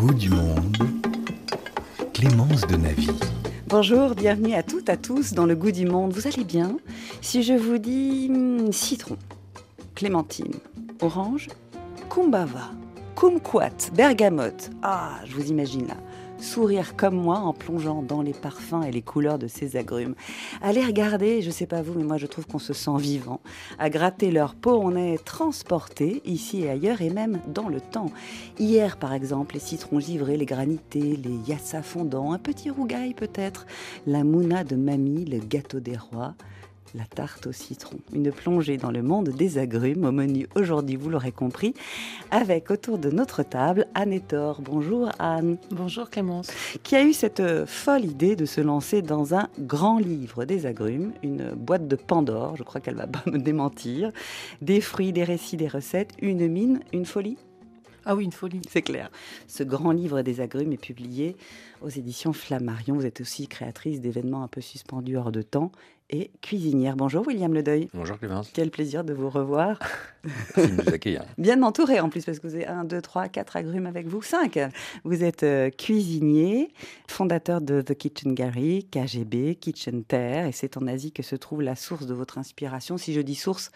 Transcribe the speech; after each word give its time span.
goût 0.00 0.14
du 0.14 0.30
monde, 0.30 0.78
Clémence 2.14 2.62
de 2.62 2.76
Navy. 2.76 3.10
Bonjour, 3.66 4.14
bienvenue 4.14 4.54
à 4.54 4.62
toutes, 4.62 4.88
à 4.88 4.96
tous 4.96 5.34
dans 5.34 5.44
le 5.44 5.54
goût 5.54 5.72
du 5.72 5.84
monde. 5.84 6.14
Vous 6.14 6.26
allez 6.26 6.42
bien? 6.42 6.78
Si 7.20 7.42
je 7.42 7.52
vous 7.52 7.76
dis 7.76 8.30
hmm, 8.30 8.72
citron, 8.72 9.18
clémentine, 9.94 10.54
orange, 11.02 11.48
kumbava, 12.08 12.70
kumquat, 13.14 13.90
bergamote, 13.92 14.70
ah, 14.82 15.18
je 15.26 15.34
vous 15.34 15.50
imagine 15.50 15.88
là 15.88 15.96
sourire 16.42 16.96
comme 16.96 17.14
moi 17.14 17.38
en 17.38 17.52
plongeant 17.52 18.02
dans 18.02 18.22
les 18.22 18.32
parfums 18.32 18.82
et 18.86 18.90
les 18.90 19.02
couleurs 19.02 19.38
de 19.38 19.46
ces 19.46 19.76
agrumes. 19.76 20.14
Allez 20.62 20.84
regarder, 20.84 21.42
je 21.42 21.50
sais 21.50 21.66
pas 21.66 21.82
vous, 21.82 21.94
mais 21.94 22.04
moi 22.04 22.16
je 22.16 22.26
trouve 22.26 22.46
qu'on 22.46 22.58
se 22.58 22.72
sent 22.72 22.98
vivant. 22.98 23.40
À 23.78 23.90
gratter 23.90 24.30
leur 24.30 24.54
peau, 24.54 24.80
on 24.82 24.96
est 24.96 25.24
transporté 25.24 26.22
ici 26.24 26.62
et 26.62 26.70
ailleurs 26.70 27.02
et 27.02 27.10
même 27.10 27.40
dans 27.48 27.68
le 27.68 27.80
temps. 27.80 28.10
Hier 28.58 28.96
par 28.96 29.12
exemple, 29.12 29.54
les 29.54 29.60
citrons 29.60 30.00
givrés, 30.00 30.36
les 30.36 30.46
granités, 30.46 31.16
les 31.16 31.36
yassa 31.48 31.82
fondants, 31.82 32.32
un 32.32 32.38
petit 32.38 32.70
rougail 32.70 33.14
peut-être, 33.14 33.66
la 34.06 34.24
mouna 34.24 34.64
de 34.64 34.76
mamie, 34.76 35.24
le 35.24 35.38
gâteau 35.38 35.80
des 35.80 35.96
rois 35.96 36.34
la 36.94 37.04
tarte 37.04 37.46
au 37.46 37.52
citron. 37.52 37.98
Une 38.12 38.32
plongée 38.32 38.76
dans 38.76 38.90
le 38.90 39.02
monde 39.02 39.28
des 39.28 39.58
agrumes 39.58 40.04
au 40.04 40.12
menu 40.12 40.46
aujourd'hui, 40.54 40.96
vous 40.96 41.10
l'aurez 41.10 41.32
compris, 41.32 41.74
avec 42.30 42.70
autour 42.70 42.98
de 42.98 43.10
notre 43.10 43.42
table 43.42 43.86
Anne 43.94 44.12
Etor. 44.12 44.60
Bonjour 44.62 45.10
Anne. 45.18 45.58
Bonjour 45.70 46.10
Clémence. 46.10 46.50
Qui 46.82 46.96
a 46.96 47.04
eu 47.04 47.12
cette 47.12 47.66
folle 47.66 48.04
idée 48.04 48.36
de 48.36 48.46
se 48.46 48.60
lancer 48.60 49.02
dans 49.02 49.34
un 49.34 49.48
grand 49.58 49.98
livre 49.98 50.44
des 50.44 50.66
agrumes, 50.66 51.12
une 51.22 51.50
boîte 51.52 51.88
de 51.88 51.96
Pandore, 51.96 52.56
je 52.56 52.62
crois 52.62 52.80
qu'elle 52.80 52.96
va 52.96 53.06
pas 53.06 53.22
me 53.30 53.38
démentir, 53.38 54.10
des 54.62 54.80
fruits, 54.80 55.12
des 55.12 55.24
récits, 55.24 55.56
des 55.56 55.68
recettes, 55.68 56.12
une 56.20 56.48
mine, 56.48 56.80
une 56.92 57.06
folie? 57.06 57.36
Ah 58.06 58.16
oui, 58.16 58.24
une 58.24 58.32
folie. 58.32 58.62
C'est 58.68 58.82
clair. 58.82 59.10
Ce 59.46 59.62
grand 59.62 59.92
livre 59.92 60.22
des 60.22 60.40
agrumes 60.40 60.72
est 60.72 60.80
publié 60.80 61.36
aux 61.82 61.90
éditions 61.90 62.32
Flammarion. 62.32 62.94
Vous 62.94 63.04
êtes 63.04 63.20
aussi 63.20 63.46
créatrice 63.46 64.00
d'événements 64.00 64.42
un 64.42 64.48
peu 64.48 64.62
suspendus 64.62 65.18
hors 65.18 65.32
de 65.32 65.42
temps 65.42 65.70
et 66.10 66.30
cuisinière. 66.42 66.96
Bonjour 66.96 67.26
William 67.26 67.54
Ledeuil. 67.54 67.88
Bonjour 67.94 68.18
Clémence. 68.18 68.50
Quel 68.52 68.70
plaisir 68.70 69.04
de 69.04 69.14
vous 69.14 69.30
revoir. 69.30 69.78
Merci 70.24 70.72
de 70.72 70.82
nous 70.82 70.94
accueillir. 70.94 71.24
Bien 71.38 71.62
entouré 71.62 72.00
en 72.00 72.08
plus 72.08 72.24
parce 72.24 72.38
que 72.40 72.46
vous 72.46 72.54
avez 72.56 72.66
1, 72.66 72.84
2, 72.84 73.00
3, 73.00 73.28
4 73.28 73.56
agrumes 73.56 73.86
avec 73.86 74.06
vous, 74.06 74.20
5. 74.20 74.58
Vous 75.04 75.24
êtes 75.24 75.44
euh, 75.44 75.70
cuisinier, 75.70 76.72
fondateur 77.08 77.60
de 77.60 77.80
The 77.80 77.94
Kitchen 77.94 78.34
Gary, 78.34 78.86
KGB, 78.90 79.54
Kitchen 79.54 80.04
Terre 80.04 80.46
et 80.46 80.52
c'est 80.52 80.76
en 80.76 80.86
Asie 80.86 81.12
que 81.12 81.22
se 81.22 81.36
trouve 81.36 81.62
la 81.62 81.76
source 81.76 82.06
de 82.06 82.14
votre 82.14 82.38
inspiration. 82.38 82.98
Si 82.98 83.12
je 83.12 83.20
dis 83.20 83.36
source, 83.36 83.70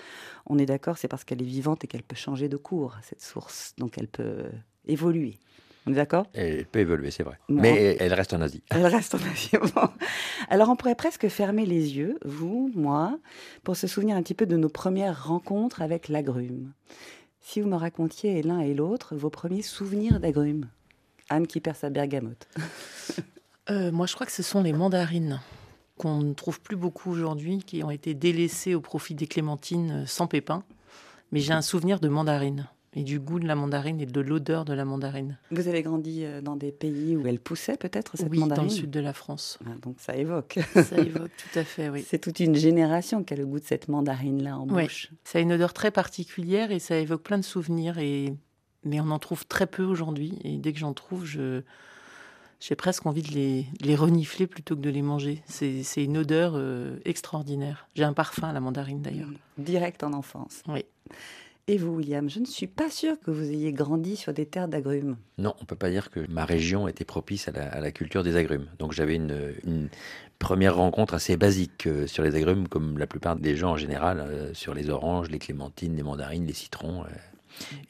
on 0.47 0.59
est 0.59 0.67
d'accord, 0.67 0.99
c'est 0.99 1.09
parce 1.09 1.25
qu'elle 1.25 1.41
est 1.41 1.47
vivante 1.47 1.85
et 1.85 1.87
qu'elle 1.87 2.03
peut 2.03 2.17
changer 2.17 2.49
de 2.49 2.57
cours, 2.57 2.97
cette 3.03 3.23
source. 3.23 3.75
Donc 3.79 3.97
elle 3.97 4.09
peut 4.09 4.45
évoluer. 4.87 5.39
On 5.87 5.93
est 5.93 5.97
d'accord 5.97 6.27
Elle 6.33 6.65
peut 6.67 6.79
évoluer, 6.79 7.11
c'est 7.11 7.23
vrai. 7.23 7.39
Mais 7.49 7.97
elle 8.01 8.15
reste 8.15 8.33
en 8.33 8.41
Asie. 8.41 8.63
Elle 8.71 8.87
reste 8.87 9.15
en 9.15 9.19
Asie. 9.19 9.51
Alors 10.49 10.71
on 10.71 10.77
pourrait 10.77 10.95
presque 10.95 11.29
fermer 11.29 11.67
les 11.67 11.97
yeux, 11.97 12.19
vous, 12.25 12.71
moi, 12.75 13.19
pour 13.65 13.77
se 13.77 13.87
souvenir 13.87 14.17
un 14.17 14.23
petit 14.23 14.35
peu 14.35 14.47
de 14.47 14.57
nos 14.57 14.69
premières 14.69 15.27
rencontres 15.27 15.83
avec 15.83 16.09
l'agrume. 16.09 16.73
Si 17.41 17.61
vous 17.61 17.69
me 17.69 17.77
racontiez 17.77 18.43
l'un 18.43 18.61
et 18.61 18.73
l'autre 18.73 19.15
vos 19.15 19.31
premiers 19.31 19.63
souvenirs 19.63 20.21
d'agrumes. 20.21 20.69
Anne 21.29 21.47
qui 21.47 21.61
perd 21.61 21.77
sa 21.77 21.91
bergamote. 21.91 22.49
Euh, 23.71 23.91
moi, 23.91 24.05
je 24.05 24.13
crois 24.13 24.27
que 24.27 24.33
ce 24.33 24.43
sont 24.43 24.63
les 24.63 24.75
mandarines 24.75 25.41
qu'on 25.97 26.19
ne 26.19 26.35
trouve 26.35 26.61
plus 26.61 26.77
beaucoup 26.77 27.11
aujourd'hui, 27.11 27.63
qui 27.65 27.83
ont 27.83 27.91
été 27.91 28.13
délaissées 28.13 28.75
au 28.75 28.83
profit 28.83 29.15
des 29.15 29.27
clémentines 29.27 30.05
sans 30.07 30.27
pépins. 30.27 30.65
Mais 31.33 31.41
j'ai 31.41 31.55
un 31.55 31.63
souvenir 31.63 31.99
de 31.99 32.09
mandarines 32.09 32.69
et 32.95 33.03
du 33.03 33.19
goût 33.19 33.41
de 33.41 33.47
la 33.47 33.55
mandarine 33.55 34.01
et 34.01 34.07
de 34.07 34.21
l'odeur 34.21 34.65
de 34.65 34.73
la 34.73 34.85
mandarine. 34.85 35.39
Vous 35.51 35.69
avez 35.69 35.83
grandi 35.83 36.25
euh, 36.25 36.41
dans 36.41 36.57
des 36.57 36.73
pays 36.73 37.17
où 37.17 37.27
elle 37.27 37.41
poussait 37.41 37.77
peut-être 37.77 38.17
cette 38.17 38.31
oui, 38.31 38.39
mandarine 38.39 38.69
dans 38.69 38.71
le 38.71 38.75
sud 38.75 38.91
de 38.91 39.01
la 39.01 39.13
France. 39.13 39.59
Ah, 39.67 39.71
donc 39.83 39.97
ça 39.99 40.17
évoque. 40.17 40.59
Ça 40.75 40.99
évoque 40.99 41.31
tout 41.37 41.59
à 41.59 41.65
fait, 41.65 41.89
oui. 41.89 42.05
C'est 42.07 42.19
toute 42.19 42.41
une 42.41 42.55
génération 42.55 43.25
qui 43.25 43.35
a 43.35 43.37
le 43.37 43.47
goût 43.47 43.59
de 43.59 43.65
cette 43.65 43.89
mandarine-là 43.89 44.59
en 44.59 44.67
bouche. 44.67 45.11
Ça 45.25 45.39
a 45.39 45.41
une 45.41 45.53
odeur 45.53 45.73
très 45.73 45.91
particulière 45.91 46.71
et 46.71 46.79
ça 46.79 46.97
évoque 46.97 47.23
plein 47.23 47.39
de 47.39 47.45
souvenirs. 47.45 47.99
Et... 47.99 48.35
Mais 48.85 49.01
on 49.01 49.11
en 49.11 49.19
trouve 49.19 49.47
très 49.47 49.67
peu 49.67 49.83
aujourd'hui. 49.83 50.39
Et 50.45 50.59
dès 50.59 50.73
que 50.73 50.79
j'en 50.79 50.93
trouve, 50.93 51.25
je... 51.25 51.63
j'ai 52.61 52.77
presque 52.77 53.07
envie 53.07 53.23
de 53.23 53.31
les... 53.33 53.67
les, 53.81 53.97
renifler 53.97 54.47
plutôt 54.47 54.77
que 54.77 54.81
de 54.81 54.91
les 54.91 55.03
manger. 55.03 55.43
C'est 55.47 56.05
une 56.05 56.19
odeur 56.19 56.53
euh, 56.55 56.99
extraordinaire. 57.05 57.89
J'ai 57.95 58.05
un 58.05 58.13
parfum 58.13 58.49
à 58.49 58.53
la 58.53 58.61
mandarine 58.61 59.01
d'ailleurs. 59.01 59.31
Direct 59.59 60.03
en 60.03 60.13
enfance. 60.13 60.63
Oui. 60.69 60.85
Et 61.67 61.79
vous, 61.79 61.95
William, 61.95 62.29
je 62.29 62.41
ne 62.41 62.45
suis 62.45 62.67
pas 62.67 62.91
sûre 62.91 63.19
que 63.25 63.31
vous 63.31 63.51
ayez 63.51 63.73
grandi 63.73 64.17
sur 64.17 64.35
des 64.35 64.45
terres 64.45 64.69
d'agrumes. 64.69 65.17
Non, 65.39 65.55
on 65.63 65.65
peut 65.65 65.77
pas 65.77 65.89
dire 65.89 66.11
que 66.11 66.21
ma 66.31 66.45
région 66.45 66.89
était 66.89 67.07
propice 67.07 67.49
à 67.49 67.53
la, 67.53 67.91
culture 67.91 68.23
des 68.23 68.37
agrumes. 68.37 68.67
Donc 68.79 68.93
j'avais 68.93 69.15
une, 69.15 69.89
première 70.39 70.77
rencontre 70.77 71.15
assez 71.15 71.39
basique 71.39 71.87
euh, 71.87 72.07
sur 72.07 72.23
les 72.23 72.35
agrumes, 72.35 72.69
comme 72.69 72.99
la 72.99 73.07
plupart 73.07 73.37
des 73.37 73.57
gens 73.57 73.73
en 73.73 73.77
général, 73.79 74.21
euh, 74.21 74.53
sur 74.53 74.75
les 74.75 74.91
oranges, 74.91 75.31
les 75.31 75.39
clémentines, 75.39 75.97
les 75.97 76.03
mandarines, 76.03 76.45
les 76.45 76.53
citrons 76.53 77.05
euh, 77.05 77.07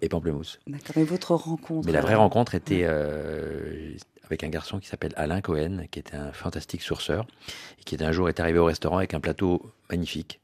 et 0.01 0.09
pamplemousse. 0.09 0.61
D'accord, 0.69 0.95
mais 0.95 1.05
votre 1.05 1.35
rencontre 1.35 1.85
Mais 1.87 1.93
la 1.93 2.01
vraie 2.01 2.15
rencontre 2.15 2.55
était 2.55 2.85
avec 2.85 4.45
un 4.45 4.51
garçon 4.51 4.79
qui 4.79 4.87
s'appelle 4.87 5.15
Alain 5.17 5.41
Cohen, 5.41 5.87
qui 5.91 5.99
était 5.99 6.15
un 6.15 6.33
fantastique 6.33 6.83
sourceur, 6.83 7.27
et 7.81 7.83
qui 7.83 7.97
un 8.05 8.13
jour 8.13 8.29
est 8.29 8.39
arrivé 8.39 8.61
au 8.61 8.67
restaurant 8.67 8.99
avec 8.99 9.15
un 9.15 9.21
plateau 9.21 9.73
magnifique 9.91 10.41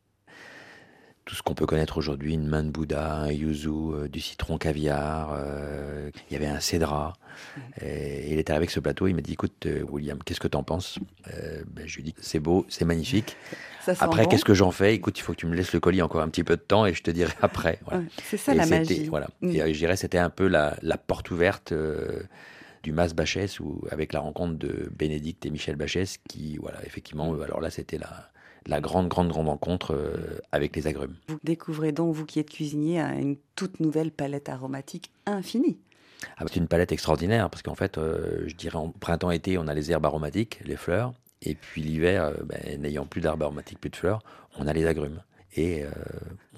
tout 1.30 1.36
ce 1.36 1.42
qu'on 1.44 1.54
peut 1.54 1.64
connaître 1.66 1.96
aujourd'hui, 1.96 2.34
une 2.34 2.48
main 2.48 2.64
de 2.64 2.70
Bouddha, 2.70 3.12
un 3.12 3.30
yuzu, 3.30 3.68
euh, 3.68 4.08
du 4.08 4.20
citron 4.20 4.58
caviar, 4.58 5.32
euh, 5.38 6.10
il 6.28 6.32
y 6.32 6.36
avait 6.36 6.48
un 6.48 6.58
cédra. 6.58 7.12
Et 7.80 8.32
il 8.32 8.38
était 8.40 8.52
avec 8.52 8.68
ce 8.68 8.80
plateau, 8.80 9.06
il 9.06 9.14
m'a 9.14 9.20
dit, 9.20 9.34
écoute 9.34 9.64
euh, 9.66 9.84
William, 9.88 10.18
qu'est-ce 10.24 10.40
que 10.40 10.48
tu 10.48 10.56
en 10.56 10.64
penses 10.64 10.98
ben, 11.26 11.86
Je 11.86 11.94
lui 11.94 12.02
ai 12.02 12.04
dit, 12.06 12.14
c'est 12.20 12.40
beau, 12.40 12.66
c'est 12.68 12.84
magnifique. 12.84 13.36
Après, 14.00 14.26
qu'est-ce 14.26 14.44
que 14.44 14.54
j'en 14.54 14.72
fais? 14.72 14.96
Écoute, 14.96 15.20
il 15.20 15.22
faut 15.22 15.32
que 15.32 15.38
tu 15.38 15.46
me 15.46 15.54
laisses 15.54 15.72
le 15.72 15.78
colis 15.78 16.02
encore 16.02 16.20
un 16.20 16.28
petit 16.28 16.42
peu 16.42 16.56
de 16.56 16.62
temps 16.62 16.84
et 16.84 16.94
je 16.94 17.02
te 17.04 17.12
dirai 17.12 17.32
après. 17.42 17.78
c'est 18.24 18.36
ça 18.36 18.52
la 18.52 18.66
magie. 18.66 19.04
Voilà. 19.04 19.28
Mm. 19.40 19.50
Et 19.50 19.72
je 19.72 19.78
dirais, 19.78 19.94
c'était 19.94 20.18
un 20.18 20.30
peu 20.30 20.48
la, 20.48 20.74
porte 21.06 21.30
ouverte 21.30 21.72
du 22.82 22.90
Mas 22.90 23.14
Bachès, 23.14 23.60
ou 23.60 23.86
avec 23.92 24.12
la 24.12 24.18
rencontre 24.18 24.58
de 24.58 24.90
Bénédicte 24.98 25.46
et 25.46 25.50
Michel 25.50 25.76
Bachès, 25.76 26.18
qui, 26.28 26.56
voilà, 26.56 26.84
effectivement, 26.84 27.40
alors 27.40 27.60
là, 27.60 27.70
c'était 27.70 27.98
la 27.98 28.30
la 28.66 28.80
grande, 28.80 29.08
grande, 29.08 29.28
grande 29.28 29.48
rencontre 29.48 29.94
euh, 29.94 30.40
avec 30.52 30.76
les 30.76 30.86
agrumes. 30.86 31.16
Vous 31.28 31.38
découvrez 31.44 31.92
donc, 31.92 32.14
vous 32.14 32.26
qui 32.26 32.38
êtes 32.38 32.50
cuisinier, 32.50 33.00
une 33.00 33.36
toute 33.56 33.80
nouvelle 33.80 34.10
palette 34.10 34.48
aromatique 34.48 35.10
infinie. 35.26 35.78
Ah, 36.36 36.44
c'est 36.46 36.56
une 36.56 36.68
palette 36.68 36.92
extraordinaire 36.92 37.48
parce 37.48 37.62
qu'en 37.62 37.74
fait, 37.74 37.96
euh, 37.98 38.44
je 38.46 38.54
dirais 38.54 38.76
en 38.76 38.90
printemps-été, 38.90 39.58
on 39.58 39.66
a 39.66 39.74
les 39.74 39.90
herbes 39.90 40.04
aromatiques, 40.04 40.60
les 40.64 40.76
fleurs, 40.76 41.14
et 41.42 41.54
puis 41.54 41.82
l'hiver, 41.82 42.24
euh, 42.24 42.34
ben, 42.44 42.80
n'ayant 42.80 43.06
plus 43.06 43.20
d'herbes 43.20 43.42
aromatiques, 43.42 43.80
plus 43.80 43.90
de 43.90 43.96
fleurs, 43.96 44.22
on 44.58 44.66
a 44.66 44.72
les 44.72 44.86
agrumes. 44.86 45.22
Et 45.56 45.82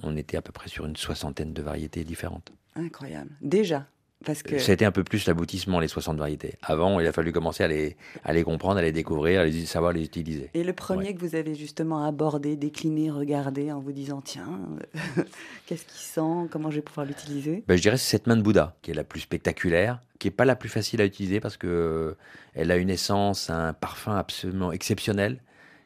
on 0.02 0.18
était 0.18 0.36
à 0.36 0.42
peu 0.42 0.52
près 0.52 0.68
sur 0.68 0.84
une 0.84 0.96
soixantaine 0.96 1.54
de 1.54 1.62
variétés 1.62 2.04
différentes. 2.04 2.52
Incroyable. 2.76 3.30
Déjà, 3.40 3.86
que... 4.22 4.58
C'était 4.58 4.84
un 4.84 4.92
peu 4.92 5.04
plus 5.04 5.26
l'aboutissement, 5.26 5.80
les 5.80 5.88
60 5.88 6.16
variétés. 6.16 6.54
Avant, 6.62 7.00
il 7.00 7.06
a 7.06 7.12
fallu 7.12 7.32
commencer 7.32 7.64
à 7.64 7.68
les, 7.68 7.96
à 8.24 8.32
les 8.32 8.42
comprendre, 8.42 8.78
à 8.78 8.82
les 8.82 8.92
découvrir, 8.92 9.40
à 9.40 9.44
les, 9.44 9.66
savoir 9.66 9.92
les 9.92 10.02
utiliser. 10.02 10.50
Et 10.54 10.64
le 10.64 10.72
premier 10.72 11.14
que 11.14 11.20
vous 11.20 11.34
avez 11.34 11.54
justement 11.54 12.04
abordé, 12.04 12.56
décliné, 12.56 13.10
regardé 13.10 13.72
en 13.72 13.80
vous 13.80 13.92
disant 13.92 14.20
tiens, 14.20 14.60
qu'est-ce 15.66 15.84
qu'il 15.84 16.00
sent 16.00 16.48
Comment 16.50 16.70
je 16.70 16.76
vais 16.76 16.82
pouvoir 16.82 17.06
l'utiliser? 17.06 17.64
Ben, 17.66 17.76
Je 17.76 17.82
dirais 17.82 17.96
c'est 17.96 18.10
cette 18.10 18.26
main 18.26 18.36
de 18.36 18.42
Bouddha 18.42 18.74
qui 18.82 18.90
est 18.90 18.94
la 18.94 19.04
plus 19.04 19.20
spectaculaire, 19.20 20.00
qui 20.18 20.28
n'est 20.28 20.32
pas 20.32 20.44
la 20.44 20.56
plus 20.56 20.68
facile 20.68 21.00
à 21.00 21.04
utiliser 21.04 21.40
parce 21.40 21.56
qu'elle 21.56 21.70
euh, 21.70 22.14
a 22.56 22.76
une 22.76 22.90
essence, 22.90 23.50
un 23.50 23.72
parfum 23.72 24.16
absolument 24.16 24.72
exceptionnel 24.72 25.40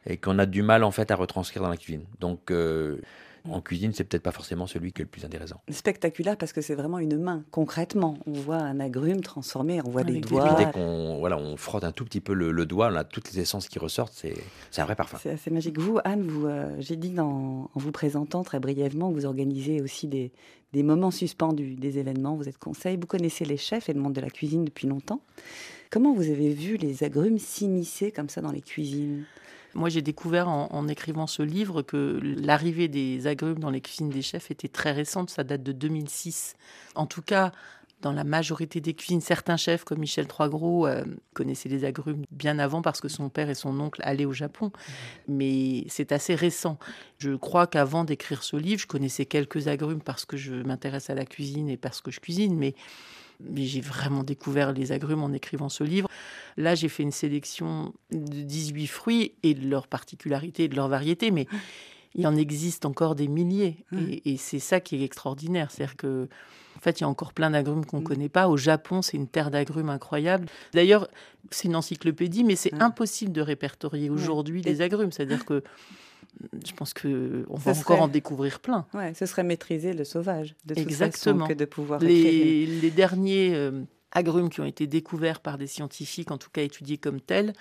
et 0.05 0.17
qu'on 0.17 0.39
a 0.39 0.45
du 0.45 0.61
mal 0.61 0.83
en 0.83 0.91
fait 0.91 1.11
à 1.11 1.15
retranscrire 1.15 1.63
dans 1.63 1.69
la 1.69 1.77
cuisine. 1.77 2.03
Donc. 2.19 2.51
Euh, 2.51 3.01
en 3.49 3.61
cuisine, 3.61 3.91
c'est 3.93 4.03
peut-être 4.03 4.23
pas 4.23 4.31
forcément 4.31 4.67
celui 4.67 4.91
qui 4.91 5.01
est 5.01 5.05
le 5.05 5.09
plus 5.09 5.25
intéressant. 5.25 5.61
Spectaculaire 5.69 6.37
parce 6.37 6.53
que 6.53 6.61
c'est 6.61 6.75
vraiment 6.75 6.99
une 6.99 7.17
main, 7.17 7.43
concrètement. 7.51 8.17
On 8.25 8.33
voit 8.33 8.57
un 8.57 8.79
agrume 8.79 9.21
transformé, 9.21 9.81
on 9.85 9.89
voit 9.89 10.03
des 10.03 10.19
doigts. 10.19 10.55
Dès 10.57 10.71
qu'on 10.71 11.17
voilà, 11.19 11.37
on 11.37 11.57
frotte 11.57 11.83
un 11.83 11.91
tout 11.91 12.05
petit 12.05 12.21
peu 12.21 12.33
le, 12.33 12.65
doigt, 12.65 12.89
on 12.91 12.95
a 12.95 13.03
toutes 13.03 13.31
les 13.31 13.41
essences 13.41 13.67
qui 13.67 13.79
ressortent, 13.79 14.13
c'est 14.13 14.81
un 14.81 14.85
vrai 14.85 14.95
parfum. 14.95 15.17
C'est 15.21 15.31
assez 15.31 15.51
magique. 15.51 15.79
Vous, 15.79 15.99
Anne, 16.03 16.27
vous, 16.27 16.47
euh, 16.47 16.75
j'ai 16.79 16.95
dit 16.95 17.17
en 17.19 17.69
vous 17.73 17.91
présentant 17.91 18.43
très 18.43 18.59
brièvement, 18.59 19.11
vous 19.11 19.25
organisez 19.25 19.81
aussi 19.81 20.07
des, 20.07 20.31
des 20.73 20.83
moments 20.83 21.11
suspendus, 21.11 21.75
des 21.75 21.97
événements, 21.97 22.35
vous 22.35 22.49
êtes 22.49 22.57
conseil, 22.57 22.97
vous 22.97 23.07
connaissez 23.07 23.45
les 23.45 23.57
chefs 23.57 23.89
et 23.89 23.93
le 23.93 24.01
monde 24.01 24.13
de 24.13 24.21
la 24.21 24.29
cuisine 24.29 24.65
depuis 24.65 24.87
longtemps. 24.87 25.21
Comment 25.89 26.13
vous 26.13 26.29
avez 26.29 26.49
vu 26.49 26.75
les 26.75 27.03
agrumes 27.03 27.39
s'immiscer 27.39 28.11
comme 28.11 28.29
ça 28.29 28.41
dans 28.41 28.51
les 28.51 28.61
cuisines? 28.61 29.23
Moi, 29.77 29.89
j'ai 29.89 30.01
découvert 30.01 30.49
en, 30.49 30.87
écrivant 30.87 31.27
ce 31.27 31.43
livre 31.43 31.83
que 31.83 32.19
l'arrivée 32.23 32.87
des 32.87 33.27
agrumes 33.27 33.59
dans 33.59 33.69
les 33.69 33.79
cuisines 33.79 34.09
des 34.09 34.23
chefs 34.23 34.49
était 34.49 34.67
très 34.67 34.91
récente. 34.91 35.29
Ça 35.29 35.43
date 35.43 35.61
de 35.61 35.71
2006. 35.71 36.55
En 36.95 37.05
tout 37.05 37.21
cas, 37.21 37.51
dans 38.01 38.11
la 38.11 38.23
majorité 38.23 38.81
des 38.81 38.95
cuisines, 38.95 39.21
certains 39.21 39.55
chefs 39.55 39.83
comme 39.83 39.99
Michel 39.99 40.25
Troisgros 40.25 40.87
euh, 40.87 41.03
connaissaient 41.33 41.69
les 41.69 41.85
agrumes 41.85 42.23
bien 42.31 42.57
avant 42.57 42.81
parce 42.81 43.01
que 43.01 43.07
son 43.07 43.29
père 43.29 43.51
et 43.51 43.55
son 43.55 43.79
oncle 43.79 44.01
allaient 44.03 44.25
au 44.25 44.33
Japon. 44.33 44.71
Mais 45.27 45.85
c'est 45.89 46.11
assez 46.11 46.33
récent. 46.33 46.79
Je 47.19 47.35
crois 47.35 47.67
qu'avant 47.67 48.03
d'écrire 48.03 48.41
ce 48.41 48.57
livre, 48.57 48.81
je 48.81 48.87
connaissais 48.87 49.27
quelques 49.27 49.67
agrumes 49.67 50.01
parce 50.01 50.25
que 50.25 50.37
je 50.37 50.55
m'intéresse 50.55 51.11
à 51.11 51.15
la 51.15 51.25
cuisine 51.25 51.69
et 51.69 51.77
parce 51.77 52.01
que 52.01 52.09
je 52.09 52.19
cuisine. 52.19 52.57
Mais 52.57 52.73
Mais 53.39 53.65
j'ai 53.65 53.81
vraiment 53.81 54.23
découvert 54.23 54.73
les 54.73 54.91
agrumes 54.91 55.21
en 55.21 55.33
écrivant 55.33 55.69
ce 55.69 55.83
livre. 55.83 56.09
Là, 56.57 56.75
j'ai 56.75 56.89
fait 56.89 57.03
une 57.03 57.11
sélection 57.11 57.93
de 58.11 58.41
18 58.41 58.87
fruits 58.87 59.33
et 59.43 59.53
de 59.53 59.67
leurs 59.67 59.87
particularités 59.87 60.65
et 60.65 60.67
de 60.67 60.75
leurs 60.75 60.89
variétés, 60.89 61.31
mais 61.31 61.47
il 62.15 62.25
en 62.25 62.35
existe 62.35 62.85
encore 62.85 63.15
des 63.15 63.27
milliers. 63.27 63.85
Et, 63.95 64.33
et 64.33 64.37
c'est 64.37 64.59
ça 64.59 64.79
qui 64.79 64.95
est 64.95 65.03
extraordinaire. 65.03 65.71
C'est-à-dire 65.71 65.95
que 65.95 66.27
en 66.77 66.79
fait, 66.79 66.99
il 66.99 67.01
y 67.01 67.03
a 67.05 67.09
encore 67.09 67.33
plein 67.33 67.49
d'agrumes 67.49 67.85
qu'on 67.85 67.97
ne 67.97 68.01
mm. 68.01 68.05
connaît 68.05 68.29
pas. 68.29 68.47
Au 68.47 68.55
Japon, 68.55 69.01
c'est 69.01 69.17
une 69.17 69.27
terre 69.27 69.49
d'agrumes 69.49 69.89
incroyable. 69.89 70.47
D'ailleurs, 70.73 71.07
c'est 71.49 71.67
une 71.67 71.75
encyclopédie, 71.75 72.43
mais 72.43 72.55
c'est 72.55 72.73
impossible 72.81 73.31
de 73.31 73.41
répertorier 73.41 74.09
aujourd'hui 74.09 74.61
les 74.61 74.81
agrumes. 74.81 75.11
C'est-à-dire 75.11 75.43
que 75.43 75.63
je 76.65 76.71
pense 76.73 76.93
qu'on 76.93 77.55
va 77.55 77.71
encore 77.71 78.01
en 78.01 78.07
découvrir 78.07 78.59
plein. 78.59 78.85
Ouais, 78.93 79.13
ce 79.15 79.25
serait 79.25 79.43
maîtriser 79.43 79.93
le 79.93 80.03
sauvage, 80.03 80.55
de 80.65 80.75
toute 80.75 80.83
Exactement. 80.83 81.45
Façon, 81.45 81.53
que 81.53 81.57
de 81.57 81.65
pouvoir 81.65 81.99
les, 81.99 82.67
les 82.67 82.91
derniers 82.91 83.55
euh, 83.55 83.81
agrumes 84.11 84.49
qui 84.49 84.61
ont 84.61 84.65
été 84.65 84.87
découverts 84.87 85.39
par 85.39 85.57
des 85.57 85.67
scientifiques, 85.67 86.31
en 86.31 86.37
tout 86.37 86.49
cas 86.49 86.61
étudiés 86.61 86.97
comme 86.97 87.21
tels, 87.21 87.53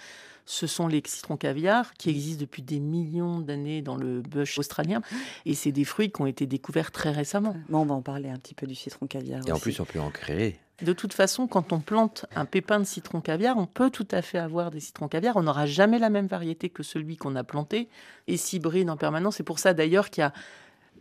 ce 0.46 0.66
sont 0.66 0.86
les 0.86 1.02
citrons 1.04 1.36
caviar 1.36 1.92
qui 1.94 2.08
existent 2.08 2.40
depuis 2.40 2.62
des 2.62 2.78
millions 2.78 3.40
d'années 3.40 3.82
dans 3.82 3.96
le 3.96 4.22
bush 4.22 4.58
australien. 4.58 5.02
Et 5.44 5.54
c'est 5.54 5.72
des 5.72 5.84
fruits 5.84 6.10
qui 6.10 6.22
ont 6.22 6.26
été 6.26 6.46
découverts 6.46 6.92
très 6.92 7.10
récemment. 7.10 7.56
Bon, 7.68 7.80
on 7.80 7.86
va 7.86 7.94
en 7.94 8.02
parler 8.02 8.30
un 8.30 8.36
petit 8.36 8.54
peu 8.54 8.66
du 8.66 8.76
citron 8.76 9.06
caviar. 9.06 9.42
Et 9.46 9.52
en 9.52 9.58
plus, 9.58 9.80
on 9.80 9.84
peut 9.84 10.00
en 10.00 10.10
créer. 10.10 10.60
De 10.82 10.92
toute 10.92 11.14
façon, 11.14 11.46
quand 11.46 11.72
on 11.72 11.80
plante 11.80 12.26
un 12.36 12.44
pépin 12.44 12.78
de 12.78 12.84
citron 12.84 13.20
caviar, 13.20 13.56
on 13.56 13.66
peut 13.66 13.90
tout 13.90 14.06
à 14.10 14.22
fait 14.22 14.38
avoir 14.38 14.70
des 14.70 14.80
citrons 14.80 15.08
caviar. 15.08 15.36
On 15.36 15.42
n'aura 15.42 15.66
jamais 15.66 15.98
la 15.98 16.10
même 16.10 16.26
variété 16.26 16.68
que 16.68 16.82
celui 16.82 17.16
qu'on 17.16 17.34
a 17.34 17.44
planté 17.44 17.88
et 18.28 18.36
s'hybride 18.36 18.90
en 18.90 18.96
permanence. 18.96 19.36
C'est 19.36 19.42
pour 19.42 19.58
ça 19.58 19.74
d'ailleurs 19.74 20.10
qu'il 20.10 20.20
y 20.20 20.24
a 20.24 20.32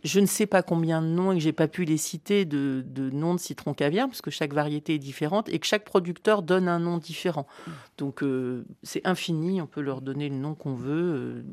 je 0.06 0.20
ne 0.20 0.26
sais 0.26 0.46
pas 0.46 0.62
combien 0.62 1.02
de 1.02 1.08
noms 1.08 1.32
et 1.32 1.36
que 1.36 1.40
j'ai 1.40 1.52
pas 1.52 1.68
pu 1.68 1.84
les 1.84 1.96
citer 1.96 2.44
de, 2.44 2.84
noms 3.12 3.34
de 3.34 3.40
citron 3.40 3.74
caviar 3.74 4.06
parce 4.06 4.22
que 4.22 4.30
chaque 4.30 4.54
variété 4.54 4.94
est 4.94 4.98
différente 4.98 5.48
et 5.48 5.58
que 5.58 5.66
chaque 5.66 5.84
producteur 5.84 6.42
donne 6.42 6.68
un 6.68 6.78
nom 6.78 6.98
différent. 6.98 7.46
Donc 7.98 8.22
euh, 8.22 8.64
c'est 8.82 9.04
infini, 9.06 9.60
on 9.60 9.66
peut 9.66 9.80
leur 9.80 10.00
donner 10.00 10.28
le 10.28 10.36
nom 10.36 10.54
qu'on 10.54 10.74
veut. 10.74 11.14
Euh, 11.14 11.44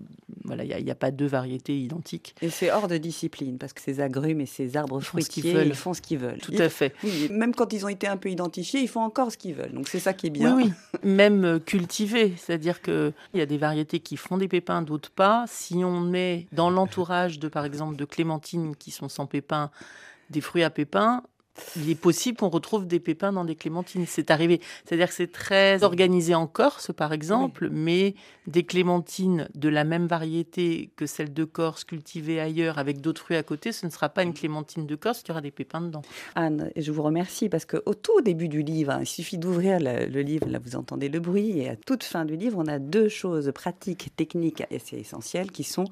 voilà, 0.44 0.63
il 0.63 0.83
n'y 0.83 0.91
a, 0.91 0.95
pas 0.95 1.11
deux 1.11 1.25
variétés 1.25 1.79
identiques. 1.79 2.35
Et 2.41 2.50
c'est 2.50 2.71
hors 2.71 2.88
de 2.88 2.97
discipline 2.97 3.57
parce 3.57 3.73
que 3.73 3.81
ces 3.81 4.00
agrumes 4.00 4.41
et 4.41 4.45
ces 4.45 4.77
arbres 4.77 5.00
fruitiers, 5.00 5.63
ils 5.65 5.73
font 5.73 5.94
ce 5.94 6.01
qu'ils 6.01 6.19
veulent. 6.19 6.39
Tout 6.39 6.53
à 6.57 6.69
fait. 6.69 6.94
même 7.31 7.55
quand 7.55 7.73
ils 7.73 7.85
ont 7.85 7.89
été 7.89 8.07
un 8.07 8.17
peu 8.17 8.29
identifiés, 8.29 8.81
ils 8.81 8.88
font 8.88 9.01
encore 9.01 9.31
ce 9.31 9.38
qu'ils 9.38 9.55
veulent. 9.55 9.73
Donc 9.73 9.88
c'est 9.88 10.00
ça 10.00 10.13
qui 10.13 10.27
est 10.27 10.31
bien. 10.31 10.55
Oui, 10.55 10.71
oui. 10.94 11.00
même 11.09 11.44
euh, 11.44 11.59
cultivés, 11.59 12.33
c'est-à-dire 12.38 12.81
que 12.81 13.13
il 13.33 13.39
y 13.39 13.41
a 13.41 13.45
des 13.45 13.57
variétés 13.57 14.00
qui 14.00 14.17
font 14.17 14.38
des 14.38 14.47
pépins, 14.47 14.81
d'autres 14.81 15.11
pas. 15.11 15.45
Si 15.47 15.75
on 15.83 16.00
met 16.01 16.47
dans 16.51 16.69
l'entourage 16.69 17.39
de, 17.39 17.47
par 17.47 17.65
exemple, 17.65 17.95
de 17.95 18.05
clémentine 18.05 18.42
qui 18.43 18.91
sont 18.91 19.09
sans 19.09 19.25
pépins, 19.25 19.71
des 20.29 20.41
fruits 20.41 20.63
à 20.63 20.69
pépins, 20.69 21.23
il 21.75 21.89
est 21.89 21.95
possible 21.95 22.38
qu'on 22.38 22.50
retrouve 22.50 22.88
des 22.88 23.00
pépins 23.00 23.31
dans 23.31 23.45
des 23.45 23.55
clémentines. 23.55 24.05
C'est 24.07 24.31
arrivé. 24.31 24.59
C'est-à-dire 24.85 25.07
que 25.07 25.13
c'est 25.13 25.31
très 25.31 25.83
organisé 25.83 26.35
en 26.35 26.47
Corse, 26.47 26.91
par 26.94 27.13
exemple, 27.13 27.69
mais 27.71 28.15
des 28.47 28.63
clémentines 28.63 29.47
de 29.55 29.69
la 29.69 29.83
même 29.83 30.07
variété 30.07 30.91
que 30.95 31.05
celle 31.05 31.33
de 31.33 31.44
Corse 31.44 31.83
cultivées 31.83 32.39
ailleurs 32.39 32.77
avec 32.77 33.01
d'autres 33.01 33.21
fruits 33.21 33.38
à 33.38 33.44
côté, 33.44 33.71
ce 33.71 33.85
ne 33.85 33.91
sera 33.91 34.09
pas 34.09 34.23
une 34.23 34.33
clémentine 34.33 34.85
de 34.85 34.95
Corse, 34.95 35.21
il 35.25 35.29
y 35.29 35.31
aura 35.31 35.41
des 35.41 35.51
pépins 35.51 35.81
dedans. 35.81 36.01
Anne, 36.35 36.71
je 36.75 36.91
vous 36.91 37.03
remercie 37.03 37.50
parce 37.50 37.65
qu'au 37.65 37.94
tout 37.94 38.21
début 38.21 38.50
du 38.50 38.63
livre, 38.63 38.91
hein, 38.91 39.00
il 39.01 39.07
suffit 39.07 39.38
d'ouvrir 39.38 39.79
le, 39.79 40.21
livre, 40.21 40.47
là 40.50 40.59
vous 40.59 40.75
entendez 40.75 41.09
le 41.09 41.19
bruit, 41.19 41.59
et 41.59 41.69
à 41.69 41.75
toute 41.75 42.03
fin 42.03 42.25
du 42.25 42.35
livre, 42.35 42.57
on 42.59 42.67
a 42.67 42.79
deux 42.79 43.09
choses 43.09 43.51
pratiques, 43.53 44.15
techniques 44.15 44.63
et 44.71 44.79
c'est 44.79 44.97
essentiel 44.97 45.51
qui 45.51 45.63
sont 45.63 45.85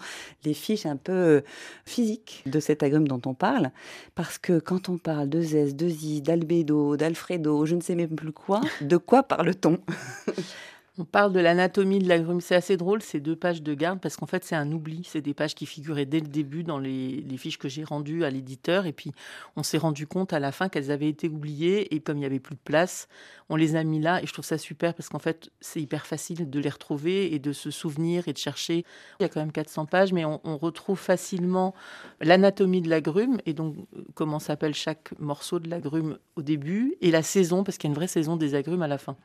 les 0.44 0.54
fiches 0.54 0.86
un 0.86 0.98
peu 0.98 1.12
euh, 1.12 1.42
physiques 1.86 2.44
de 2.46 2.60
cet 2.60 2.84
agrume 2.84 3.08
dont 3.08 3.22
on 3.26 3.34
parle. 3.34 3.72
Parce 4.16 4.38
que 4.38 4.60
quand 4.60 4.90
on 4.90 4.98
parle 4.98 5.30
de 5.30 5.42
de 5.54 5.88
Zi, 5.88 6.22
d'Albedo, 6.22 6.98
d'Alfredo, 6.98 7.66
je 7.66 7.76
ne 7.76 7.82
sais 7.82 7.96
même 7.96 8.16
plus 8.16 8.32
quoi. 8.32 8.62
De 8.82 8.98
quoi 8.98 9.24
parle-t-on? 9.24 9.80
On 10.98 11.06
parle 11.06 11.32
de 11.32 11.40
l'anatomie 11.40 12.00
de 12.00 12.10
l'agrume. 12.10 12.42
C'est 12.42 12.54
assez 12.54 12.76
drôle, 12.76 13.02
ces 13.02 13.22
deux 13.22 13.38
pages 13.38 13.62
de 13.62 13.74
garde, 13.74 14.02
parce 14.02 14.18
qu'en 14.18 14.26
fait, 14.26 14.44
c'est 14.44 14.58
un 14.58 14.70
oubli. 14.74 15.06
C'est 15.06 15.22
des 15.22 15.34
pages 15.34 15.56
qui 15.56 15.66
figuraient 15.66 16.06
dès 16.06 16.20
le 16.20 16.28
début 16.28 16.66
dans 16.66 16.80
les, 16.80 17.24
fiches 17.38 17.58
que 17.58 17.70
j'ai 17.70 17.86
rendues 17.86 18.26
à 18.26 18.30
l'éditeur. 18.30 18.86
Et 18.86 18.92
puis, 18.92 19.14
on 19.56 19.64
s'est 19.64 19.78
rendu 19.78 20.06
compte 20.06 20.34
à 20.34 20.40
la 20.40 20.52
fin 20.52 20.68
qu'elles 20.68 20.92
avaient 20.92 21.08
été 21.08 21.30
oubliées. 21.30 21.96
Et 21.96 22.02
comme 22.02 22.18
il 22.18 22.20
n'y 22.20 22.26
avait 22.26 22.42
plus 22.42 22.56
de 22.56 22.62
place, 22.62 23.08
on 23.48 23.56
les 23.56 23.78
a 23.78 23.86
mis 23.86 24.02
là. 24.02 24.22
Et 24.22 24.28
je 24.28 24.34
trouve 24.34 24.44
ça 24.44 24.58
super, 24.58 24.94
parce 24.94 25.08
qu'en 25.08 25.20
fait, 25.20 25.50
c'est 25.62 25.80
hyper 25.80 26.06
facile 26.06 26.50
de 26.50 26.60
les 26.60 26.70
retrouver 26.70 27.34
et 27.34 27.40
de 27.40 27.54
se 27.54 27.72
souvenir 27.72 28.28
et 28.28 28.34
de 28.34 28.38
chercher. 28.38 28.84
Il 29.22 29.24
y 29.24 29.26
a 29.26 29.30
quand 29.30 29.40
même 29.40 29.54
400 29.54 29.86
pages, 29.86 30.12
mais 30.12 30.26
on, 30.26 30.58
retrouve 30.58 31.00
facilement 31.00 31.74
l'anatomie 32.20 32.82
de 32.82 32.90
l'agrume. 32.90 33.40
Et 33.46 33.54
donc, 33.54 33.78
comment 34.14 34.40
s'appelle 34.40 34.74
chaque 34.74 35.18
morceau 35.20 35.60
de 35.60 35.70
l'agrume 35.70 36.18
au 36.36 36.42
début. 36.42 36.98
Et 37.00 37.12
la 37.12 37.24
saison, 37.24 37.64
parce 37.64 37.78
qu'il 37.78 37.88
y 37.88 37.92
a 37.92 37.94
une 37.94 37.96
vraie 37.96 38.08
saison 38.08 38.36
des 38.36 38.56
agrumes 38.56 38.82
à 38.82 38.90
la 38.90 38.98
fin. 38.98 39.16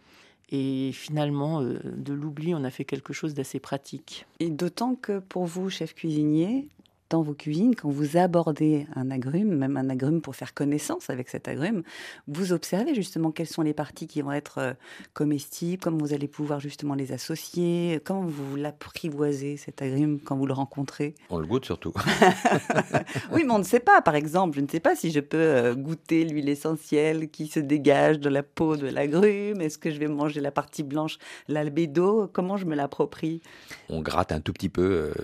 Et 0.51 0.93
finalement, 0.93 1.61
euh, 1.61 1.79
de 1.85 2.13
l'oubli, 2.13 2.55
on 2.55 2.63
a 2.65 2.71
fait 2.71 2.85
quelque 2.85 3.13
chose 3.13 3.35
d'assez 3.35 3.59
pratique. 3.59 4.27
Et 4.39 4.51
d'autant 4.51 4.95
que 4.95 5.19
pour 5.19 5.45
vous, 5.45 5.71
chef 5.71 5.95
cuisinier, 5.95 6.69
dans 7.11 7.23
vos 7.23 7.35
cuisines, 7.35 7.75
quand 7.75 7.91
vous 7.91 8.17
abordez 8.17 8.87
un 8.95 9.11
agrume, 9.11 9.55
même 9.57 9.77
un 9.77 9.89
agrume 9.91 10.21
pour 10.21 10.35
faire 10.35 10.55
connaissance 10.55 11.11
avec 11.11 11.29
cet 11.29 11.49
agrume, 11.49 11.83
vous 12.27 12.53
observez 12.53 12.95
justement 12.95 13.31
quelles 13.31 13.47
sont 13.47 13.63
les 13.63 13.75
parties 13.75 14.07
qui 14.07 14.23
vont 14.23 14.33
être 14.33 14.59
euh, 14.59 14.73
comestibles, 15.15 15.83
comment 15.83 15.99
vous 15.99 16.13
allez 16.13 16.29
pouvoir 16.29 16.61
justement 16.61 16.95
les 16.95 17.13
associer, 17.13 18.01
comment 18.05 18.25
vous 18.25 18.57
l'apprivoisez 18.57 19.57
cet 19.57 19.83
agrume 19.83 20.21
quand 20.21 20.37
vous 20.37 20.47
le 20.47 20.53
rencontrez? 20.53 21.15
On 21.31 21.39
le 21.39 21.47
goûte 21.47 21.65
surtout. 21.65 21.93
oui, 23.33 23.45
mais 23.45 23.53
on 23.53 23.59
ne 23.59 23.65
sait 23.65 23.81
pas. 23.81 24.03
Par 24.03 24.15
exemple, 24.15 24.57
je 24.57 24.61
ne 24.61 24.69
sais 24.69 24.81
pas 24.81 24.97
si 24.97 25.11
je 25.11 25.21
peux 25.21 25.37
euh, 25.37 25.75
goûter 25.75 26.25
l'huile 26.25 26.49
essentielle 26.49 27.29
qui 27.29 27.47
se 27.47 27.61
dégage 27.61 28.19
de 28.19 28.29
la 28.29 28.43
peau 28.43 28.77
de 28.77 28.87
l'agrume. 28.87 29.61
Est-ce 29.61 29.79
que 29.79 29.91
je 29.91 29.99
vais 29.99 30.09
manger 30.09 30.41
la 30.41 30.51
partie 30.51 30.83
blanche, 30.83 31.19
l'albédo? 31.49 32.29
Comment 32.33 32.57
je 32.57 32.67
me 32.67 32.75
l'approprie? 32.75 33.43
On 33.89 34.01
gratte 34.01 34.33
un 34.33 34.41
tout 34.41 34.53
petit 34.53 34.69
peu 34.69 34.83
euh, 34.83 35.15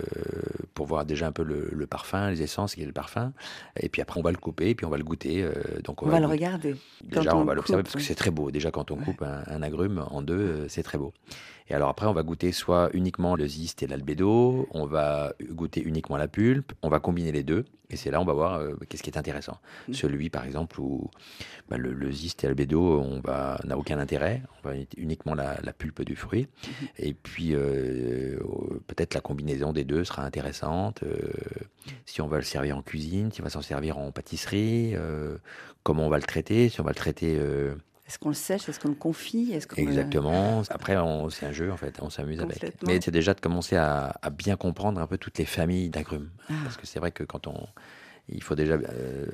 pour 0.73 0.85
voir 0.85 1.05
déjà 1.05 1.27
un 1.27 1.31
peu 1.31 1.43
le, 1.43 1.69
le 1.73 1.87
parfum, 1.87 2.29
les 2.29 2.41
essences 2.41 2.75
qui 2.75 2.81
est 2.81 2.85
le 2.85 2.91
parfum. 2.91 3.33
Et 3.79 3.89
puis 3.89 4.01
après, 4.01 4.19
on 4.19 4.23
va 4.23 4.31
le 4.31 4.37
couper, 4.37 4.69
et 4.69 4.75
puis 4.75 4.85
on 4.85 4.89
va 4.89 4.97
le 4.97 5.03
goûter. 5.03 5.43
Euh, 5.43 5.53
donc 5.83 6.03
on, 6.03 6.07
va, 6.07 6.19
le 6.19 6.27
regarder. 6.27 6.75
Déjà, 7.03 7.35
on, 7.35 7.43
va 7.43 7.53
l'observer 7.53 7.83
parce 7.83 7.95
que 7.95 8.01
c'est 8.01 8.15
très 8.15 8.31
beau. 8.31 8.51
Déjà, 8.51 8.71
quand 8.71 8.91
on 8.91 8.97
coupe 8.97 9.23
un, 9.23 9.61
agrume 9.61 10.05
en 10.09 10.21
deux, 10.21 10.33
euh, 10.33 10.67
c'est 10.67 10.83
très 10.83 10.97
beau. 10.97 11.13
Et 11.69 11.73
alors 11.73 11.89
après, 11.89 12.05
on 12.05 12.13
va 12.13 12.23
goûter 12.23 12.51
soit 12.51 12.89
uniquement 12.93 13.35
le 13.35 13.47
ziste 13.47 13.83
et 13.83 13.87
l'albédo, 13.87 14.67
on 14.71 14.85
va 14.85 15.33
goûter 15.51 15.81
uniquement 15.81 16.17
la 16.17 16.27
pulpe, 16.27 16.73
on 16.81 16.89
va 16.89 16.99
combiner 16.99 17.31
les 17.31 17.43
deux. 17.43 17.65
Et 17.89 17.95
c'est 17.95 18.09
là, 18.09 18.19
on 18.19 18.25
va 18.25 18.33
voir 18.33 18.55
euh, 18.55 18.73
qu'est-ce 18.89 19.03
qui 19.03 19.11
est 19.11 19.17
intéressant. 19.17 19.59
Mm. 19.87 19.93
Celui, 19.93 20.29
par 20.31 20.45
exemple, 20.45 20.79
où 20.79 21.11
bah, 21.69 21.77
le, 21.77 21.93
le, 21.93 22.11
ziste 22.11 22.43
et 22.43 22.47
l'albédo, 22.47 22.99
on 22.99 23.19
va 23.19 23.59
n'a 23.65 23.77
aucun 23.77 23.99
intérêt. 23.99 24.41
On 24.63 24.69
va 24.69 24.75
uniquement 24.97 25.35
la, 25.35 25.55
pulpe 25.77 26.01
du 26.01 26.15
fruit. 26.15 26.47
Mm-hmm. 26.47 26.87
Et 26.97 27.13
puis, 27.13 27.49
euh, 27.53 28.39
peut-être 28.87 29.13
la 29.13 29.21
combinaison 29.21 29.73
des 29.73 29.83
deux 29.83 30.03
sera 30.03 30.23
intéressante. 30.23 31.03
Euh, 31.03 31.31
si 32.05 32.21
on 32.21 32.27
va 32.27 32.37
le 32.37 32.43
servir 32.43 32.77
en 32.77 32.81
cuisine, 32.81 33.31
si 33.31 33.41
on 33.41 33.43
va 33.43 33.51
s'en 33.51 33.61
servir 33.61 33.99
en 33.99 34.11
pâtisserie, 34.11 34.95
comment 35.83 36.07
on 36.07 36.09
va 36.09 36.17
le 36.17 36.23
traiter, 36.23 36.69
si 36.69 36.81
on 36.81 36.83
va 36.83 36.91
le 36.91 36.95
traiter 36.95 37.37
est-ce 38.07 38.19
qu'on 38.19 38.29
le 38.29 38.35
sèche 38.35 38.67
Est-ce 38.67 38.79
qu'on 38.79 38.89
le 38.89 38.95
confie? 38.95 39.53
Est-ce 39.53 39.67
Exactement. 39.79 40.61
Après, 40.69 40.95
c'est 41.29 41.45
un 41.45 41.51
jeu, 41.51 41.71
en 41.71 41.77
fait. 41.77 41.99
On 42.01 42.09
s'amuse 42.09 42.41
avec. 42.41 42.73
Mais 42.85 42.99
c'est 43.01 43.11
déjà 43.11 43.33
de 43.33 43.39
commencer 43.39 43.77
à, 43.77 44.19
bien 44.37 44.57
comprendre 44.57 44.99
un 44.99 45.07
peu 45.07 45.17
toutes 45.17 45.37
les 45.37 45.45
familles 45.45 45.89
d'agrumes. 45.89 46.29
Ah. 46.49 46.53
Parce 46.63 46.77
que 46.77 46.85
c'est 46.85 46.99
vrai 46.99 47.11
que 47.11 47.23
quand 47.23 47.47
on. 47.47 47.67
Il 48.29 48.41
faut 48.41 48.55
déjà 48.55 48.75
euh, 48.75 49.25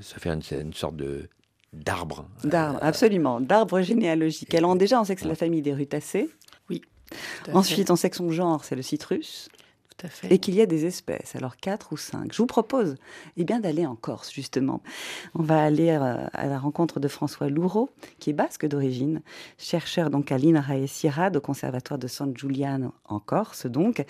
se 0.00 0.18
faire 0.18 0.32
une, 0.32 0.72
sorte 0.72 0.96
de 0.96 1.28
d'arbre. 1.72 2.28
D'arbre, 2.42 2.80
absolument. 2.82 3.40
D'arbre 3.40 3.80
généalogique. 3.82 4.52
Alors 4.54 4.74
déjà, 4.74 5.00
on 5.00 5.04
sait 5.04 5.14
que 5.14 5.20
c'est 5.20 5.28
la 5.28 5.36
famille 5.36 5.62
des 5.62 5.72
rutacées. 5.72 6.28
Oui. 6.68 6.82
Ensuite, 7.52 7.90
on 7.90 7.96
sait 7.96 8.10
que 8.10 8.16
son 8.16 8.30
genre, 8.30 8.64
c'est 8.64 8.74
le 8.74 8.82
citrus. 8.82 9.48
Et 10.30 10.38
qu'il 10.38 10.54
y 10.54 10.60
a 10.60 10.66
des 10.66 10.86
espèces, 10.86 11.36
alors 11.36 11.56
quatre 11.56 11.92
ou 11.92 11.96
cinq. 11.96 12.32
Je 12.32 12.38
vous 12.38 12.46
propose 12.46 12.96
eh 13.36 13.44
bien, 13.44 13.60
d'aller 13.60 13.86
en 13.86 13.96
Corse, 13.96 14.32
justement. 14.32 14.82
On 15.34 15.42
va 15.42 15.62
aller 15.62 15.90
euh, 15.90 16.26
à 16.32 16.46
la 16.46 16.58
rencontre 16.58 17.00
de 17.00 17.08
François 17.08 17.48
Louraud, 17.48 17.90
qui 18.18 18.30
est 18.30 18.34
basque 18.34 18.66
d'origine, 18.66 19.22
chercheur 19.58 20.10
donc 20.10 20.32
à 20.32 20.38
l'INRAE 20.38 20.86
Sierra, 20.86 21.30
au 21.34 21.40
conservatoire 21.40 21.98
de 21.98 22.08
San 22.08 22.36
Giuliano 22.36 22.92
en 23.04 23.20
Corse, 23.20 23.66
donc, 23.66 24.04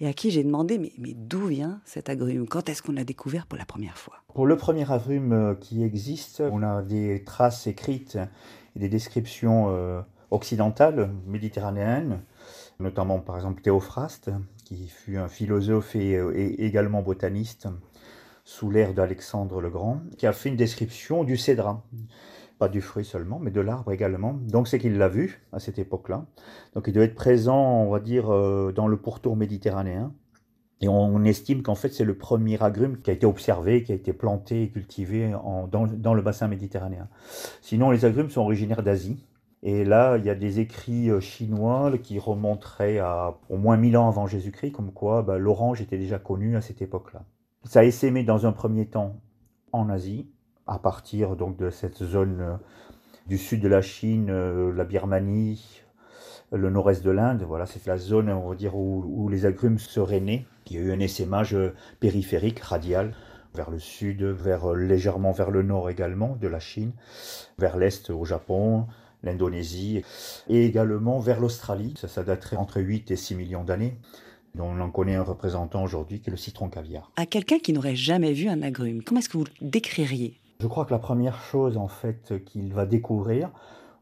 et 0.00 0.06
à 0.06 0.12
qui 0.12 0.30
j'ai 0.30 0.44
demandé 0.44 0.78
mais, 0.78 0.92
mais 0.98 1.14
d'où 1.14 1.46
vient 1.46 1.80
cet 1.84 2.08
agrume? 2.08 2.46
Quand 2.46 2.68
est-ce 2.68 2.82
qu'on 2.82 2.92
l'a 2.92 3.04
découvert 3.04 3.46
pour 3.46 3.58
la 3.58 3.64
première 3.64 3.98
fois? 3.98 4.14
Pour 4.34 4.46
le 4.46 4.56
premier 4.56 4.90
agrume 4.90 5.32
euh, 5.32 5.54
qui 5.54 5.82
existe, 5.82 6.42
on 6.52 6.62
a 6.62 6.82
des 6.82 7.24
traces 7.24 7.66
écrites 7.66 8.18
et 8.74 8.78
des 8.78 8.88
descriptions 8.88 9.66
euh, 9.70 10.00
occidentales, 10.30 11.10
méditerranéennes, 11.26 12.20
notamment 12.80 13.20
par 13.20 13.36
exemple 13.36 13.62
Théophraste, 13.62 14.30
qui 14.66 14.88
fut 14.88 15.16
un 15.16 15.28
philosophe 15.28 15.94
et, 15.94 16.16
également 16.64 17.00
botaniste 17.00 17.68
sous 18.44 18.68
l'ère 18.68 18.94
d'Alexandre 18.94 19.60
le 19.60 19.70
Grand, 19.70 20.00
qui 20.18 20.26
a 20.26 20.32
fait 20.32 20.48
une 20.48 20.56
description 20.56 21.22
du 21.22 21.36
cédra. 21.36 21.84
Pas 22.58 22.68
du 22.68 22.80
fruit 22.80 23.04
seulement, 23.04 23.38
mais 23.38 23.52
de 23.52 23.60
l'arbre 23.60 23.92
également. 23.92 24.32
Donc 24.32 24.66
c'est 24.66 24.80
qu'il 24.80 24.98
l'a 24.98 25.08
vu 25.08 25.40
à 25.52 25.60
cette 25.60 25.78
époque-là. 25.78 26.26
Donc 26.74 26.88
il 26.88 26.92
doit 26.92 27.04
être 27.04 27.14
présent, 27.14 27.82
on 27.82 27.90
va 27.90 28.00
dire, 28.00 28.30
euh, 28.30 28.72
dans 28.72 28.88
le 28.88 28.96
pourtour 28.96 29.36
méditerranéen. 29.36 30.12
Et 30.80 30.88
on 30.88 31.22
estime 31.24 31.62
qu'en 31.62 31.76
fait 31.76 31.90
c'est 31.90 32.04
le 32.04 32.18
premier 32.18 32.60
agrume 32.60 33.00
qui 33.00 33.10
a 33.10 33.14
été 33.14 33.24
observé, 33.24 33.84
qui 33.84 33.92
a 33.92 33.94
été 33.94 34.12
planté 34.12 34.64
et 34.64 34.68
cultivé 34.68 35.32
dans, 35.70 36.14
le 36.14 36.22
bassin 36.22 36.48
méditerranéen. 36.48 37.08
Sinon 37.62 37.90
les 37.90 38.04
agrumes 38.04 38.30
sont 38.30 38.42
originaires 38.42 38.82
d'Asie. 38.82 39.24
Et 39.66 39.84
là, 39.84 40.16
il 40.16 40.24
y 40.24 40.30
a 40.30 40.36
des 40.36 40.60
écrits 40.60 41.10
euh, 41.10 41.18
chinois 41.18 41.90
qui 42.00 42.20
remonteraient 42.20 43.00
à 43.00 43.36
au 43.50 43.56
moins 43.56 43.76
1000 43.76 43.96
ans 43.96 44.06
avant 44.06 44.28
Jésus-Christ, 44.28 44.70
comme 44.70 44.92
quoi 44.92 45.22
bah, 45.22 45.38
l'orange 45.38 45.80
était 45.80 45.98
déjà 45.98 46.20
connu 46.20 46.56
à 46.56 46.60
cette 46.60 46.82
époque-là. 46.82 47.24
Ça 47.64 47.80
a 47.80 47.82
essaimé 47.82 48.22
dans 48.22 48.46
un 48.46 48.52
premier 48.52 48.86
temps 48.86 49.16
en 49.72 49.90
Asie, 49.90 50.30
à 50.68 50.78
partir 50.78 51.34
donc 51.34 51.56
de 51.56 51.70
cette 51.70 52.04
zone 52.04 52.40
euh, 52.40 52.56
du 53.26 53.38
sud 53.38 53.60
de 53.60 53.66
la 53.66 53.82
Chine, 53.82 54.28
euh, 54.30 54.72
la 54.72 54.84
Birmanie, 54.84 55.82
le 56.52 56.70
nord-est 56.70 57.04
de 57.04 57.10
l'Inde. 57.10 57.42
Voilà, 57.42 57.66
c'est 57.66 57.84
la 57.86 57.98
zone, 57.98 58.30
on 58.30 58.50
va 58.50 58.54
dire, 58.54 58.76
où, 58.76 59.28
les 59.28 59.46
agrumes 59.46 59.80
seraient 59.80 60.20
nés. 60.20 60.46
Il 60.70 60.76
y 60.76 60.78
a 60.78 60.82
eu 60.82 60.92
un 60.92 61.00
essaimage 61.00 61.56
périphérique, 61.98 62.60
radial, 62.60 63.14
vers 63.52 63.72
le 63.72 63.80
sud, 63.80 64.22
vers, 64.22 64.74
légèrement 64.74 65.32
vers 65.32 65.50
le 65.50 65.64
nord 65.64 65.90
également 65.90 66.36
de 66.40 66.46
la 66.46 66.60
Chine, 66.60 66.92
vers 67.58 67.76
l'est 67.76 68.10
au 68.10 68.24
Japon, 68.24 68.86
l'Indonésie, 69.26 70.02
et 70.48 70.64
également 70.64 71.18
vers 71.18 71.40
l'Australie. 71.40 71.94
Ça, 71.98 72.08
ça 72.08 72.22
daterait 72.22 72.56
entre 72.56 72.80
8 72.80 73.10
et 73.10 73.16
6 73.16 73.34
millions 73.34 73.64
d'années 73.64 73.98
dont 74.56 74.70
on 74.70 74.80
en 74.80 74.90
connaît 74.90 75.14
un 75.14 75.22
représentant 75.22 75.84
aujourd'hui, 75.84 76.20
qui 76.20 76.30
est 76.30 76.32
le 76.32 76.36
citron 76.36 76.68
caviar. 76.68 77.10
À 77.16 77.26
quelqu'un 77.26 77.58
qui 77.58 77.72
n'aurait 77.72 77.94
jamais 77.94 78.32
vu 78.32 78.48
un 78.48 78.62
agrume, 78.62 79.02
comment 79.02 79.20
est-ce 79.20 79.28
que 79.28 79.36
vous 79.36 79.44
le 79.44 79.68
décririez? 79.68 80.40
Je 80.60 80.66
crois 80.66 80.86
que 80.86 80.92
la 80.92 80.98
première 80.98 81.38
chose 81.42 81.76
en 81.76 81.88
fait 81.88 82.42
qu'il 82.46 82.72
va 82.72 82.86
découvrir, 82.86 83.50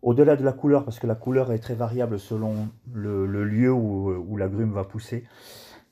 au-delà 0.02 0.36
de 0.36 0.44
la 0.44 0.52
couleur, 0.52 0.84
parce 0.84 0.98
que 0.98 1.06
la 1.06 1.14
couleur 1.16 1.50
est 1.50 1.58
très 1.58 1.74
variable 1.74 2.18
selon 2.18 2.68
le, 2.92 3.26
lieu 3.44 3.72
où, 3.72 4.36
l'agrume 4.36 4.72
va 4.72 4.84
pousser, 4.84 5.24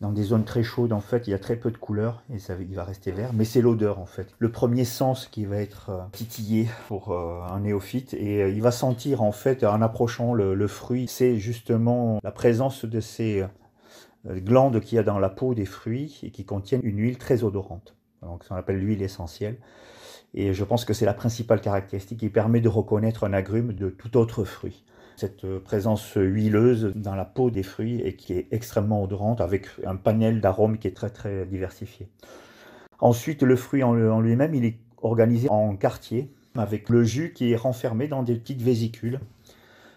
dans 0.03 0.11
des 0.11 0.25
zones 0.25 0.45
très 0.45 0.65
chaudes, 0.65 0.93
en 0.93 1.01
fait, 1.01 1.29
il 1.29 1.31
y 1.31 1.35
a 1.35 1.39
très 1.39 1.55
peu 1.55 1.71
de 1.71 1.77
couleurs 1.77 2.25
et 2.35 2.41
ça, 2.41 2.55
il 2.61 2.75
va 2.75 2.83
rester 2.83 3.13
vert. 3.13 3.31
Mais 3.33 3.45
c'est 3.45 3.61
l'odeur, 3.61 4.01
en 4.01 4.05
fait. 4.05 4.35
Le 4.41 4.51
premier 4.51 4.85
sens 4.85 5.29
qui 5.29 5.45
va 5.45 5.59
être 5.59 5.91
euh, 5.91 6.01
titillé 6.11 6.69
pour 6.89 7.13
euh, 7.13 7.41
un 7.49 7.61
néophyte 7.61 8.13
et 8.15 8.43
euh, 8.43 8.49
il 8.49 8.61
va 8.63 8.73
sentir, 8.73 9.23
en 9.23 9.31
fait, 9.31 9.63
en 9.63 9.81
approchant 9.81 10.35
le, 10.35 10.67
fruit, 10.67 11.07
c'est 11.07 11.39
justement 11.39 12.19
la 12.25 12.33
présence 12.33 12.85
de 12.85 12.99
ces 12.99 13.45
glandes 14.27 14.81
qu'il 14.81 14.97
y 14.97 14.99
a 14.99 15.05
dans 15.05 15.21
la 15.21 15.29
peau 15.29 15.55
des 15.55 15.67
fruits 15.67 16.19
et 16.25 16.31
qui 16.31 16.45
contiennent 16.45 16.81
une 16.83 16.99
huile 16.99 17.19
très 17.19 17.45
odorante. 17.45 17.95
Donc, 18.23 18.43
ça 18.43 18.57
appelle 18.57 18.79
l'huile 18.79 19.03
essentielle. 19.03 19.59
Et 20.35 20.53
je 20.53 20.65
pense 20.65 20.85
que 20.85 20.95
c'est 20.95 21.07
la 21.07 21.15
principale 21.15 21.61
caractéristique 21.61 22.19
qui 22.19 22.29
permet 22.29 22.61
de 22.61 22.69
reconnaître 22.69 23.25
un 23.25 23.33
agrume 23.33 23.73
de 23.73 23.91
tout 23.91 24.17
autre 24.17 24.43
fruit. 24.45 24.85
Cette 25.17 25.45
euh, 25.45 25.61
présence 25.61 26.13
huileuse 26.17 26.93
dans 26.95 27.15
la 27.15 27.25
peau 27.25 27.51
des 27.51 27.63
fruits 27.63 28.01
et 28.01 28.17
qui 28.17 28.33
est 28.33 28.47
extrêmement 28.51 29.03
odorante 29.03 29.41
avec 29.41 29.67
un 29.87 29.97
panel 29.97 30.41
d'arômes 30.41 30.79
qui 30.79 30.89
est 30.89 30.97
très 30.97 31.11
très 31.11 31.47
diversifié. 31.47 32.09
Ensuite, 32.99 33.43
le 33.43 33.57
fruit 33.57 33.83
en 33.83 34.21
lui-même, 34.21 34.55
il 34.55 34.65
est 34.65 34.79
organisé 35.03 35.49
en 35.49 35.75
quartiers 35.77 36.31
avec 36.57 36.89
le 36.89 37.03
jus 37.03 37.33
qui 37.33 37.53
est 37.53 37.57
renfermé 37.57 38.09
dans 38.09 38.23
des 38.23 38.35
petites 38.37 38.63
vésicules 38.63 39.19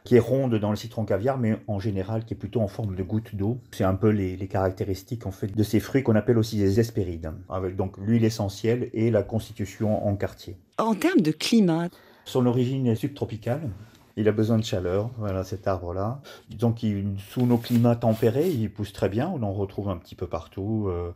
qui 0.05 0.15
est 0.15 0.19
ronde 0.19 0.55
dans 0.55 0.69
le 0.69 0.75
citron 0.75 1.03
caviar, 1.03 1.38
mais 1.38 1.57
en 1.67 1.79
général 1.79 2.25
qui 2.25 2.36
est 2.36 2.38
plutôt 2.38 2.62
en 2.62 2.67
forme 2.67 2.95
de 2.95 3.03
goutte 3.03 3.36
d'eau. 3.36 3.57
C'est 3.72 3.84
un 3.84 3.95
peu 3.95 4.10
les, 4.10 4.38
caractéristiques 4.48 5.25
en 5.25 5.31
fait 5.31 5.48
de 5.48 5.63
ces 5.63 5.79
fruits 5.79 6.03
qu'on 6.03 6.15
appelle 6.15 6.38
aussi 6.38 6.57
des 6.57 6.79
hespérides, 6.79 7.31
avec 7.50 7.75
donc 7.75 7.98
l'huile 7.98 8.24
essentielle 8.24 8.89
et 8.93 9.10
la 9.10 9.24
constitution 9.24 10.07
en 10.07 10.15
quartier. 10.15 10.55
En 10.77 10.93
termes 10.93 11.22
de 11.22 11.31
climat, 11.31 11.89
son 12.24 12.45
origine 12.45 12.88
est 12.88 12.95
subtropicale. 12.95 13.69
Il 14.17 14.29
a 14.29 14.31
besoin 14.31 14.57
de 14.57 14.63
chaleur, 14.63 15.10
voilà 15.17 15.43
cet 15.43 15.67
arbre-là. 15.67 16.22
Donc, 16.50 16.86
sous 17.29 17.45
nos 17.45 17.57
climats 17.57 17.98
tempérés, 17.98 18.50
il 18.50 18.72
pousse 18.72 18.93
très 18.93 19.10
bien. 19.10 19.29
On 19.34 19.43
en 19.43 19.51
retrouve 19.51 19.89
un 19.89 19.98
petit 19.98 20.15
peu 20.15 20.25
partout. 20.25 20.88
Euh, 20.88 21.12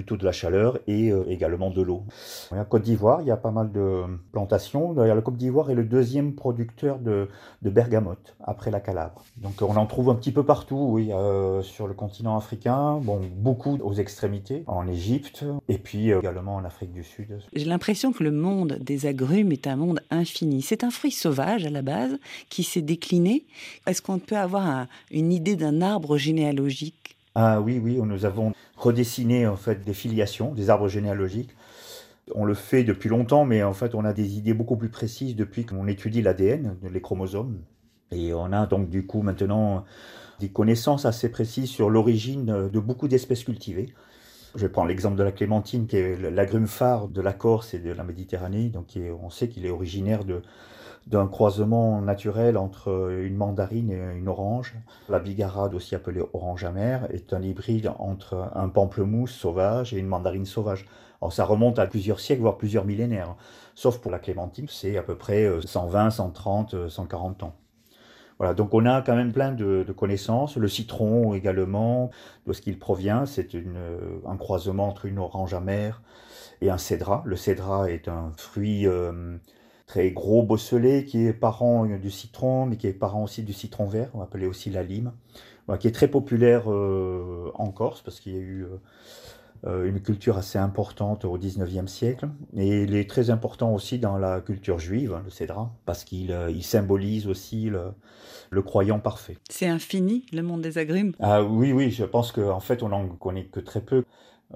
plutôt 0.00 0.16
de 0.16 0.24
la 0.24 0.32
chaleur 0.32 0.78
et 0.86 1.12
euh, 1.12 1.24
également 1.28 1.68
de 1.68 1.82
l'eau. 1.82 2.04
En 2.52 2.64
Côte 2.64 2.84
d'Ivoire, 2.84 3.20
il 3.20 3.26
y 3.26 3.30
a 3.30 3.36
pas 3.36 3.50
mal 3.50 3.70
de 3.70 4.04
plantations. 4.32 4.94
D'ailleurs, 4.94 5.14
la 5.14 5.20
Côte 5.20 5.36
d'Ivoire 5.36 5.70
est 5.70 5.74
le 5.74 5.84
deuxième 5.84 6.34
producteur 6.34 6.98
de, 6.98 7.28
de, 7.60 7.68
bergamote 7.68 8.34
après 8.42 8.70
la 8.70 8.80
Calabre. 8.80 9.22
Donc 9.36 9.60
on 9.60 9.76
en 9.76 9.84
trouve 9.84 10.08
un 10.08 10.14
petit 10.14 10.32
peu 10.32 10.42
partout, 10.42 10.88
oui, 10.92 11.10
euh, 11.12 11.60
sur 11.60 11.86
le 11.86 11.92
continent 11.92 12.34
africain, 12.34 12.98
bon, 13.02 13.20
beaucoup 13.36 13.76
aux 13.82 13.92
extrémités, 13.92 14.64
en 14.66 14.88
Égypte 14.88 15.44
et 15.68 15.76
puis 15.76 16.12
euh, 16.12 16.20
également 16.20 16.54
en 16.54 16.64
Afrique 16.64 16.92
du 16.92 17.04
Sud. 17.04 17.38
J'ai 17.52 17.66
l'impression 17.66 18.10
que 18.12 18.24
le 18.24 18.32
monde 18.32 18.78
des 18.80 19.04
agrumes 19.04 19.52
est 19.52 19.66
un 19.66 19.76
monde 19.76 20.00
infini. 20.10 20.62
C'est 20.62 20.82
un 20.82 20.90
fruit 20.90 21.12
sauvage 21.12 21.66
à 21.66 21.70
la 21.70 21.82
base 21.82 22.18
qui 22.48 22.62
s'est 22.62 22.80
décliné. 22.80 23.44
Est-ce 23.86 24.00
qu'on 24.00 24.18
peut 24.18 24.38
avoir 24.38 24.86
une 25.10 25.30
idée 25.30 25.56
d'un 25.56 25.82
arbre 25.82 26.16
généalogique? 26.16 27.18
Ah 27.34 27.60
oui, 27.60 27.80
oui, 27.82 28.00
nous 28.02 28.24
avons 28.24 28.52
redessiné 28.76 29.46
en 29.46 29.56
fait 29.56 29.84
des 29.84 29.94
filiations, 29.94 30.52
des 30.52 30.70
arbres 30.70 30.88
généalogiques. 30.88 31.54
On 32.34 32.44
le 32.44 32.54
fait 32.54 32.84
depuis 32.84 33.08
longtemps, 33.08 33.44
mais 33.44 33.62
en 33.62 33.72
fait 33.72 33.94
on 33.94 34.04
a 34.04 34.12
des 34.12 34.36
idées 34.36 34.54
beaucoup 34.54 34.76
plus 34.76 34.88
précises 34.88 35.36
depuis 35.36 35.64
qu'on 35.64 35.86
étudie 35.86 36.22
l'ADN, 36.22 36.76
les 36.90 37.00
chromosomes. 37.00 37.60
Et 38.10 38.34
on 38.34 38.52
a 38.52 38.66
donc 38.66 38.88
du 38.88 39.06
coup 39.06 39.22
maintenant 39.22 39.84
des 40.40 40.48
connaissances 40.48 41.04
assez 41.04 41.28
précises 41.28 41.70
sur 41.70 41.90
l'origine 41.90 42.68
de 42.68 42.80
beaucoup 42.80 43.08
d'espèces 43.08 43.44
cultivées. 43.44 43.92
Je 44.56 44.66
prends 44.66 44.84
l'exemple 44.84 45.16
de 45.16 45.22
la 45.22 45.30
clémentine, 45.30 45.86
qui 45.86 45.96
est 45.96 46.30
l'agrume 46.30 46.66
phare 46.66 47.06
de 47.06 47.20
la 47.20 47.32
Corse 47.32 47.74
et 47.74 47.78
de 47.78 47.92
la 47.92 48.02
Méditerranée. 48.02 48.68
Donc 48.68 48.98
on 49.22 49.30
sait 49.30 49.48
qu'il 49.48 49.64
est 49.66 49.70
originaire 49.70 50.24
de, 50.24 50.42
d'un 51.10 51.26
croisement 51.26 52.00
naturel 52.00 52.56
entre 52.56 53.10
une 53.10 53.36
mandarine 53.36 53.90
et 53.90 54.16
une 54.16 54.28
orange. 54.28 54.74
La 55.08 55.18
bigarade, 55.18 55.74
aussi 55.74 55.94
appelée 55.94 56.22
orange 56.32 56.64
amère, 56.64 57.08
est 57.10 57.32
un 57.32 57.42
hybride 57.42 57.92
entre 57.98 58.50
un 58.54 58.68
pamplemousse 58.68 59.32
sauvage 59.32 59.92
et 59.92 59.98
une 59.98 60.06
mandarine 60.06 60.46
sauvage. 60.46 60.86
Alors 61.20 61.32
ça 61.32 61.44
remonte 61.44 61.78
à 61.78 61.86
plusieurs 61.86 62.20
siècles, 62.20 62.42
voire 62.42 62.56
plusieurs 62.56 62.84
millénaires. 62.84 63.34
Sauf 63.74 63.98
pour 63.98 64.10
la 64.10 64.18
clémentine, 64.18 64.66
c'est 64.68 64.96
à 64.96 65.02
peu 65.02 65.16
près 65.16 65.50
120, 65.64 66.10
130, 66.10 66.88
140 66.88 67.42
ans. 67.42 67.54
Voilà, 68.38 68.54
donc 68.54 68.72
on 68.72 68.86
a 68.86 69.02
quand 69.02 69.16
même 69.16 69.32
plein 69.32 69.52
de, 69.52 69.84
connaissances. 69.94 70.56
Le 70.56 70.66
citron 70.66 71.34
également, 71.34 72.10
de 72.46 72.54
ce 72.54 72.62
qu'il 72.62 72.78
provient, 72.78 73.26
c'est 73.26 73.50
un 74.26 74.36
croisement 74.38 74.88
entre 74.88 75.04
une 75.04 75.18
orange 75.18 75.52
amère 75.52 76.00
et 76.62 76.70
un 76.70 76.78
cédra. 76.78 77.22
Le 77.26 77.36
cédra 77.36 77.90
est 77.90 78.08
un 78.08 78.32
fruit 78.38 78.86
euh, 78.86 79.36
très 79.90 80.12
gros 80.12 80.44
bosselé, 80.44 81.04
qui 81.04 81.26
est 81.26 81.32
parent 81.32 81.84
du 81.84 82.12
citron, 82.12 82.64
mais 82.64 82.76
qui 82.76 82.86
est 82.86 82.92
parent 82.92 83.24
aussi 83.24 83.42
du 83.42 83.52
citron 83.52 83.86
vert, 83.88 84.08
on 84.14 84.22
appeler 84.22 84.46
aussi 84.46 84.70
la 84.70 84.84
lime, 84.84 85.10
qui 85.80 85.88
est 85.88 85.92
très 85.92 86.06
populaire 86.06 86.70
euh, 86.70 87.50
en 87.54 87.72
Corse, 87.72 88.00
parce 88.00 88.20
qu'il 88.20 88.34
y 88.34 88.36
a 88.36 88.40
eu 88.40 88.66
euh, 89.66 89.88
une 89.88 90.00
culture 90.00 90.38
assez 90.38 90.60
importante 90.60 91.24
au 91.24 91.36
19e 91.36 91.88
siècle, 91.88 92.28
et 92.56 92.84
il 92.84 92.94
est 92.94 93.10
très 93.10 93.30
important 93.30 93.74
aussi 93.74 93.98
dans 93.98 94.16
la 94.16 94.40
culture 94.40 94.78
juive, 94.78 95.12
hein, 95.12 95.22
le 95.24 95.30
cédra, 95.30 95.72
parce 95.86 96.04
qu'il 96.04 96.30
euh, 96.30 96.60
symbolise 96.60 97.26
aussi 97.26 97.68
le, 97.68 98.62
croyant 98.62 99.00
parfait. 99.00 99.38
C'est 99.50 99.66
infini, 99.66 100.24
le 100.32 100.42
monde 100.42 100.60
des 100.60 100.78
agrumes? 100.78 101.14
Ah, 101.18 101.42
Oui, 101.42 101.72
oui, 101.72 101.90
je 101.90 102.04
pense 102.04 102.30
qu'en 102.30 102.50
en 102.50 102.60
fait, 102.60 102.84
on 102.84 102.90
n'en 102.90 103.08
connaît 103.08 103.46
que 103.46 103.58
très 103.58 103.80
peu. 103.80 104.04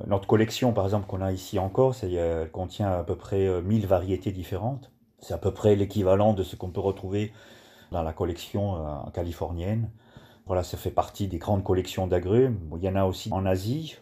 Notre 0.07 0.29
collection, 0.29 0.73
par 0.73 0.85
exemple, 0.85 1.07
qu'on 1.09 1.23
a 1.23 1.33
ici 1.33 1.59
en 1.59 1.69
Corse, 1.69 2.05
elle 2.05 2.49
contient 2.53 2.93
à 2.93 3.03
peu 3.03 3.17
près 3.17 3.63
1000 3.63 3.89
variétés 3.89 4.31
différentes. 4.31 4.93
C'est 5.25 5.33
à 5.33 5.39
peu 5.39 5.53
près 5.53 5.75
l'équivalent 5.75 6.35
de 6.35 6.43
ce 6.43 6.55
qu'on 6.55 6.69
peut 6.69 6.83
retrouver 6.83 7.33
dans 7.93 8.03
la 8.03 8.13
collection 8.13 8.77
euh, 8.77 9.11
californienne. 9.15 9.89
Voilà, 10.45 10.63
ça 10.63 10.77
fait 10.77 10.91
partie 10.91 11.29
des 11.29 11.39
grandes 11.39 11.65
collections 11.65 12.07
d'agrumes. 12.07 12.59
Il 12.77 12.85
y 12.85 12.89
en 12.91 12.95
a 12.95 13.07
aussi 13.07 13.33
en 13.33 13.47
Asie. 13.47 13.97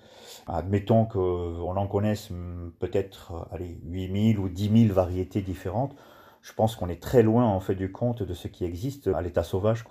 Admettons 0.49 1.05
qu'on 1.05 1.77
en 1.77 1.87
connaisse 1.87 2.31
hmm, 2.31 2.73
peut-être 2.81 3.35
euh, 3.35 3.55
allez, 3.55 3.79
8000 3.85 4.41
ou 4.41 4.49
10 4.49 4.87
000 4.87 4.93
variétés 4.93 5.43
différentes. 5.43 5.95
Je 6.41 6.53
pense 6.55 6.75
qu'on 6.75 6.89
est 6.89 7.01
très 7.01 7.23
loin 7.23 7.47
en 7.47 7.61
fait 7.61 7.77
du 7.77 7.93
compte 7.93 8.25
de 8.25 8.35
ce 8.35 8.49
qui 8.49 8.65
existe 8.65 9.07
à 9.07 9.23
l'état 9.23 9.45
sauvage 9.45 9.85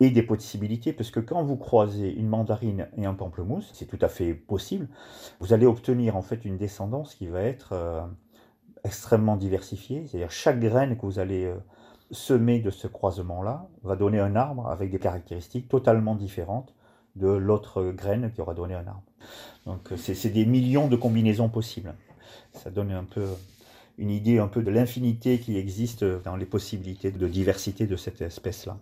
et 0.00 0.08
des 0.08 0.22
possibilités, 0.22 0.94
parce 0.94 1.10
que 1.10 1.20
quand 1.20 1.42
vous 1.42 1.58
croisez 1.58 2.14
une 2.14 2.28
mandarine 2.28 2.88
et 2.96 3.04
un 3.04 3.12
pamplemousse, 3.12 3.68
c'est 3.74 3.84
tout 3.84 3.98
à 4.00 4.08
fait 4.08 4.32
possible, 4.32 4.88
vous 5.38 5.52
allez 5.52 5.66
obtenir 5.66 6.16
en 6.16 6.22
fait 6.22 6.46
une 6.46 6.56
descendance 6.56 7.14
qui 7.14 7.26
va 7.26 7.42
être 7.42 7.74
euh, 7.74 8.00
extrêmement 8.84 9.36
diversifié. 9.36 10.06
C'est-à-dire 10.06 10.30
chaque 10.30 10.60
graine 10.60 10.96
que 10.96 11.06
vous 11.06 11.18
allez 11.18 11.44
euh, 11.44 11.56
semer 12.10 12.60
de 12.60 12.70
ce 12.70 12.86
croisement-là 12.86 13.68
va 13.82 13.96
donner 13.96 14.18
un 14.20 14.36
arbre 14.36 14.68
avec 14.68 14.90
des 14.90 14.98
caractéristiques 14.98 15.68
totalement 15.68 16.14
différentes 16.14 16.74
de 17.16 17.28
l'autre 17.28 17.90
graine 17.90 18.30
qui 18.34 18.40
aura 18.40 18.54
donné 18.54 18.74
un 18.74 18.86
arbre. 18.86 19.02
Donc 19.66 19.92
euh, 19.92 19.96
c'est 19.96 20.30
des 20.30 20.46
millions 20.46 20.88
de 20.88 20.96
combinaisons 20.96 21.48
possibles. 21.48 21.94
Ça 22.52 22.70
donne 22.70 22.92
un 22.92 23.04
peu 23.04 23.26
une 23.98 24.10
idée 24.10 24.38
un 24.38 24.46
peu 24.46 24.62
de 24.62 24.70
l'infinité 24.70 25.38
qui 25.38 25.58
existe 25.58 26.04
dans 26.04 26.36
les 26.36 26.46
possibilités 26.46 27.10
de 27.10 27.26
diversité 27.26 27.86
de 27.86 27.96
cette 27.96 28.22
espèce-là. 28.22 28.78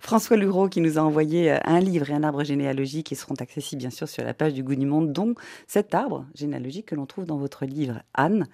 François 0.00 0.36
Lureau 0.36 0.68
qui 0.68 0.80
nous 0.80 0.96
a 0.96 1.02
envoyé 1.02 1.52
euh, 1.52 1.58
un 1.64 1.80
livre 1.80 2.08
et 2.10 2.14
un 2.14 2.22
arbre 2.22 2.44
généalogique 2.44 3.06
qui 3.06 3.16
seront 3.16 3.34
accessibles 3.34 3.80
bien 3.80 3.90
sûr 3.90 4.08
sur 4.08 4.24
la 4.24 4.32
page 4.32 4.54
du 4.54 4.62
Goût 4.62 4.76
du 4.76 4.86
Monde, 4.86 5.12
dont 5.12 5.34
cet 5.66 5.94
arbre 5.94 6.24
généalogique 6.34 6.86
que 6.86 6.94
l'on 6.94 7.06
trouve 7.06 7.26
dans 7.26 7.36
votre 7.36 7.66
livre 7.66 8.02
Anne, 8.14 8.46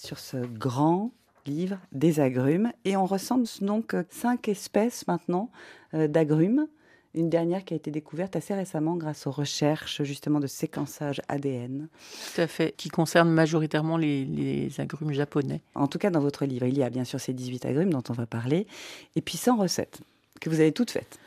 sur 0.00 0.18
ce 0.18 0.38
grand 0.38 1.12
livre 1.46 1.78
des 1.92 2.20
agrumes. 2.20 2.72
Et 2.84 2.96
on 2.96 3.06
recense 3.06 3.62
donc 3.62 3.94
cinq 4.08 4.48
espèces 4.48 5.06
maintenant 5.06 5.50
euh, 5.94 6.08
d'agrumes. 6.08 6.66
Une 7.12 7.28
dernière 7.28 7.64
qui 7.64 7.74
a 7.74 7.76
été 7.76 7.90
découverte 7.90 8.36
assez 8.36 8.54
récemment 8.54 8.94
grâce 8.94 9.26
aux 9.26 9.32
recherches 9.32 10.02
justement 10.04 10.38
de 10.38 10.46
séquençage 10.46 11.20
ADN. 11.28 11.88
Tout 12.34 12.40
à 12.40 12.46
fait, 12.46 12.74
qui 12.76 12.88
concerne 12.88 13.28
majoritairement 13.30 13.96
les, 13.96 14.24
les 14.24 14.80
agrumes 14.80 15.12
japonais. 15.12 15.60
En 15.74 15.88
tout 15.88 15.98
cas, 15.98 16.10
dans 16.10 16.20
votre 16.20 16.44
livre, 16.44 16.66
il 16.66 16.78
y 16.78 16.84
a 16.84 16.90
bien 16.90 17.04
sûr 17.04 17.20
ces 17.20 17.32
18 17.32 17.66
agrumes 17.66 17.90
dont 17.90 18.04
on 18.10 18.12
va 18.12 18.26
parler, 18.26 18.68
et 19.16 19.22
puis 19.22 19.36
100 19.36 19.56
recettes 19.56 20.00
que 20.40 20.48
vous 20.48 20.60
avez 20.60 20.70
toutes 20.70 20.92
faites. 20.92 21.18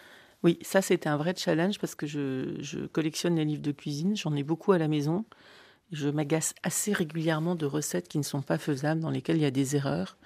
Oui, 0.44 0.58
ça 0.62 0.82
c'était 0.82 1.10
un 1.10 1.18
vrai 1.18 1.34
challenge 1.36 1.80
parce 1.80 1.96
que 1.96 2.08
je, 2.08 2.56
je 2.60 2.80
collectionne 2.86 3.36
les 3.36 3.46
livres 3.46 3.62
de 3.62 3.72
cuisine, 3.74 4.15
j'en 4.15 4.34
ai 4.36 4.44
beaucoup 4.44 4.72
à 4.72 4.77
la 4.77 4.88
maison. 4.88 5.25
Je 5.91 6.09
m'agace 6.09 6.55
assez 6.63 6.91
régulièrement 6.91 7.55
de 7.55 7.65
recettes 7.65 8.07
qui 8.07 8.17
ne 8.17 8.23
sont 8.23 8.41
pas 8.41 8.57
faisables, 8.57 9.01
dans 9.01 9.11
lesquelles 9.11 9.37
il 9.37 9.43
y 9.43 9.45
a 9.45 9.51
des 9.51 9.75
erreurs. 9.75 10.17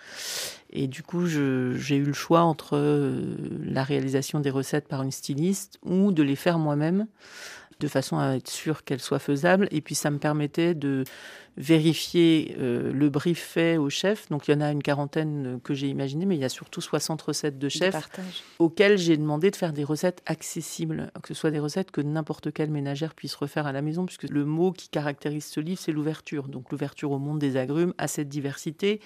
Et 0.70 0.88
du 0.88 1.04
coup, 1.04 1.26
j'ai 1.28 1.96
eu 1.98 2.04
le 2.04 2.14
choix 2.14 2.42
entre 2.42 2.78
euh, 2.78 3.36
la 3.64 3.84
réalisation 3.84 4.40
des 4.40 4.50
recettes 4.50 4.88
par 4.88 5.04
une 5.04 5.12
styliste 5.12 5.80
ou 5.84 6.12
de 6.12 6.24
les 6.24 6.36
faire 6.36 6.60
moi-même 6.60 7.08
de 7.80 7.88
façon 7.88 8.18
à 8.18 8.36
être 8.36 8.50
sûr 8.50 8.84
qu'elles 8.84 9.02
soient 9.02 9.20
faisables. 9.20 9.68
Et 9.72 9.82
puis 9.82 9.96
ça 9.96 10.10
me 10.10 10.18
permettait 10.18 10.74
de 10.74 11.04
vérifier 11.58 12.56
euh, 12.60 12.92
le 12.94 13.10
brief 13.10 13.40
fait 13.40 13.78
au 13.78 13.90
chef. 13.90 14.30
Donc 14.30 14.48
il 14.48 14.52
y 14.52 14.54
en 14.54 14.62
a 14.62 14.72
une 14.72 14.84
quarantaine 14.84 15.60
que 15.64 15.74
j'ai 15.74 15.88
imaginé, 15.88 16.26
mais 16.26 16.36
il 16.36 16.42
y 16.42 16.46
a 16.46 16.50
surtout 16.50 16.82
60 16.82 17.22
recettes 17.22 17.58
de 17.58 17.68
chef 17.68 17.96
auxquelles 18.60 18.98
j'ai 18.98 19.18
demandé 19.18 19.50
de 19.50 19.56
faire 19.56 19.74
des 19.74 19.84
recettes 19.84 20.22
accessibles, 20.28 21.12
que 21.24 21.30
ce 21.30 21.34
soit 21.34 21.52
des 21.52 21.60
recettes 21.60 21.92
que 21.92 22.02
n'importe 22.02 22.54
quelle 22.54 22.70
ménagère 22.70 23.16
puisse 23.16 23.36
refaire 23.36 23.66
à 23.66 23.72
la 23.72 23.82
maison, 23.82 24.06
puisque 24.06 24.30
le 24.30 24.46
mot 24.46 24.72
qui 24.72 24.90
caractérise 24.90 25.46
ce 25.46 25.60
livre, 25.60 25.80
c'est 25.80 25.92
l'ouverture. 25.92 26.48
Donc 26.48 26.72
l'ouverture 26.72 27.12
au 27.12 27.20
monde 27.20 27.40
des 27.40 27.58
agrumes, 27.58 27.94
à 27.98 28.08
cette 28.08 28.30
diversité 28.30 29.02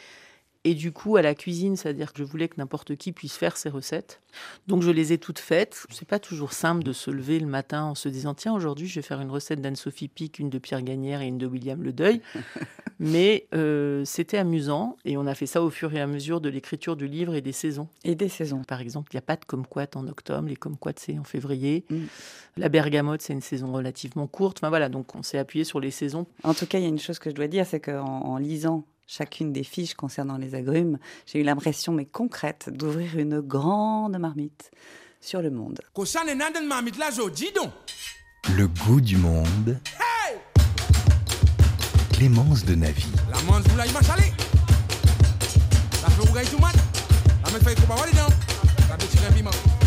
et 0.64 0.76
du 0.76 0.92
coup 0.92 1.18
à 1.18 1.22
la 1.22 1.34
cuisine, 1.34 1.76
c'est-à-dire 1.76 2.14
que 2.14 2.20
je 2.20 2.24
voulais 2.24 2.48
que 2.48 2.56
n'importe 2.58 2.96
qui 2.96 3.12
puisse 3.12 3.36
faire 3.36 3.58
ses 3.58 3.70
recettes. 3.70 4.22
Donc 4.68 4.84
je 4.84 4.92
les 4.92 5.12
ai 5.12 5.18
toutes 5.18 5.40
faites. 5.40 5.86
C'est 5.90 6.08
pas 6.08 6.20
toujours 6.20 6.54
simple 6.54 6.84
de 6.84 6.94
se 6.94 7.10
lever 7.10 7.40
le 7.40 7.48
matin 7.48 7.84
en 7.84 7.96
se 7.96 8.10
disant 8.10 8.34
tiens 8.34 8.54
aujourd'hui 8.54 8.88
je 8.88 8.96
vais 8.96 9.02
faire 9.02 9.22
une 9.22 9.32
recette 9.32 9.62
d'Anne-Sophie 9.62 10.08
Pic, 10.08 10.40
une 10.40 10.50
de 10.50 10.60
Pierre 10.60 10.84
Gagnère 10.84 11.22
et 11.22 11.28
une 11.28 11.38
de 11.38 11.48
William 11.48 11.82
Le 11.82 11.94
Deuil. 11.94 12.22
Mais 13.00 13.48
euh, 13.56 14.06
c'était 14.06 14.38
amusant 14.38 14.96
et 15.06 15.18
on 15.18 15.26
a 15.26 15.34
fait 15.34 15.48
ça 15.48 15.64
au 15.64 15.72
fur 15.72 15.92
et 15.96 16.00
à 16.00 16.06
mesure 16.06 16.40
de 16.40 16.50
l'écriture 16.50 16.96
du 16.96 17.08
livre 17.08 17.34
et 17.34 17.42
des 17.42 17.52
saisons. 17.52 17.88
Et 18.04 18.14
des 18.14 18.30
saisons. 18.30 18.64
Par 18.64 18.80
exemple, 18.80 19.10
il 19.12 19.16
n'y 19.16 19.20
a 19.20 19.24
pas 19.24 19.38
de 19.38 19.46
kumquat 19.46 19.88
en 19.96 20.08
octobre, 20.08 20.48
les 20.48 20.56
kumquats 20.56 20.92
c'est 20.98 21.18
en 21.18 21.24
février. 21.24 21.86
Mm. 21.90 21.98
La 22.58 22.70
bergamote 22.70 23.24
c'est 23.24 23.34
une 23.34 23.42
saison 23.42 23.74
relativement 23.74 24.28
courte. 24.28 24.60
Enfin 24.60 24.70
voilà, 24.70 24.90
donc 24.90 25.16
on 25.16 25.24
s'est 25.24 25.40
appuyé 25.40 25.66
sur 25.66 25.80
les 25.80 25.90
saisons. 25.90 26.28
En 26.44 26.54
tout 26.54 26.68
cas, 26.68 26.78
il 26.78 26.84
y 26.84 26.86
a 26.86 26.90
une 26.90 27.00
chose 27.00 27.18
que 27.18 27.32
je 27.32 27.36
dois 27.36 27.48
dire, 27.48 27.66
c'est 27.66 27.80
qu'en 27.80 28.06
en 28.06 28.38
lisant 28.38 28.86
chacune 29.12 29.52
des 29.52 29.64
fiches 29.64 29.94
concernant 29.94 30.38
les 30.38 30.56
agrumes, 30.56 30.98
j'ai 31.26 31.40
eu 31.40 31.44
l'impression, 31.44 31.92
mais 31.92 32.06
concrète, 32.06 32.70
d'ouvrir 32.72 33.18
une 33.18 33.42
grande 33.42 34.18
marmite 34.18 34.72
sur 35.20 35.42
le 35.42 35.52
monde. 35.52 35.80
Le 38.56 38.68
goût 38.68 39.02
du 39.02 39.18
monde. 39.18 39.78
Clémence 42.14 42.64
de 42.66 42.76
Navy. 42.76 43.06
boye 47.88 49.81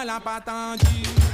mal 0.00 0.08
a 0.08 0.20
pas 0.20 0.40
tendu. 0.40 1.29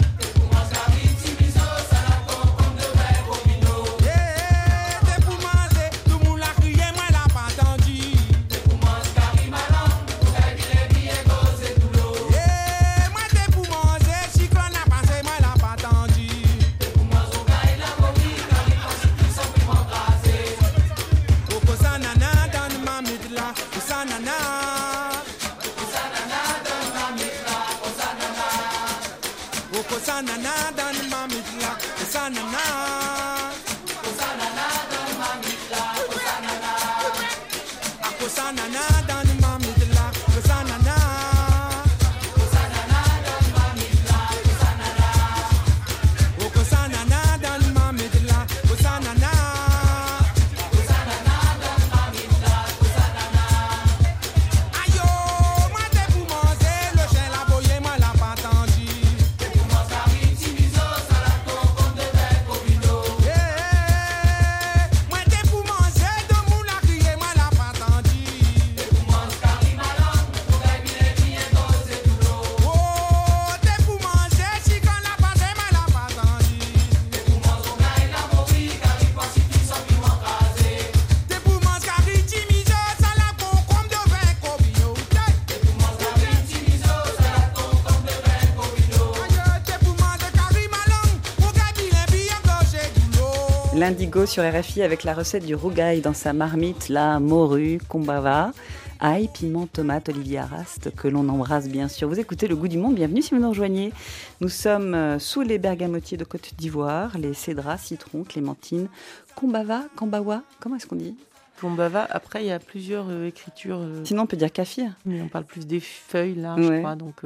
L'indigo 93.86 94.26
sur 94.26 94.42
RFI 94.42 94.82
avec 94.82 95.04
la 95.04 95.14
recette 95.14 95.46
du 95.46 95.54
rougail 95.54 96.00
dans 96.00 96.12
sa 96.12 96.32
marmite, 96.32 96.88
la 96.88 97.20
morue, 97.20 97.78
combava, 97.88 98.50
ail, 98.98 99.28
piment, 99.32 99.68
tomate, 99.68 100.08
olivier 100.08 100.38
araste, 100.38 100.92
que 100.96 101.06
l'on 101.06 101.28
embrasse 101.28 101.68
bien 101.68 101.86
sûr. 101.86 102.08
Vous 102.08 102.18
écoutez 102.18 102.48
Le 102.48 102.56
Goût 102.56 102.66
du 102.66 102.78
Monde, 102.78 102.96
bienvenue 102.96 103.22
si 103.22 103.32
vous 103.32 103.40
nous 103.40 103.48
rejoignez. 103.48 103.92
Nous 104.40 104.48
sommes 104.48 104.92
euh, 104.94 105.20
sous 105.20 105.42
les 105.42 105.58
bergamotiers 105.58 106.16
de 106.16 106.24
Côte 106.24 106.50
d'Ivoire, 106.58 107.16
les 107.16 107.32
cédras, 107.32 107.78
citrons, 107.78 108.24
clémentines, 108.24 108.88
combava, 109.36 109.84
cambawa, 109.94 110.42
comment 110.58 110.74
est-ce 110.74 110.88
qu'on 110.88 110.96
dit? 110.96 111.16
Combava, 111.60 112.08
après 112.10 112.42
il 112.42 112.48
y 112.48 112.50
a 112.50 112.58
plusieurs 112.58 113.06
euh, 113.08 113.28
écritures. 113.28 113.78
Euh, 113.78 114.00
Sinon 114.02 114.24
on 114.24 114.26
peut 114.26 114.36
dire 114.36 114.50
kaffir. 114.50 114.90
Mais 115.04 115.22
on 115.22 115.28
parle 115.28 115.44
plus 115.44 115.64
des 115.64 115.78
feuilles 115.78 116.34
là, 116.34 116.56
je 116.58 116.80
crois. 116.80 116.96
Donc, 116.96 117.22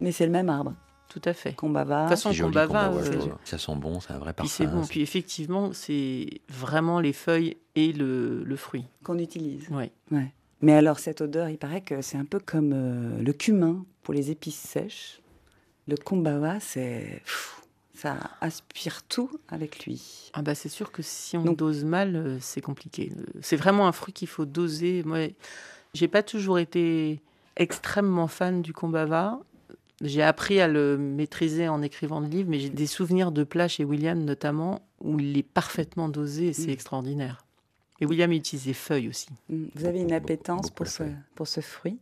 Mais 0.00 0.10
c'est 0.10 0.26
le 0.26 0.32
même 0.32 0.48
arbre. 0.48 0.74
Tout 1.10 1.20
à 1.24 1.34
fait. 1.34 1.54
Combava. 1.54 2.04
De 2.04 2.08
toute 2.14 2.22
façon, 2.22 2.32
Combava, 2.32 2.92
euh, 2.92 3.26
ça 3.44 3.58
sent 3.58 3.74
bon, 3.74 3.98
c'est 3.98 4.12
un 4.12 4.18
vrai 4.18 4.32
parfum. 4.32 4.50
C'est 4.50 4.66
bon. 4.68 4.86
Puis 4.86 5.02
effectivement, 5.02 5.72
c'est 5.72 6.40
vraiment 6.48 7.00
les 7.00 7.12
feuilles 7.12 7.56
et 7.74 7.92
le, 7.92 8.44
le 8.44 8.56
fruit. 8.56 8.86
Qu'on 9.02 9.18
utilise. 9.18 9.66
Oui. 9.70 9.90
Ouais. 10.12 10.32
Mais 10.62 10.72
alors, 10.72 11.00
cette 11.00 11.20
odeur, 11.20 11.48
il 11.48 11.58
paraît 11.58 11.80
que 11.80 12.00
c'est 12.00 12.16
un 12.16 12.24
peu 12.24 12.38
comme 12.38 12.72
euh, 12.72 13.20
le 13.20 13.32
cumin 13.32 13.84
pour 14.04 14.14
les 14.14 14.30
épices 14.30 14.58
sèches. 14.58 15.20
Le 15.88 15.96
Combava, 15.96 16.60
c'est. 16.60 17.22
Ça 17.94 18.16
aspire 18.40 19.02
tout 19.02 19.30
avec 19.48 19.84
lui. 19.84 20.30
Ah 20.32 20.40
bah 20.40 20.54
c'est 20.54 20.70
sûr 20.70 20.90
que 20.90 21.02
si 21.02 21.36
on 21.36 21.52
dose 21.52 21.84
mal, 21.84 22.16
euh, 22.16 22.38
c'est 22.40 22.62
compliqué. 22.62 23.12
C'est 23.42 23.56
vraiment 23.56 23.86
un 23.86 23.92
fruit 23.92 24.14
qu'il 24.14 24.28
faut 24.28 24.46
doser. 24.46 25.02
Moi, 25.04 25.34
j'ai 25.92 26.08
pas 26.08 26.22
toujours 26.22 26.58
été 26.58 27.20
extrêmement 27.56 28.26
fan 28.26 28.62
du 28.62 28.72
Combava. 28.72 29.38
J'ai 30.00 30.22
appris 30.22 30.60
à 30.60 30.68
le 30.68 30.96
maîtriser 30.96 31.68
en 31.68 31.82
écrivant 31.82 32.20
le 32.20 32.26
livre, 32.26 32.48
mais 32.48 32.58
j'ai 32.58 32.70
des 32.70 32.86
souvenirs 32.86 33.32
de 33.32 33.44
plats 33.44 33.68
chez 33.68 33.84
William 33.84 34.18
notamment 34.18 34.80
où 35.00 35.20
il 35.20 35.36
est 35.36 35.42
parfaitement 35.42 36.08
dosé 36.08 36.48
et 36.48 36.52
c'est 36.52 36.68
mm. 36.68 36.70
extraordinaire. 36.70 37.44
Et 38.00 38.06
William 38.06 38.32
utilise 38.32 38.64
des 38.64 38.72
feuilles 38.72 39.08
aussi. 39.08 39.28
Mm. 39.50 39.64
Vous 39.74 39.84
avez 39.84 40.00
une 40.00 40.12
appétence 40.12 40.70
pour 40.70 40.86
ce, 40.86 41.02
pour 41.34 41.46
ce 41.46 41.60
fruit? 41.60 41.98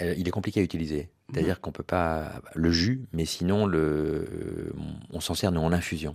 Euh, 0.00 0.14
Il 0.18 0.26
est 0.26 0.32
compliqué 0.32 0.60
à 0.60 0.62
utiliser. 0.62 1.10
C'est-à-dire 1.32 1.60
qu'on 1.60 1.72
peut 1.72 1.82
pas 1.82 2.42
le 2.54 2.70
jus, 2.70 3.06
mais 3.12 3.24
sinon 3.24 3.64
le, 3.64 4.72
on 5.12 5.20
s'en 5.20 5.34
sert 5.34 5.50
nous 5.50 5.62
en 5.62 5.72
infusion 5.72 6.14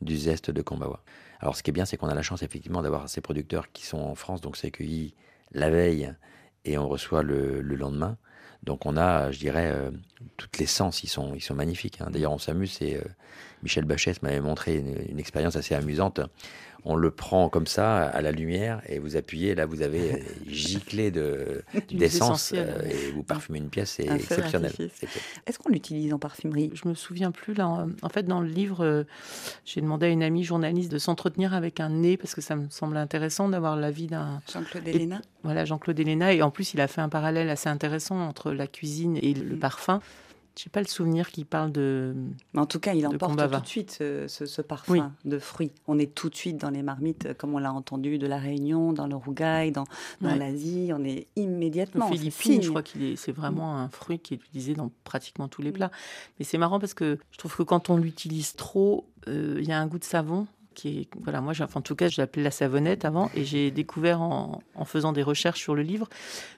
du 0.00 0.16
zeste 0.16 0.50
de 0.50 0.60
Kombawa. 0.60 1.04
Alors 1.38 1.54
ce 1.56 1.62
qui 1.62 1.70
est 1.70 1.72
bien, 1.72 1.84
c'est 1.84 1.96
qu'on 1.96 2.08
a 2.08 2.14
la 2.14 2.22
chance 2.22 2.42
effectivement 2.42 2.82
d'avoir 2.82 3.08
ces 3.08 3.20
producteurs 3.20 3.70
qui 3.70 3.86
sont 3.86 3.98
en 3.98 4.16
France, 4.16 4.40
donc 4.40 4.56
c'est 4.56 4.72
cueilli 4.72 5.14
la 5.52 5.70
veille 5.70 6.12
et 6.64 6.78
on 6.78 6.88
reçoit 6.88 7.22
le, 7.22 7.60
le 7.60 7.76
lendemain. 7.76 8.16
Donc 8.62 8.84
on 8.86 8.96
a, 8.96 9.30
je 9.30 9.38
dirais, 9.38 9.70
euh, 9.74 9.90
toutes 10.36 10.58
les 10.58 10.66
sens, 10.66 11.02
ils 11.02 11.08
sont, 11.08 11.34
ils 11.34 11.40
sont 11.40 11.54
magnifiques. 11.54 11.98
hein. 12.00 12.08
D'ailleurs, 12.10 12.32
on 12.32 12.38
s'amuse. 12.38 12.72
C'est 12.72 12.96
euh, 12.96 13.02
Michel 13.62 13.84
Bachès 13.84 14.22
m'avait 14.22 14.40
montré 14.40 14.76
une, 14.76 14.94
une 15.10 15.18
expérience 15.18 15.56
assez 15.56 15.74
amusante. 15.74 16.20
On 16.86 16.96
le 16.96 17.10
prend 17.10 17.50
comme 17.50 17.66
ça 17.66 18.04
à 18.04 18.22
la 18.22 18.32
lumière 18.32 18.80
et 18.88 18.98
vous 18.98 19.14
appuyez. 19.14 19.54
Là, 19.54 19.66
vous 19.66 19.82
avez 19.82 20.14
euh, 20.14 20.18
giclé 20.48 21.10
de 21.10 21.62
d'essence 21.92 22.54
euh, 22.56 22.80
et 22.88 23.10
vous 23.10 23.22
parfumez 23.22 23.58
une 23.58 23.68
pièce. 23.68 23.90
C'est 23.98 24.06
exceptionnel. 24.08 24.72
Est-ce 25.46 25.58
qu'on 25.58 25.68
l'utilise 25.68 26.14
en 26.14 26.18
parfumerie? 26.18 26.70
Je 26.72 26.88
me 26.88 26.94
souviens 26.94 27.32
plus 27.32 27.52
là. 27.52 27.68
En 27.68 27.88
en 28.00 28.08
fait, 28.08 28.22
dans 28.22 28.40
le 28.40 28.48
livre, 28.48 28.82
euh, 28.82 29.04
j'ai 29.66 29.82
demandé 29.82 30.06
à 30.06 30.08
une 30.08 30.22
amie 30.22 30.42
journaliste 30.42 30.90
de 30.90 30.96
s'entretenir 30.96 31.52
avec 31.52 31.80
un 31.80 31.90
nez 31.90 32.16
parce 32.16 32.34
que 32.34 32.40
ça 32.40 32.56
me 32.56 32.70
semble 32.70 32.96
intéressant 32.96 33.50
d'avoir 33.50 33.76
l'avis 33.76 34.06
d'un 34.06 34.40
Jean-Claude 34.50 34.88
Et- 34.88 34.94
Héléna 34.94 35.20
voilà 35.42 35.66
Jean-Claude 35.66 35.98
Héléna. 36.00 36.32
Et 36.32 36.40
en 36.40 36.50
plus, 36.50 36.72
il 36.72 36.80
a 36.80 36.88
fait 36.88 37.02
un 37.02 37.10
parallèle 37.10 37.50
assez 37.50 37.68
intéressant 37.68 38.18
entre 38.26 38.39
la 38.46 38.66
cuisine 38.66 39.18
et 39.20 39.34
le 39.34 39.56
Mm. 39.56 39.58
parfum. 39.60 40.00
Je 40.58 40.64
n'ai 40.66 40.70
pas 40.72 40.80
le 40.80 40.86
souvenir 40.88 41.30
qu'il 41.30 41.46
parle 41.46 41.70
de. 41.72 42.14
Mais 42.52 42.60
en 42.60 42.66
tout 42.66 42.80
cas, 42.80 42.92
il 42.92 43.06
emporte 43.06 43.38
tout 43.38 43.60
de 43.60 43.66
suite 43.66 43.92
ce, 43.92 44.26
ce- 44.28 44.44
ce 44.46 44.60
parfum 44.60 44.92
Oui. 44.92 45.00
de 45.30 45.38
fruits. 45.38 45.70
On 45.86 45.98
est 45.98 46.12
tout 46.14 46.28
de 46.28 46.34
suite 46.34 46.58
dans 46.58 46.68
les 46.70 46.82
marmites, 46.82 47.26
euh, 47.26 47.34
comme 47.34 47.54
on 47.54 47.58
l'a 47.58 47.72
entendu, 47.72 48.18
de 48.18 48.26
la 48.26 48.36
Réunion, 48.38 48.92
dans 48.92 49.06
le 49.06 49.14
Rougail, 49.16 49.70
dans, 49.72 49.84
l'Asie. 50.20 50.90
On 50.92 51.02
est 51.04 51.28
immédiatement. 51.36 52.08
c'est 52.10 52.18
Philippines, 52.30 52.62
je 52.62 52.68
crois 52.68 52.82
qu'il 52.82 53.02
est, 53.04 53.16
c'est 53.16 53.32
vraiment 53.32 53.76
un 53.78 53.88
fruit 53.88 54.18
qui 54.18 54.34
est 54.34 54.36
utilisé 54.38 54.74
dans 54.74 54.90
pratiquement 55.04 55.48
tous 55.48 55.62
les 55.62 55.72
plats. 55.72 55.92
Mais 56.38 56.44
c'est 56.44 56.58
marrant 56.58 56.80
parce 56.80 56.94
que 56.94 57.18
je 57.30 57.38
trouve 57.38 57.56
que 57.56 57.62
quand 57.62 57.88
on 57.88 57.96
l'utilise 57.96 58.54
trop, 58.54 59.06
euh, 59.28 59.56
il 59.60 59.68
y 59.68 59.72
a 59.72 59.78
un 59.80 59.86
goût 59.86 59.98
de 60.00 60.04
savon 60.04 60.46
qui 60.74 61.00
est, 61.00 61.08
voilà, 61.20 61.40
moi, 61.40 61.52
enfin, 61.60 61.80
en 61.80 61.82
tout 61.82 61.94
cas, 61.96 62.08
je 62.08 62.20
l'appelais 62.20 62.42
la 62.42 62.50
savonnette 62.50 63.04
avant, 63.04 63.30
et 63.34 63.44
j'ai 63.44 63.70
découvert 63.70 64.20
en, 64.22 64.62
en 64.74 64.84
faisant 64.84 65.12
des 65.12 65.22
recherches 65.22 65.60
sur 65.60 65.74
le 65.74 65.82
livre 65.82 66.08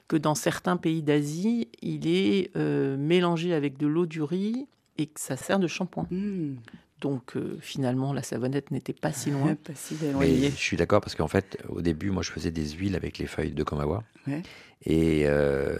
que 0.07 0.15
dans 0.15 0.35
certains 0.35 0.77
pays 0.77 1.01
d'Asie, 1.01 1.67
il 1.81 2.07
est 2.07 2.51
euh, 2.55 2.95
mélangé 2.97 3.53
avec 3.53 3.77
de 3.77 3.87
l'eau 3.87 4.05
du 4.05 4.21
riz 4.21 4.67
et 4.97 5.07
que 5.07 5.19
ça 5.19 5.35
sert 5.37 5.59
de 5.59 5.67
shampoing. 5.67 6.07
Mmh. 6.11 6.55
Donc 7.01 7.35
euh, 7.35 7.57
finalement, 7.59 8.13
la 8.13 8.23
savonnette 8.23 8.71
n'était 8.71 8.93
pas 8.93 9.11
si 9.11 9.29
loin. 9.31 9.55
Pas 9.63 9.73
si 9.75 9.95
Mais 10.01 10.07
éloigné. 10.09 10.49
je 10.51 10.55
suis 10.55 10.77
d'accord 10.77 11.01
parce 11.01 11.15
qu'en 11.15 11.27
fait, 11.27 11.57
au 11.67 11.81
début, 11.81 12.11
moi, 12.11 12.23
je 12.23 12.31
faisais 12.31 12.51
des 12.51 12.69
huiles 12.69 12.95
avec 12.95 13.17
les 13.17 13.27
feuilles 13.27 13.51
de 13.51 13.63
Komawa. 13.63 14.03
Ouais. 14.27 14.41
Et 14.85 15.23
euh, 15.25 15.75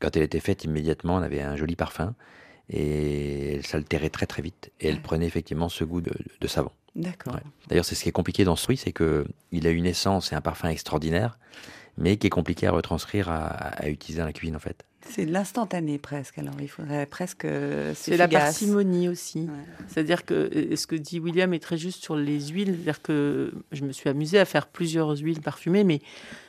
quand 0.00 0.16
elle 0.16 0.22
était 0.24 0.40
faite, 0.40 0.64
immédiatement, 0.64 1.14
on 1.16 1.22
avait 1.22 1.42
un 1.42 1.54
joli 1.54 1.76
parfum. 1.76 2.14
Et 2.70 3.54
elle 3.54 3.66
s'altérait 3.66 4.10
très 4.10 4.26
très 4.26 4.42
vite. 4.42 4.70
Et 4.80 4.88
elle 4.88 4.96
Ouais. 4.96 5.00
prenait 5.00 5.26
effectivement 5.26 5.68
ce 5.68 5.84
goût 5.84 6.00
de, 6.00 6.12
de 6.40 6.46
savon. 6.46 6.70
D'accord. 6.98 7.34
Ouais. 7.34 7.40
D'ailleurs, 7.68 7.84
c'est 7.86 7.94
ce 7.94 8.02
qui 8.02 8.08
est 8.10 8.12
compliqué 8.12 8.44
dans 8.44 8.56
ce 8.56 8.64
fruit, 8.64 8.76
c'est 8.76 8.92
que 8.92 9.24
il 9.52 9.66
a 9.66 9.70
une 9.70 9.86
essence 9.86 10.32
et 10.32 10.34
un 10.34 10.40
parfum 10.42 10.68
extraordinaire, 10.68 11.38
mais 11.96 12.16
qui 12.18 12.26
est 12.26 12.30
compliqué 12.30 12.66
à 12.66 12.72
retranscrire, 12.72 13.28
à, 13.30 13.46
à 13.46 13.88
utiliser 13.88 14.20
dans 14.20 14.26
la 14.26 14.32
cuisine 14.32 14.56
en 14.56 14.60
fait. 14.60 14.84
C'est 15.08 15.24
de 15.24 15.32
l'instantané 15.32 15.96
presque. 15.98 16.36
Alors 16.38 16.54
il 16.60 16.68
faudrait 16.68 17.06
presque. 17.06 17.44
euh, 17.46 17.94
C'est 17.94 18.16
la 18.18 18.28
parcimonie 18.28 19.08
aussi. 19.08 19.42
Ouais. 19.42 19.64
C'est-à-dire 19.86 20.24
que 20.26 20.74
ce 20.76 20.86
que 20.86 20.96
dit 20.96 21.18
William 21.18 21.54
est 21.54 21.60
très 21.60 21.78
juste 21.78 22.02
sur 22.02 22.14
les 22.16 22.48
huiles. 22.48 22.74
C'est-à-dire 22.74 23.00
que 23.00 23.54
je 23.72 23.84
me 23.84 23.92
suis 23.92 24.10
amusée 24.10 24.38
à 24.38 24.44
faire 24.44 24.66
plusieurs 24.66 25.16
huiles 25.16 25.40
parfumées, 25.40 25.84
mais 25.84 25.96
il 25.96 26.02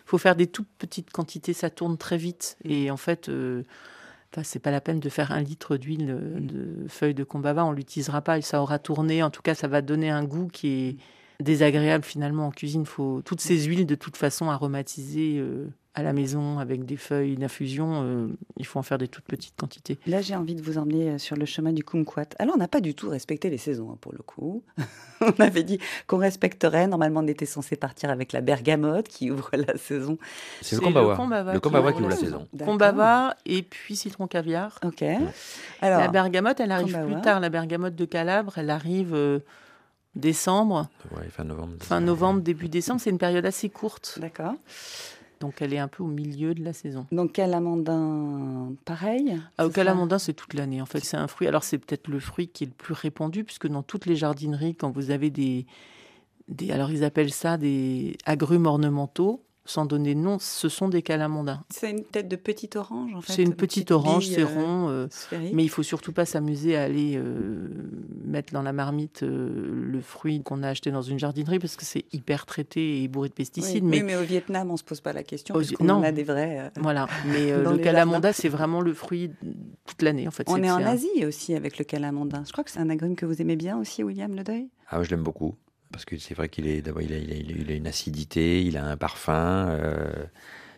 faut 0.05 0.17
faire 0.17 0.35
des 0.35 0.47
toutes 0.47 0.67
petites 0.77 1.11
quantités, 1.11 1.53
ça 1.53 1.69
tourne 1.69 1.97
très 1.97 2.17
vite. 2.17 2.57
Et 2.65 2.91
en 2.91 2.97
fait, 2.97 3.29
euh, 3.29 3.63
enfin, 4.31 4.43
c'est 4.43 4.59
pas 4.59 4.71
la 4.71 4.81
peine 4.81 4.99
de 4.99 5.09
faire 5.09 5.31
un 5.31 5.41
litre 5.41 5.77
d'huile 5.77 6.09
euh, 6.09 6.39
de 6.39 6.87
feuilles 6.87 7.13
de 7.13 7.23
combava, 7.23 7.65
on 7.65 7.71
l'utilisera 7.71 8.21
pas 8.21 8.37
et 8.37 8.41
ça 8.41 8.61
aura 8.61 8.79
tourné. 8.79 9.23
En 9.23 9.29
tout 9.29 9.41
cas, 9.41 9.55
ça 9.55 9.67
va 9.67 9.81
donner 9.81 10.09
un 10.09 10.23
goût 10.23 10.47
qui 10.47 10.67
est 10.67 10.97
désagréable 11.43 12.03
finalement 12.03 12.47
en 12.47 12.51
cuisine. 12.51 12.85
Faut 12.85 13.21
toutes 13.23 13.41
ces 13.41 13.63
huiles 13.63 13.85
de 13.85 13.95
toute 13.95 14.17
façon 14.17 14.49
aromatisées 14.49 15.37
euh, 15.39 15.67
à 15.99 16.03
la 16.03 16.13
maison 16.13 16.59
avec 16.59 16.85
des 16.85 16.97
feuilles 16.97 17.35
d'infusion. 17.35 18.01
euh, 18.03 18.27
il 18.57 18.65
faut 18.65 18.79
en 18.79 18.83
faire 18.83 18.97
des 18.97 19.07
toutes 19.07 19.25
petites 19.25 19.55
quantités. 19.55 19.99
Là, 20.07 20.21
j'ai 20.21 20.35
envie 20.35 20.55
de 20.55 20.61
vous 20.61 20.77
emmener 20.77 21.09
euh, 21.11 21.17
sur 21.17 21.35
le 21.35 21.45
chemin 21.45 21.71
du 21.73 21.83
kumquat. 21.83 22.25
Alors, 22.39 22.55
on 22.55 22.57
n'a 22.57 22.67
pas 22.67 22.81
du 22.81 22.95
tout 22.95 23.09
respecté 23.09 23.49
les 23.49 23.57
saisons, 23.57 23.91
hein, 23.91 23.97
pour 24.01 24.11
le 24.13 24.19
coup. 24.19 24.63
on 25.21 25.31
avait 25.41 25.63
dit 25.63 25.79
qu'on 26.07 26.17
respecterait. 26.17 26.87
Normalement, 26.87 27.19
on 27.21 27.27
était 27.27 27.45
censé 27.45 27.75
partir 27.75 28.09
avec 28.09 28.31
la 28.33 28.41
bergamote 28.41 29.07
qui 29.07 29.29
ouvre 29.31 29.49
la 29.53 29.77
saison. 29.77 30.17
C'est 30.61 30.75
le 30.75 30.81
Kombawa. 30.81 31.11
le 31.11 31.17
Kombawa 31.17 31.53
Le 31.53 31.59
qui 31.59 31.61
Kombawa 31.61 31.89
ouvre 31.89 31.97
qui 31.97 32.01
ouvre 32.03 32.09
la 32.09 32.15
la 32.15 32.21
saison. 32.21 32.47
Combava 32.65 33.35
et 33.45 33.61
puis 33.63 33.95
citron 33.95 34.27
caviar. 34.27 34.79
Ok. 34.83 35.01
la 35.01 35.17
Alors, 35.81 36.11
bergamote, 36.11 36.59
elle 36.59 36.71
arrive 36.71 36.93
Kombawa. 36.93 37.11
plus 37.13 37.21
tard. 37.21 37.39
La 37.39 37.49
bergamote 37.49 37.95
de 37.95 38.05
Calabre, 38.05 38.57
elle 38.57 38.69
arrive 38.69 39.13
euh, 39.13 39.39
décembre, 40.15 40.87
Ouais, 41.15 41.27
fin 41.29 41.43
novembre. 41.43 41.73
fin 41.79 41.99
novembre, 42.01 42.41
début 42.41 42.67
décembre. 42.69 42.99
C'est 43.01 43.09
une 43.09 43.17
période 43.17 43.45
assez 43.45 43.69
courte. 43.69 44.17
d'accord. 44.21 44.53
Donc 45.39 45.61
elle 45.61 45.73
est 45.73 45.79
un 45.79 45.87
peu 45.87 46.03
au 46.03 46.07
milieu 46.07 46.53
de 46.53 46.63
la 46.63 46.73
saison. 46.73 47.07
Donc, 47.11 47.33
calamandin, 47.33 48.73
pareil 48.85 49.39
Ah, 49.57 49.67
au 49.67 49.69
calamandin, 49.69 50.19
c'est 50.19 50.33
toute 50.33 50.53
l'année. 50.53 50.81
En 50.81 50.85
fait, 50.85 51.03
c'est 51.03 51.17
un 51.17 51.27
fruit. 51.27 51.47
Alors, 51.47 51.63
c'est 51.63 51.77
peut-être 51.77 52.07
le 52.09 52.19
fruit 52.19 52.49
qui 52.49 52.65
est 52.65 52.67
le 52.67 52.73
plus 52.73 52.93
répandu, 52.93 53.43
puisque 53.43 53.67
dans 53.67 53.83
toutes 53.83 54.05
les 54.05 54.15
jardineries, 54.15 54.75
quand 54.75 54.91
vous 54.91 55.11
avez 55.11 55.29
des. 55.29 55.65
des 56.49 56.71
alors, 56.71 56.91
ils 56.91 57.03
appellent 57.03 57.31
ça 57.31 57.57
des 57.57 58.17
agrumes 58.25 58.65
ornementaux, 58.65 59.43
sans 59.69 59.85
donner 59.85 60.15
de 60.15 60.19
nom, 60.19 60.37
ce 60.39 60.67
sont 60.67 60.89
des 60.89 61.01
calamandins. 61.01 61.63
C'est 61.69 61.91
une 61.91 62.03
tête 62.03 62.27
de 62.27 62.35
petite 62.35 62.75
orange, 62.75 63.13
en 63.13 63.21
fait. 63.21 63.33
C'est 63.33 63.43
une 63.43 63.53
petite 63.53 63.91
orange, 63.91 64.27
c'est 64.27 64.41
euh, 64.41 64.45
rond. 64.47 64.89
euh. 64.89 65.07
Mais 65.53 65.63
il 65.63 65.69
faut 65.69 65.83
surtout 65.83 66.11
pas 66.11 66.25
s'amuser 66.25 66.75
à 66.75 66.83
aller 66.83 67.13
euh, 67.17 67.67
mettre 68.25 68.51
dans 68.53 68.61
la 68.63 68.73
marmite 68.73 69.23
euh, 69.23 69.69
le 69.71 70.01
fruit 70.01 70.41
qu'on 70.41 70.63
a 70.63 70.69
acheté 70.69 70.89
dans 70.91 71.01
une 71.03 71.19
jardinerie 71.19 71.59
parce 71.59 71.75
que 71.75 71.85
c'est 71.85 72.05
hyper 72.13 72.45
traité 72.45 73.03
et 73.03 73.07
bourré 73.07 73.29
de 73.29 73.33
pesticides. 73.33 73.83
oui, 73.83 73.89
mais 73.89 74.01
mais 74.03 74.15
au 74.15 74.23
Vietnam, 74.23 74.71
on 74.71 74.77
se 74.77 74.83
pose 74.83 75.01
pas 75.01 75.13
la 75.13 75.23
question. 75.23 75.53
Au- 75.53 75.59
parce 75.59 75.71
qu'on 75.71 75.83
non. 75.83 76.01
a 76.01 76.11
des 76.11 76.23
vrais. 76.23 76.59
euh, 76.59 76.69
voilà. 76.81 77.07
Mais 77.27 77.51
euh, 77.51 77.63
le 77.71 77.77
calamanda, 77.77 78.33
c'est 78.33 78.49
vraiment 78.49 78.81
le 78.81 78.93
fruit 78.93 79.29
toute 79.85 80.01
l'année 80.01 80.27
en 80.27 80.31
fait. 80.31 80.47
On 80.49 80.61
est 80.63 80.71
en 80.71 80.77
un- 80.77 80.85
Asie 80.85 81.25
aussi 81.27 81.53
avec 81.53 81.77
le 81.77 81.85
calamandin. 81.85 82.43
Je 82.47 82.51
crois 82.51 82.63
que 82.63 82.71
c'est 82.71 82.79
un 82.79 82.89
agrume 82.89 83.15
que 83.15 83.25
vous 83.27 83.39
aimez 83.41 83.55
bien 83.55 83.77
aussi, 83.77 84.03
William 84.03 84.33
Ledeuil? 84.35 84.69
Ah, 84.89 85.03
je 85.03 85.09
l'aime 85.11 85.21
beaucoup. 85.23 85.53
Parce 85.91 86.05
que 86.05 86.17
c'est 86.17 86.33
vrai 86.35 86.49
qu'il 86.49 86.67
est, 86.67 86.81
d'abord, 86.81 87.01
il 87.01 87.13
a, 87.13 87.17
il 87.17 87.31
a- 87.31 87.35
il 87.35 87.71
a 87.71 87.75
une 87.75 87.87
acidité, 87.87 88.63
il 88.63 88.77
a 88.77 88.85
un 88.85 88.97
parfum. 88.97 89.67
euh, 89.69 90.11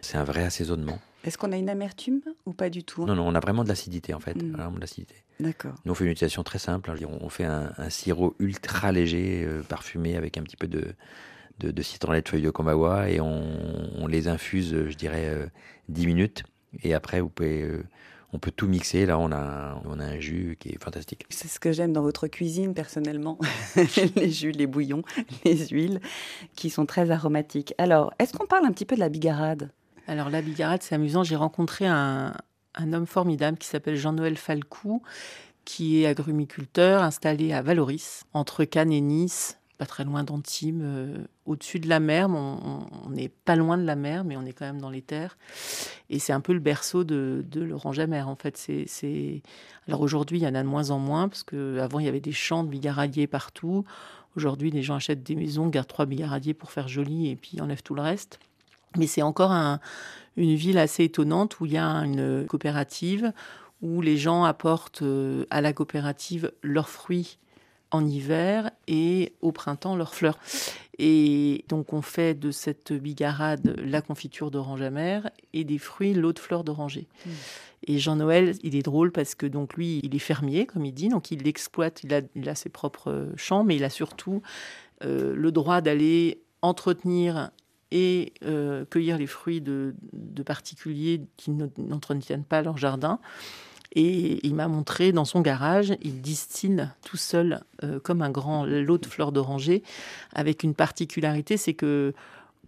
c'est 0.01 0.17
un 0.17 0.23
vrai 0.23 0.43
assaisonnement. 0.43 0.99
Est-ce 1.23 1.37
qu'on 1.37 1.51
a 1.51 1.57
une 1.57 1.69
amertume 1.69 2.21
ou 2.47 2.53
pas 2.53 2.69
du 2.71 2.83
tout? 2.83 3.05
Non, 3.05 3.13
non, 3.15 3.27
on 3.27 3.35
a 3.35 3.39
vraiment 3.39 3.63
de 3.63 3.69
l'acidité 3.69 4.13
en 4.15 4.19
fait. 4.19 4.41
Mm. 4.41 4.51
Vraiment 4.53 4.71
de 4.71 4.79
l'acidité. 4.81 5.15
D'accord. 5.39 5.75
Nous, 5.85 5.91
on 5.91 5.95
fait 5.95 6.05
une 6.05 6.11
utilisation 6.11 6.43
très 6.43 6.57
simple. 6.59 6.89
hein. 6.91 6.95
On 7.21 7.29
fait 7.29 7.43
un, 7.43 7.71
un 7.77 7.89
sirop 7.89 8.35
ultra 8.39 8.91
léger, 8.91 9.43
euh, 9.45 9.61
parfumé, 9.61 10.15
avec 10.15 10.37
un 10.37 10.43
petit 10.43 10.57
peu 10.57 10.67
de, 10.67 10.93
de, 11.59 11.69
de 11.71 11.81
citronnet 11.83 12.21
de 12.21 12.29
feuilles 12.29 12.41
de 12.41 12.49
Komawa, 12.49 13.09
et 13.09 13.19
on, 13.21 13.43
on 14.01 14.07
les 14.07 14.27
infuse, 14.27 14.69
je 14.87 14.95
dirais, 14.95 15.27
euh, 15.27 15.45
10 15.89 16.07
minutes. 16.07 16.43
Et 16.83 16.93
après, 16.95 17.21
vous 17.21 17.29
pouvez, 17.29 17.61
euh, 17.63 17.83
on 18.33 18.39
peut 18.39 18.51
tout 18.51 18.67
mixer. 18.67 19.05
Là, 19.05 19.17
on 19.19 19.31
a, 19.31 19.81
on 19.85 19.99
a 19.99 20.05
un 20.05 20.19
jus 20.19 20.57
qui 20.59 20.69
est 20.69 20.81
fantastique. 20.81 21.25
C'est 21.29 21.47
ce 21.47 21.59
que 21.59 21.71
j'aime 21.71 21.93
dans 21.93 22.01
votre 22.01 22.27
cuisine 22.27 22.73
personnellement, 22.73 23.37
les 24.15 24.29
jus, 24.29 24.51
les 24.51 24.67
bouillons, 24.67 25.03
les 25.45 25.67
huiles, 25.67 25.99
qui 26.55 26.69
sont 26.69 26.85
très 26.85 27.11
aromatiques. 27.11 27.73
Alors, 27.77 28.13
est-ce 28.19 28.33
qu'on 28.33 28.47
parle 28.47 28.65
un 28.65 28.71
petit 28.71 28.85
peu 28.85 28.95
de 28.95 29.01
la 29.01 29.09
bigarade? 29.09 29.71
Alors 30.07 30.29
la 30.29 30.41
bigarade, 30.41 30.81
c'est 30.81 30.95
amusant. 30.95 31.23
J'ai 31.23 31.35
rencontré 31.35 31.85
un, 31.85 32.33
un 32.75 32.93
homme 32.93 33.05
formidable 33.05 33.57
qui 33.57 33.67
s'appelle 33.67 33.95
Jean-Noël 33.95 34.37
Falcou, 34.37 35.01
qui 35.65 36.01
est 36.01 36.07
agrumiculteur 36.07 37.03
installé 37.03 37.53
à 37.53 37.61
Valoris, 37.61 38.23
entre 38.33 38.63
Cannes 38.63 38.91
et 38.91 39.01
Nice, 39.01 39.59
pas 39.81 39.87
très 39.87 40.03
loin 40.03 40.23
d'Antibes, 40.23 40.83
euh, 40.83 41.17
au-dessus 41.47 41.79
de 41.79 41.89
la 41.89 41.99
mer. 41.99 42.29
On 42.29 43.09
n'est 43.09 43.29
pas 43.29 43.55
loin 43.55 43.79
de 43.79 43.83
la 43.83 43.95
mer, 43.95 44.23
mais 44.23 44.37
on 44.37 44.45
est 44.45 44.53
quand 44.53 44.65
même 44.65 44.79
dans 44.79 44.91
les 44.91 45.01
terres. 45.01 45.39
Et 46.11 46.19
c'est 46.19 46.33
un 46.33 46.39
peu 46.39 46.53
le 46.53 46.59
berceau 46.59 47.03
de, 47.03 47.43
de 47.49 47.61
l'orange 47.61 47.97
en 47.99 48.35
fait. 48.35 48.57
C'est. 48.57 49.41
Alors 49.87 50.01
aujourd'hui, 50.01 50.37
il 50.37 50.43
y 50.43 50.47
en 50.47 50.53
a 50.53 50.61
de 50.61 50.67
moins 50.67 50.91
en 50.91 50.99
moins, 50.99 51.27
parce 51.27 51.41
qu'avant, 51.41 51.97
il 51.97 52.05
y 52.05 52.09
avait 52.09 52.19
des 52.19 52.31
champs 52.31 52.63
de 52.63 52.69
bigaradiers 52.69 53.25
partout. 53.25 53.83
Aujourd'hui, 54.35 54.69
les 54.69 54.83
gens 54.83 54.93
achètent 54.93 55.23
des 55.23 55.35
maisons, 55.35 55.67
gardent 55.67 55.87
trois 55.87 56.05
bigaradiers 56.05 56.53
pour 56.53 56.69
faire 56.71 56.87
joli, 56.87 57.29
et 57.31 57.35
puis 57.35 57.59
enlèvent 57.59 57.81
tout 57.81 57.95
le 57.95 58.03
reste. 58.03 58.39
Mais 58.99 59.07
c'est 59.07 59.23
encore 59.23 59.51
un- 59.51 59.79
une 60.37 60.53
ville 60.53 60.77
assez 60.77 61.05
étonnante 61.05 61.59
où 61.59 61.65
il 61.65 61.71
y 61.71 61.77
a 61.79 61.87
une 61.87 62.45
coopérative 62.47 63.33
où 63.81 63.99
les 64.01 64.17
gens 64.17 64.43
apportent 64.43 65.01
euh, 65.01 65.45
à 65.49 65.59
la 65.59 65.73
coopérative 65.73 66.51
leurs 66.61 66.87
fruits 66.87 67.39
en 67.91 68.05
hiver 68.05 68.71
et 68.87 69.33
au 69.41 69.51
printemps 69.51 69.95
leurs 69.95 70.15
fleurs. 70.15 70.39
Et 70.97 71.65
donc 71.67 71.93
on 71.93 72.01
fait 72.01 72.33
de 72.33 72.51
cette 72.51 72.93
bigarade 72.93 73.75
la 73.83 74.01
confiture 74.01 74.51
d'orange 74.51 74.81
amère 74.81 75.29
et 75.53 75.63
des 75.63 75.77
fruits 75.77 76.13
l'eau 76.13 76.33
de 76.33 76.39
fleur 76.39 76.63
d'oranger. 76.63 77.07
Mm. 77.25 77.29
Et 77.87 77.97
Jean-Noël, 77.97 78.55
il 78.61 78.75
est 78.75 78.83
drôle 78.83 79.11
parce 79.11 79.33
que 79.33 79.47
donc 79.47 79.73
lui, 79.73 79.99
il 80.03 80.15
est 80.15 80.19
fermier, 80.19 80.65
comme 80.67 80.85
il 80.85 80.93
dit, 80.93 81.09
donc 81.09 81.31
il 81.31 81.41
l'exploite, 81.41 82.03
il 82.03 82.13
a, 82.13 82.21
il 82.35 82.47
a 82.47 82.55
ses 82.55 82.69
propres 82.69 83.09
euh, 83.11 83.33
champs, 83.37 83.63
mais 83.63 83.75
il 83.75 83.83
a 83.83 83.89
surtout 83.89 84.43
euh, 85.03 85.33
le 85.35 85.51
droit 85.51 85.81
d'aller 85.81 86.43
entretenir 86.61 87.49
et 87.91 88.33
euh, 88.45 88.85
cueillir 88.85 89.17
les 89.17 89.27
fruits 89.27 89.61
de, 89.61 89.95
de 90.13 90.43
particuliers 90.43 91.21
qui 91.37 91.51
ne- 91.51 91.67
n'entretiennent 91.77 92.45
pas 92.45 92.61
leur 92.61 92.77
jardin. 92.77 93.19
Et 93.93 94.45
il 94.45 94.55
m'a 94.55 94.67
montré 94.67 95.11
dans 95.11 95.25
son 95.25 95.41
garage, 95.41 95.93
il 96.01 96.21
distille 96.21 96.89
tout 97.05 97.17
seul, 97.17 97.61
euh, 97.83 97.99
comme 97.99 98.21
un 98.21 98.29
grand 98.29 98.65
lot 98.65 98.97
de 98.97 99.05
fleurs 99.05 99.31
d'oranger, 99.31 99.83
avec 100.33 100.63
une 100.63 100.73
particularité, 100.73 101.57
c'est 101.57 101.73
que 101.73 102.13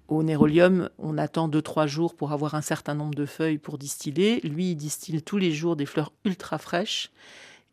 Au 0.10 0.22
nérolium, 0.22 0.90
on 1.00 1.18
attend 1.18 1.48
2-3 1.48 1.88
jours 1.88 2.14
pour 2.14 2.34
avoir 2.34 2.56
un 2.56 2.62
certain 2.62 2.94
nombre 2.94 3.16
de 3.16 3.26
feuilles 3.26 3.58
pour 3.58 3.78
distiller. 3.78 4.42
Lui, 4.42 4.72
il 4.72 4.76
distille 4.76 5.22
tous 5.22 5.38
les 5.38 5.54
jours 5.54 5.78
des 5.78 5.86
fleurs 5.86 6.12
ultra 6.26 6.58
fraîches 6.58 7.10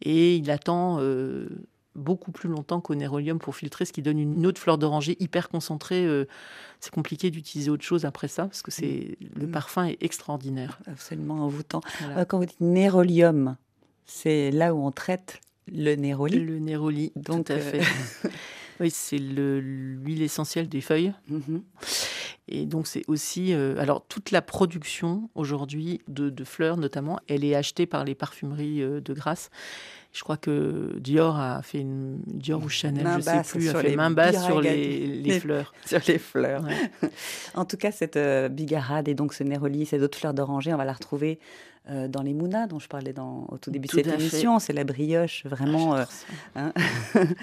et 0.03 0.37
il 0.37 0.51
attend 0.51 0.99
euh, 1.01 1.49
beaucoup 1.97 2.31
plus 2.33 2.49
longtemps 2.49 2.81
qu'au 2.81 2.95
nérolium 2.95 3.39
pour 3.39 3.57
filtrer, 3.57 3.85
ce 3.85 3.93
qui 3.93 4.01
donne 4.03 4.19
une 4.19 4.47
autre 4.47 4.61
fleur 4.61 4.79
d'oranger 4.79 5.17
hyper 5.21 5.49
concentrée. 5.49 6.05
euh, 6.07 6.27
c'est 6.81 6.93
compliqué 6.93 7.31
d'utiliser 7.31 7.71
autre 7.71 7.83
chose 7.85 8.05
après 8.05 8.29
ça 8.29 8.45
parce 8.45 8.63
que 8.63 8.71
c'est 8.71 9.17
le 9.37 9.47
Mm. 9.47 9.51
parfum 9.51 9.85
est 9.87 9.99
extraordinaire. 10.03 10.79
Absolument 10.87 11.45
envoûtant. 11.45 11.81
Voilà. 12.01 12.19
Euh, 12.21 12.25
Quand 12.25 12.39
vous 12.39 12.47
dites 12.47 12.61
nérolium, 12.61 13.57
c'est 14.07 14.51
là 14.51 14.75
où 14.75 14.85
on 14.87 14.91
traite 14.93 15.41
le 15.73 15.95
néroli. 15.97 16.39
Le 16.39 16.59
néroli, 16.59 17.13
Donc, 17.17 17.47
tout 17.47 17.53
à 17.53 17.57
euh, 17.57 17.61
fait. 17.81 17.81
oui, 18.81 18.91
c'est 18.91 19.19
le- 19.19 19.61
l'huile 19.61 20.23
essentielle 20.23 20.69
des 20.69 20.81
feuilles. 20.81 21.13
Mhm. 21.29 21.63
Et 22.49 22.67
donc, 22.67 22.87
c'est 22.89 23.03
aussi. 23.07 23.53
euh, 23.53 23.77
alors, 23.79 24.05
toute 24.09 24.31
la 24.33 24.43
production 24.43 25.29
aujourd'hui 25.37 26.01
de, 26.09 26.31
de 26.31 26.45
fleurs, 26.45 26.77
notamment, 26.77 27.21
elle 27.29 27.45
est 27.45 27.55
achetée 27.55 27.87
par 27.87 28.05
les 28.05 28.15
parfumeries 28.17 28.83
euh, 28.83 29.01
de 29.01 29.13
Grasse. 29.15 29.51
Je 30.13 30.23
crois 30.25 30.37
que 30.37 30.97
Dior 30.99 31.39
a 31.39 31.63
fait 31.63 31.79
une. 31.79 32.19
Dior 32.27 32.61
ou 32.65 32.69
Chanel, 32.69 33.05
Main 33.05 33.13
je 33.13 33.17
ne 33.19 33.23
sais 33.45 33.59
plus, 33.59 33.69
a 33.69 33.81
fait 33.81 33.95
main 33.95 34.11
basse 34.11 34.45
sur 34.45 34.61
les, 34.61 34.71
biragades. 34.71 35.15
les 35.25 35.33
Les- 35.35 35.41
fleurs. 35.41 35.73
Sur 35.87 36.01
les 36.09 36.19
fleurs. 36.19 36.65
Ouais. 36.65 37.11
En 37.55 37.65
tout 37.65 37.77
cas, 37.77 37.93
cette 37.93 38.17
euh, 38.17 38.49
bigarade 38.49 39.07
et 39.07 39.15
donc 39.15 39.33
ce 39.35 39.45
néroli, 39.45 39.87
ces 39.87 40.03
autres 40.03 40.19
fleurs 40.19 40.35
d'oranger, 40.35 40.75
on 40.75 40.79
va 40.79 40.85
la 40.85 40.95
retrouver 40.95 41.39
euh, 41.91 42.09
dans 42.09 42.23
les 42.23 42.33
mounas 42.35 42.67
dont 42.69 42.79
je 42.79 42.89
parlais 42.89 43.13
dans, 43.13 43.47
au 43.51 43.59
tout 43.59 43.71
début 43.71 43.89
Tout 43.89 43.97
de 43.99 44.03
cette 44.05 44.15
émission. 44.21 44.59
C'est 44.59 44.73
la 44.73 44.85
brioche, 44.85 45.45
vraiment. 45.47 45.95
euh, 45.97 46.05
J'adore 46.05 46.11
ça. 46.13 46.27
hein. 46.57 46.73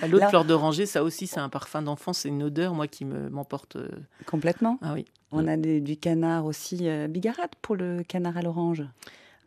Ah, 0.02 0.08
L'autre 0.08 0.30
fleur 0.30 0.46
d'oranger, 0.46 0.86
ça 0.86 1.04
aussi, 1.04 1.28
c'est 1.28 1.40
un 1.40 1.50
parfum 1.50 1.82
d'enfant, 1.82 2.14
c'est 2.14 2.30
une 2.30 2.44
odeur, 2.44 2.74
moi, 2.74 2.88
qui 2.88 3.06
me- 3.06 3.30
m'emporte. 3.30 3.76
euh, 3.76 3.88
complètement. 4.26 4.80
Ah 4.82 4.94
oui. 4.94 5.06
On 5.32 5.48
a 5.48 5.58
des- 5.58 5.82
du 5.82 5.98
canard 5.98 6.46
aussi. 6.46 6.88
euh, 6.88 7.08
bigarade 7.08 7.50
pour 7.62 7.76
le 7.76 8.04
canard 8.08 8.38
à 8.38 8.42
l'orange. 8.42 8.84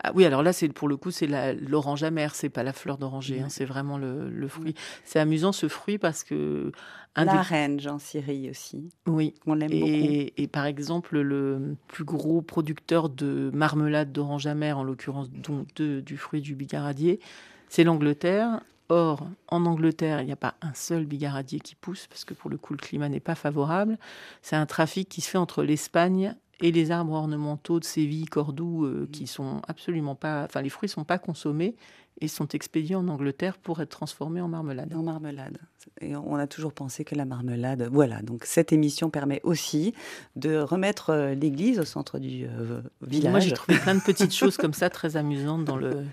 Ah 0.02 0.12
oui, 0.14 0.24
alors 0.24 0.42
là, 0.42 0.52
c'est 0.54 0.68
pour 0.70 0.88
le 0.88 0.96
coup, 0.96 1.10
c'est 1.10 1.26
l'orange 1.54 2.02
amère, 2.04 2.34
c'est 2.34 2.48
pas 2.48 2.62
la 2.62 2.72
fleur 2.72 2.96
d'oranger, 2.96 3.42
hein, 3.42 3.48
c'est 3.50 3.66
vraiment 3.66 3.98
le, 3.98 4.30
le 4.30 4.48
fruit. 4.48 4.74
C'est 5.04 5.18
amusant 5.18 5.52
ce 5.52 5.68
fruit 5.68 5.98
parce 5.98 6.24
que 6.24 6.72
un 7.16 7.24
la 7.26 7.32
des- 7.32 7.38
reine, 7.38 7.80
Jean 7.80 7.98
Syrie 7.98 8.48
aussi. 8.48 8.90
oui. 9.06 9.34
On 9.46 9.54
l'aime 9.54 9.68
beaucoup. 9.70 9.84
Et, 9.86 10.48
par 10.50 10.64
exemple, 10.64 11.18
le 11.20 11.76
plus 11.88 12.04
gros 12.04 12.40
producteur 12.40 13.10
de 13.10 13.50
marmelade 13.52 14.10
d'orange 14.10 14.46
amère, 14.46 14.78
en 14.78 14.84
l'occurrence 14.84 15.28
de- 15.30 16.00
du 16.00 16.16
fruit 16.16 16.40
du 16.40 16.54
bigaradier, 16.54 17.20
c'est 17.68 17.84
l'Angleterre. 17.84 18.60
Or, 18.88 19.28
en 19.48 19.66
Angleterre, 19.66 20.20
il 20.22 20.26
n'y 20.26 20.32
a 20.32 20.36
pas 20.36 20.54
un 20.62 20.72
seul 20.74 21.04
bigaradier 21.04 21.60
qui 21.60 21.74
pousse, 21.76 22.06
parce 22.08 22.24
que 22.24 22.34
pour 22.34 22.50
le 22.50 22.56
coup, 22.56 22.72
le 22.72 22.78
climat 22.78 23.08
n'est 23.08 23.20
pas 23.20 23.36
favorable. 23.36 23.98
C'est 24.42 24.56
un 24.56 24.66
trafic 24.66 25.08
qui 25.08 25.20
se 25.20 25.28
fait 25.30 25.38
entre 25.38 25.62
l'Espagne 25.62 26.34
et 26.60 26.72
les 26.72 26.90
arbres 26.90 27.12
ornementaux 27.14 27.80
de 27.80 27.84
Séville, 27.84 28.26
Cordoue, 28.26 28.84
euh, 28.84 29.08
qui 29.10 29.26
sont 29.26 29.62
absolument 29.66 30.14
pas... 30.14 30.44
Enfin, 30.44 30.62
les 30.62 30.68
fruits 30.68 30.88
sont 30.88 31.04
pas 31.04 31.18
consommés 31.18 31.74
et 32.20 32.28
sont 32.28 32.48
expédiés 32.48 32.96
en 32.96 33.08
Angleterre 33.08 33.56
pour 33.56 33.80
être 33.80 33.88
transformés 33.88 34.42
en 34.42 34.48
marmelade. 34.48 34.92
En 34.94 35.02
marmelade. 35.02 35.58
Et 36.02 36.14
on 36.14 36.36
a 36.36 36.46
toujours 36.46 36.72
pensé 36.72 37.04
que 37.04 37.14
la 37.14 37.24
marmelade. 37.24 37.88
Voilà, 37.90 38.20
donc 38.20 38.44
cette 38.44 38.72
émission 38.72 39.08
permet 39.08 39.40
aussi 39.42 39.94
de 40.36 40.56
remettre 40.58 41.10
euh, 41.10 41.34
l'église 41.34 41.80
au 41.80 41.84
centre 41.84 42.18
du 42.18 42.44
euh, 42.44 42.82
village. 43.00 43.30
Moi, 43.30 43.40
j'ai 43.40 43.52
trouvé 43.52 43.78
plein 43.78 43.94
de 43.94 44.02
petites 44.02 44.34
choses 44.34 44.56
comme 44.58 44.74
ça 44.74 44.90
très 44.90 45.16
amusantes 45.16 45.64
dans 45.64 45.76
le... 45.76 46.04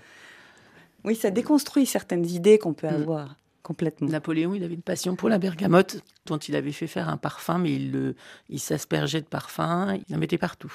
Oui, 1.04 1.14
ça 1.14 1.30
déconstruit 1.30 1.86
certaines 1.86 2.26
idées 2.26 2.58
qu'on 2.58 2.72
peut 2.72 2.88
Mm. 2.88 2.94
avoir 2.94 3.36
complètement. 3.68 4.08
Napoléon, 4.08 4.54
il 4.54 4.64
avait 4.64 4.74
une 4.74 4.82
passion 4.82 5.14
pour 5.14 5.28
la 5.28 5.38
bergamote, 5.38 6.02
dont 6.26 6.38
il 6.38 6.56
avait 6.56 6.72
fait 6.72 6.86
faire 6.86 7.08
un 7.10 7.18
parfum, 7.18 7.58
mais 7.58 7.74
il, 7.74 7.92
le- 7.92 8.14
il 8.48 8.58
s'aspergeait 8.58 9.20
de 9.20 9.26
parfum, 9.26 9.98
il 10.08 10.14
en 10.14 10.18
mettait 10.18 10.38
partout. 10.38 10.72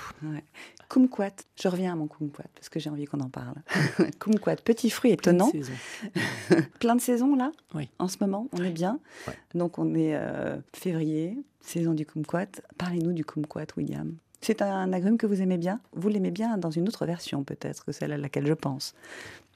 Kumquat, 0.89 1.31
je 1.59 1.67
reviens 1.67 1.93
à 1.93 1.95
mon 1.95 2.07
kumquat 2.07 2.43
parce 2.53 2.69
que 2.69 2.79
j'ai 2.79 2.89
envie 2.91 3.05
qu'on 3.05 3.19
en 3.21 3.29
parle. 3.29 3.55
kumquat, 4.19 4.57
petit 4.57 4.91
fruit 4.91 5.15
Plein 5.17 5.33
de 5.33 5.37
étonnant, 5.37 5.51
saisons. 5.51 5.73
plein 6.79 6.95
de 6.95 7.01
saisons 7.01 7.35
là? 7.35 7.51
Oui. 7.73 7.89
En 7.97 8.07
ce 8.07 8.17
moment, 8.21 8.47
on 8.53 8.63
est 8.63 8.69
bien? 8.69 8.99
Ouais. 9.27 9.33
Donc 9.55 9.79
on 9.79 9.95
est 9.95 10.15
euh, 10.15 10.57
février, 10.75 11.35
saison 11.61 11.93
du 11.93 12.05
kumquat. 12.05 12.61
Parlez-nous 12.77 13.13
du 13.13 13.25
kumquat, 13.25 13.65
William. 13.75 14.15
C'est 14.41 14.61
un 14.61 14.93
agrume 14.93 15.17
que 15.17 15.25
vous 15.25 15.41
aimez 15.41 15.57
bien? 15.57 15.79
Vous 15.93 16.09
l'aimez 16.09 16.31
bien 16.31 16.57
dans 16.57 16.69
une 16.69 16.87
autre 16.87 17.05
version 17.07 17.43
peut-être 17.43 17.85
que 17.85 17.91
celle 17.91 18.11
à 18.13 18.17
laquelle 18.17 18.45
je 18.45 18.53
pense. 18.53 18.93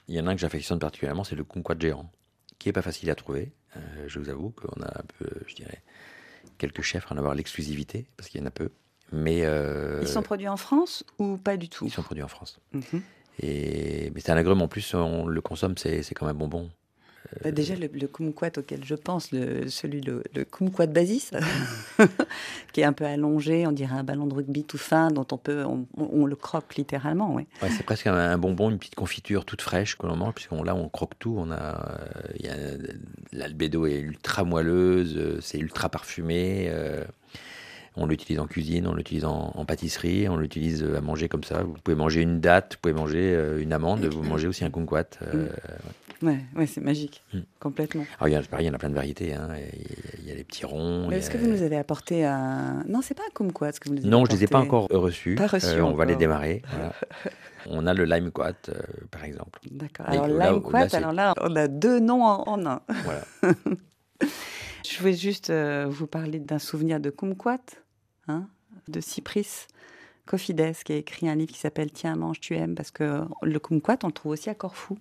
Il 0.07 0.15
y 0.15 0.19
en 0.21 0.25
a 0.27 0.31
un 0.31 0.35
que 0.35 0.39
j'affectionne 0.41 0.79
particulièrement, 0.79 1.25
c'est 1.25 1.35
le 1.35 1.43
kumquat 1.43 1.75
géant, 1.77 2.09
qui 2.59 2.69
est 2.69 2.73
pas 2.73 2.81
facile 2.81 3.09
à 3.09 3.15
trouver. 3.15 3.51
Euh, 3.75 3.79
je 4.07 4.19
vous 4.19 4.29
avoue 4.29 4.49
qu'on 4.51 4.81
a 4.81 4.87
un 4.87 5.03
peu, 5.19 5.27
je 5.47 5.55
dirais, 5.55 5.81
quelques 6.57 6.81
chefs 6.81 7.11
à 7.11 7.15
en 7.15 7.17
avoir 7.17 7.35
l'exclusivité, 7.35 8.05
parce 8.17 8.29
qu'il 8.29 8.41
y 8.41 8.43
en 8.43 8.47
a 8.47 8.51
peu. 8.51 8.69
Mais 9.11 9.45
euh, 9.45 9.99
Ils 10.01 10.07
sont 10.07 10.21
produits 10.23 10.47
en 10.47 10.57
France 10.57 11.03
ou 11.19 11.37
pas 11.37 11.55
du 11.57 11.69
tout? 11.69 11.85
Ils 11.85 11.91
sont 11.91 12.03
produits 12.03 12.23
en 12.23 12.27
France. 12.27 12.59
Mhm. 12.73 13.01
Et, 13.39 14.11
mais 14.13 14.21
c'est 14.21 14.31
un 14.31 14.37
agrume, 14.37 14.61
en 14.61 14.67
plus, 14.67 14.93
on 14.95 15.27
le 15.27 15.41
consomme, 15.41 15.77
c'est 15.77 16.01
c'est 16.01 16.15
comme 16.15 16.27
un 16.27 16.33
bonbon. 16.33 16.69
Bah, 17.43 17.51
déjà, 17.51 17.75
le, 17.75 17.87
le 17.93 18.07
kumquat 18.07 18.51
auquel 18.57 18.83
je 18.83 18.95
pense, 18.95 19.31
le, 19.31 19.67
celui, 19.69 20.01
le, 20.01 20.23
le 20.35 20.43
kumquat 20.45 20.87
basis, 20.87 21.31
qui 22.73 22.81
est 22.81 22.83
un 22.85 22.93
peu 22.93 23.05
allongé, 23.05 23.67
on 23.67 23.71
dirait 23.71 23.95
un 23.95 24.03
ballon 24.03 24.25
de 24.27 24.33
rugby 24.33 24.63
tout 24.63 24.77
fin, 24.77 25.09
dont 25.11 25.25
on 25.31 25.37
peut, 25.37 25.63
on, 25.65 26.25
le 26.25 26.35
croque 26.35 26.75
littéralement. 26.75 27.33
Ouais, 27.35 27.45
c'est 27.61 27.83
presque 27.83 28.07
un, 28.07 28.15
un 28.15 28.37
bonbon, 28.37 28.69
une 28.69 28.77
petite 28.79 28.95
confiture 28.95 29.45
toute 29.45 29.61
fraîche 29.61 29.97
que 29.97 30.07
l'on 30.07 30.15
mange, 30.15 30.33
puisqu'on 30.33 30.63
là 30.63 30.75
on 30.75 30.89
croque 30.89 31.17
tout. 31.19 31.35
On 31.37 31.51
a, 31.51 31.99
euh, 32.45 32.77
l'albédo 33.31 33.85
est 33.85 33.99
ultra 33.99 34.43
moelleuse, 34.43 35.15
euh, 35.17 35.39
c'est 35.41 35.57
ultra 35.59 35.89
parfumé. 35.89 36.67
euh, 36.69 37.03
on 37.99 38.05
l'utilise 38.05 38.39
en 38.39 38.45
cuisine, 38.45 38.85
on 38.85 38.93
l'utilise 38.93 39.25
en, 39.25 39.51
en 39.55 39.65
pâtisserie, 39.65 40.29
on 40.29 40.37
l'utilise 40.37 40.83
à 40.83 41.01
manger 41.01 41.27
comme 41.29 41.43
ça. 41.43 41.63
Vous 41.63 41.73
pouvez 41.83 41.97
manger 41.97 42.21
une 42.21 42.39
date, 42.39 42.73
vous 42.75 42.79
pouvez 42.81 42.93
manger 42.93 43.33
euh, 43.35 43.59
une 43.59 43.73
amande, 43.73 44.05
vous 44.05 44.21
mangez 44.21 44.47
aussi 44.47 44.63
un 44.63 44.69
kumquat. 44.69 45.17
euh, 45.23 45.47
Ouais, 45.47 45.49
ouais, 46.23 46.65
c'est 46.67 46.81
magique, 46.81 47.23
Mm. 47.33 47.39
complètement. 47.59 48.05
alors, 48.19 48.27
il 48.27 48.31
y 48.31 48.35
a, 48.35 48.41
pareil, 48.41 48.65
il 48.65 48.69
y 48.69 48.71
en 48.71 48.75
a 48.75 48.77
plein 48.77 48.89
de 48.89 48.95
variétés. 48.95 49.33
hein. 49.33 49.49
Il 49.55 49.59
y 49.59 49.63
a- 49.63 50.11
il 50.19 50.27
y 50.27 50.31
a 50.31 50.35
les 50.35 50.43
petits 50.43 50.65
ronds. 50.65 51.09
y 51.11 51.15
est-ce 51.15 51.29
a- 51.29 51.33
que 51.33 51.37
vous 51.37 51.47
nous 51.47 51.61
avez 51.61 51.77
apporté 51.77 52.25
un... 52.25 52.83
Non, 52.87 53.01
c'est 53.01 53.13
pas 53.13 53.23
un 53.27 53.31
kumquat 53.33 53.71
ce 53.73 53.79
que 53.79 53.89
vous 53.89 53.95
nous 53.95 54.01
avez 54.01 54.09
Non, 54.09 54.25
je 54.25 54.31
ne 54.31 54.37
les 54.37 54.43
ai 54.43 54.47
pas 54.47 54.59
encore 54.59 54.87
reçus. 54.89 55.35
Pas 55.35 55.47
reçus 55.47 55.67
Euh, 55.67 55.83
on 55.83 55.93
va 55.93 56.05
les 56.05 56.15
démarrer. 56.15 56.61
voilà. 56.69 56.93
on 57.67 57.85
a 57.87 57.93
le 57.93 58.05
lime 58.05 58.31
quat, 58.31 58.53
euh, 58.69 58.73
par 59.11 59.23
exemple. 59.23 59.59
D'accord. 59.71 60.07
Alors, 60.09 60.27
là- 60.27 60.51
lime 60.51 60.55
là, 60.63 60.69
quat, 60.69 60.89
c'est- 60.89 60.97
alors 60.97 61.13
là, 61.13 61.33
on 61.41 61.55
a 61.55 61.67
deux 61.67 61.99
noms 61.99 62.23
en, 62.23 62.43
en 62.47 62.65
un. 62.65 62.81
Voilà. 63.03 63.23
Je 64.89 64.99
voulais 64.99 65.13
juste 65.13 65.49
euh, 65.49 65.85
vous 65.89 66.07
parler 66.07 66.39
d'un 66.39 66.59
souvenir 66.59 66.99
de 66.99 67.09
kumquat, 67.09 67.57
hein, 68.27 68.47
de 68.87 69.01
Cypris 69.01 69.67
Cofides, 70.25 70.75
qui 70.85 70.93
a 70.93 70.95
écrit 70.95 71.27
un 71.29 71.35
livre 71.35 71.51
qui 71.51 71.59
s'appelle 71.59 71.91
Tiens, 71.91 72.15
mange, 72.15 72.39
tu 72.39 72.55
aimes, 72.55 72.73
parce 72.75 72.91
que 72.91 73.21
le 73.43 73.59
kumquat, 73.59 73.97
on 74.03 74.07
le 74.07 74.13
trouve 74.13 74.31
aussi 74.31 74.49
à 74.49 74.55
Corfou. 74.55 74.97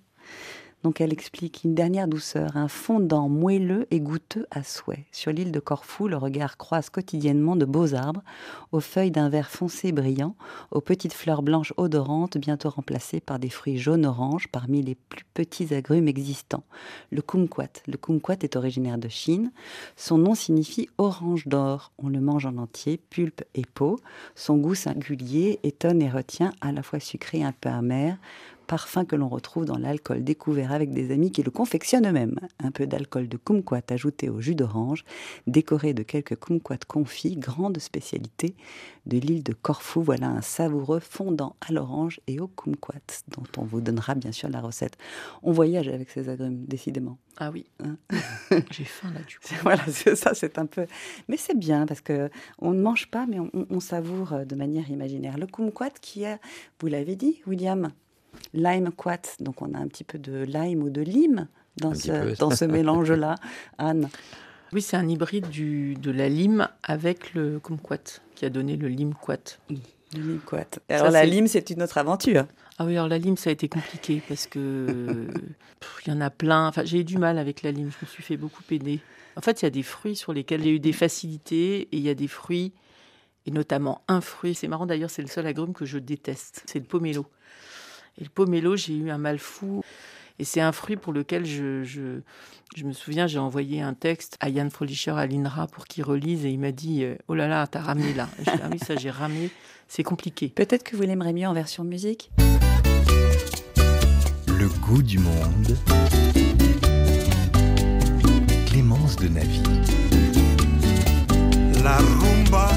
Donc 0.83 1.01
elle 1.01 1.13
explique 1.13 1.63
une 1.65 1.75
dernière 1.75 2.07
douceur, 2.07 2.57
un 2.57 2.69
fondant 2.69 3.29
moelleux 3.29 3.87
et 3.91 3.99
goûteux 3.99 4.47
à 4.51 4.63
souhait. 4.63 5.07
Sur 5.11 5.33
l'île 5.33 5.51
de 5.51 5.59
Corfou, 5.59 6.07
le 6.07 6.17
regard 6.17 6.57
croise 6.57 6.91
quotidiennement 6.91 7.57
de 7.57 7.65
beaux 7.65 7.95
arbres, 7.95 8.23
aux 8.71 8.81
feuilles 8.81 9.11
d'un 9.11 9.29
vert 9.29 9.51
foncé 9.51 9.91
brillant, 9.91 10.37
aux 10.71 10.81
petites 10.81 11.13
fleurs 11.13 11.43
blanches 11.43 11.73
odorantes, 11.77 12.39
bientôt 12.39 12.71
remplacées 12.71 13.21
par 13.21 13.39
des 13.39 13.49
fruits 13.49 13.79
jaune-orange 13.79 14.49
parmi 14.49 14.83
les 14.83 14.95
plus 14.95 15.25
petits 15.35 15.75
agrumes 15.75 16.09
existants. 16.09 16.65
Le 17.11 17.21
kumquat. 17.21 17.83
Le 17.89 17.97
kumquat 17.97 18.37
est 18.43 18.55
originaire 18.57 18.99
de 18.99 19.09
Chine. 19.09 19.51
Son 19.97 20.19
nom 20.19 20.35
signifie 20.35 20.89
orange 20.99 21.49
d'or. 21.49 21.93
On 21.99 22.09
le 22.09 22.21
mange 22.21 22.47
en 22.47 22.59
entier, 22.59 22.99
pulpe 23.11 23.43
et 23.55 23.65
peau. 23.75 23.99
Son 24.35 24.57
goût 24.57 24.75
singulier 24.75 25.59
étonne 25.65 26.01
et 26.01 26.11
retient, 26.11 26.53
à 26.61 26.71
la 26.71 26.83
fois 26.83 27.01
sucré 27.01 27.39
et 27.39 27.45
un 27.45 27.53
peu 27.53 27.71
amer, 27.71 28.19
parfum 28.67 29.05
que 29.05 29.17
l'on 29.17 29.29
retrouve 29.29 29.65
dans 29.65 29.79
l'alcool 29.79 30.25
découvert 30.25 30.73
avec 30.73 30.93
des 30.93 31.11
amis 31.13 31.31
qui 31.33 31.43
le 31.43 31.51
confectionnent 31.51 32.07
eux-mêmes. 32.07 32.39
Un 32.63 32.71
peu 32.71 32.87
d'alcool 32.87 33.29
de 33.29 33.37
kumquat 33.37 33.83
ajouté 33.91 34.29
au 34.29 34.41
jus 34.41 34.55
d'orange, 34.55 35.05
décoré 35.47 35.95
de 35.95 36.03
quelques 36.03 36.37
kumquats 36.39 36.77
confits, 36.87 37.37
grande 37.37 37.79
spécialité 37.79 38.55
de 39.07 39.19
l'île 39.19 39.43
de 39.43 39.53
Corfou. 39.53 40.03
Voilà 40.03 40.29
un 40.29 40.43
savoureux 40.43 41.01
fondant 41.01 41.57
à 41.67 41.73
l'orange 41.73 42.21
et 42.27 42.41
au 42.41 42.49
kumquat, 42.49 43.01
dont 43.29 43.45
on 43.57 43.65
vous 43.65 43.81
donnera 43.81 44.15
bien 44.15 44.33
sûr 44.33 44.49
la 44.49 44.61
recette. 44.61 44.97
On 45.43 45.53
voyage 45.53 45.89
avec 45.89 46.11
ces 46.11 46.29
agrumes, 46.29 46.65
décidément. 46.67 47.19
Ah 47.39 47.51
oui, 47.53 47.67
Hein. 47.85 47.97
j'ai 48.71 48.85
faim 48.85 49.11
là 49.15 49.21
du 49.27 49.39
coup. 49.39 49.47
Voilà, 49.63 49.85
ça, 50.15 50.35
c'est 50.35 50.59
un 50.59 50.67
peu. 50.67 50.87
Mais 51.29 51.37
c'est 51.37 51.57
bien 51.59 51.87
parce 51.87 52.01
que 52.01 52.31
on 52.59 52.73
ne 52.73 52.81
mange 52.81 53.09
pas, 53.11 53.27
mais 53.27 53.39
on, 53.39 53.51
on- 53.53 53.67
on 53.71 53.81
savoure 53.81 54.33
euh, 54.33 54.45
de 54.45 54.55
manière 54.55 54.91
imaginaire. 54.91 55.37
Le 55.39 55.47
kumquat 55.47 55.91
qui 56.01 56.23
est, 56.25 56.39
vous 56.81 56.87
l'avez 56.87 57.15
dit, 57.17 57.43
William, 57.47 57.91
lime 58.55 58.91
quat. 58.97 59.37
Donc 59.41 59.63
on 59.63 59.75
a 59.75 59.79
un 59.79 59.89
petit 59.89 60.05
peu 60.05 60.19
de 60.19 60.43
lime 60.45 60.83
ou 60.83 60.91
de 60.91 61.03
lime 61.03 61.49
dans 61.79 61.91
Un 61.91 61.95
ce, 61.95 62.39
dans 62.39 62.51
ce 62.51 62.65
mélange-là. 62.77 63.37
Anne, 63.79 64.09
Oui, 64.73 64.83
c'est 64.83 64.97
un 64.97 65.09
hybride 65.09 65.49
du, 65.49 65.95
de 65.95 66.11
la 66.11 66.29
lime 66.29 66.69
avec 66.83 67.35
le 67.35 67.61
kumquat 67.61 68.21
qui 68.35 68.45
a 68.45 68.51
donné 68.51 68.77
le 68.77 68.89
limquat. 68.89 69.59
le 69.69 69.77
lime 70.21 70.41
quat. 70.45 70.67
Alors 70.89 71.07
Ça, 71.07 71.13
la 71.13 71.25
lime, 71.25 71.47
c'est 71.47 71.71
une 71.71 71.83
autre 71.83 71.99
aventure. 71.99 72.47
Ah 72.79 72.85
oui, 72.85 72.93
alors 72.93 73.09
la 73.09 73.19
lime, 73.19 73.37
ça 73.37 73.49
a 73.51 73.53
été 73.55 73.69
compliqué 73.69 74.23
parce 74.29 74.47
que 74.47 75.27
il 76.07 76.13
y 76.13 76.13
en 76.15 76.21
a 76.21 76.31
plein. 76.31 76.69
Enfin, 76.69 76.83
j'ai 76.85 77.01
eu 77.01 77.05
du 77.05 77.17
mal 77.19 77.39
avec 77.39 77.63
la 77.63 77.71
lime. 77.71 77.91
Je 77.91 78.05
me 78.05 78.11
suis 78.11 78.23
fait 78.23 78.37
beaucoup 78.37 78.63
aider. 78.71 79.01
En 79.37 79.41
fait, 79.41 79.63
il 79.63 79.65
y 79.65 79.69
a 79.69 79.71
des 79.71 79.83
fruits 79.83 80.17
sur 80.17 80.33
lesquels 80.33 80.61
il 80.63 80.67
y 80.67 80.71
a 80.71 80.75
eu 80.75 80.81
des 80.81 80.93
facilités 80.93 81.83
et 81.83 81.97
il 81.97 82.01
y 82.01 82.09
a 82.09 82.15
des 82.15 82.29
fruits 82.29 82.73
et 83.47 83.51
notamment 83.51 84.03
un 84.09 84.21
fruit. 84.21 84.55
C'est 84.55 84.69
marrant 84.69 84.87
d'ailleurs, 84.87 85.11
c'est 85.11 85.23
le 85.23 85.29
seul 85.29 85.47
agrume 85.47 85.73
que 85.75 85.85
je 85.87 85.99
déteste, 85.99 86.63
c'est 86.67 86.79
le 86.79 86.85
pomelo. 86.87 87.27
Et 88.19 88.25
le 88.25 88.31
pomelo, 88.31 88.77
j'ai 88.77 88.95
eu 88.95 89.11
un 89.11 89.19
mal 89.19 89.39
fou. 89.39 89.83
Et 90.39 90.45
c'est 90.45 90.61
un 90.61 90.73
fruit 90.73 90.97
pour 90.97 91.13
lequel 91.13 91.47
je, 91.47 91.83
je, 91.83 92.21
je 92.77 92.85
me 92.85 92.93
souviens, 92.93 93.27
j'ai 93.27 93.39
envoyé 93.39 93.81
un 93.81 93.95
texte 93.95 94.37
à 94.41 94.51
Yann 94.51 94.71
Frolischer 94.71 95.13
à 95.13 95.27
l'INRA 95.27 95.67
pour 95.67 95.87
qu'il 95.87 96.05
relise 96.05 96.45
et 96.45 96.51
il 96.51 96.59
m'a 96.59 96.73
dit 96.73 97.05
euh, 97.05 97.17
Oh 97.29 97.35
là 97.35 97.49
là, 97.49 97.67
t'as 97.67 97.81
ramené 97.81 98.13
là. 98.13 98.29
Ah 98.47 98.69
oui, 98.71 98.79
ça 98.79 98.97
j'ai 98.97 99.11
ramené, 99.11 99.51
c'est 99.89 100.03
compliqué. 100.03 100.49
Peut-être 100.49 100.83
que 100.83 100.95
vous 100.95 101.03
l'aimerez 101.03 101.33
mieux 101.33 101.47
en 101.47 101.55
version 101.55 101.85
musique. 101.85 102.31
Le 104.49 104.69
goût 104.81 105.03
du 105.03 105.19
monde. 105.19 105.77
Clémence 108.67 109.17
de 109.17 109.29
Navy. 109.29 109.63
La 111.83 111.97
rumba 111.97 112.69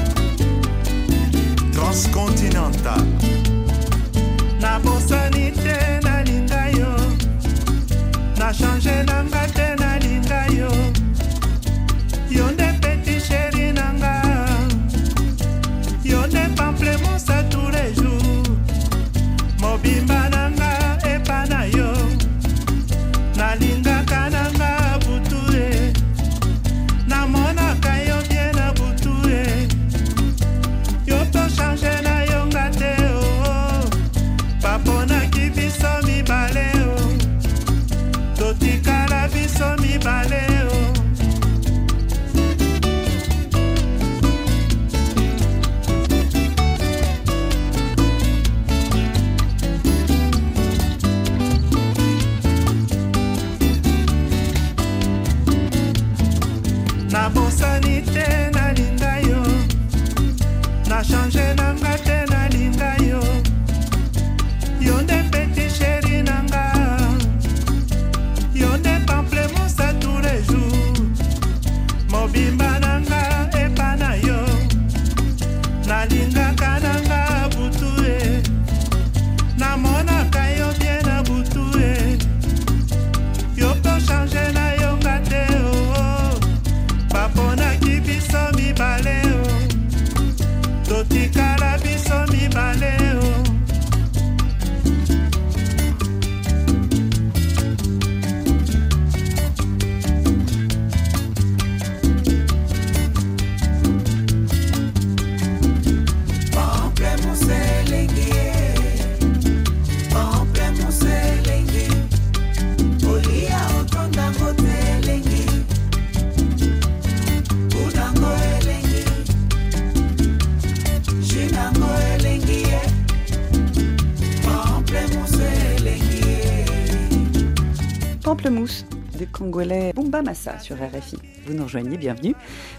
Congolais 129.40 129.94
Bumba 129.94 130.20
Massa 130.20 130.58
sur 130.58 130.76
RFI. 130.76 131.16
Vous 131.46 131.54
nous 131.54 131.62
rejoignez, 131.62 131.96
bienvenue. 131.96 132.34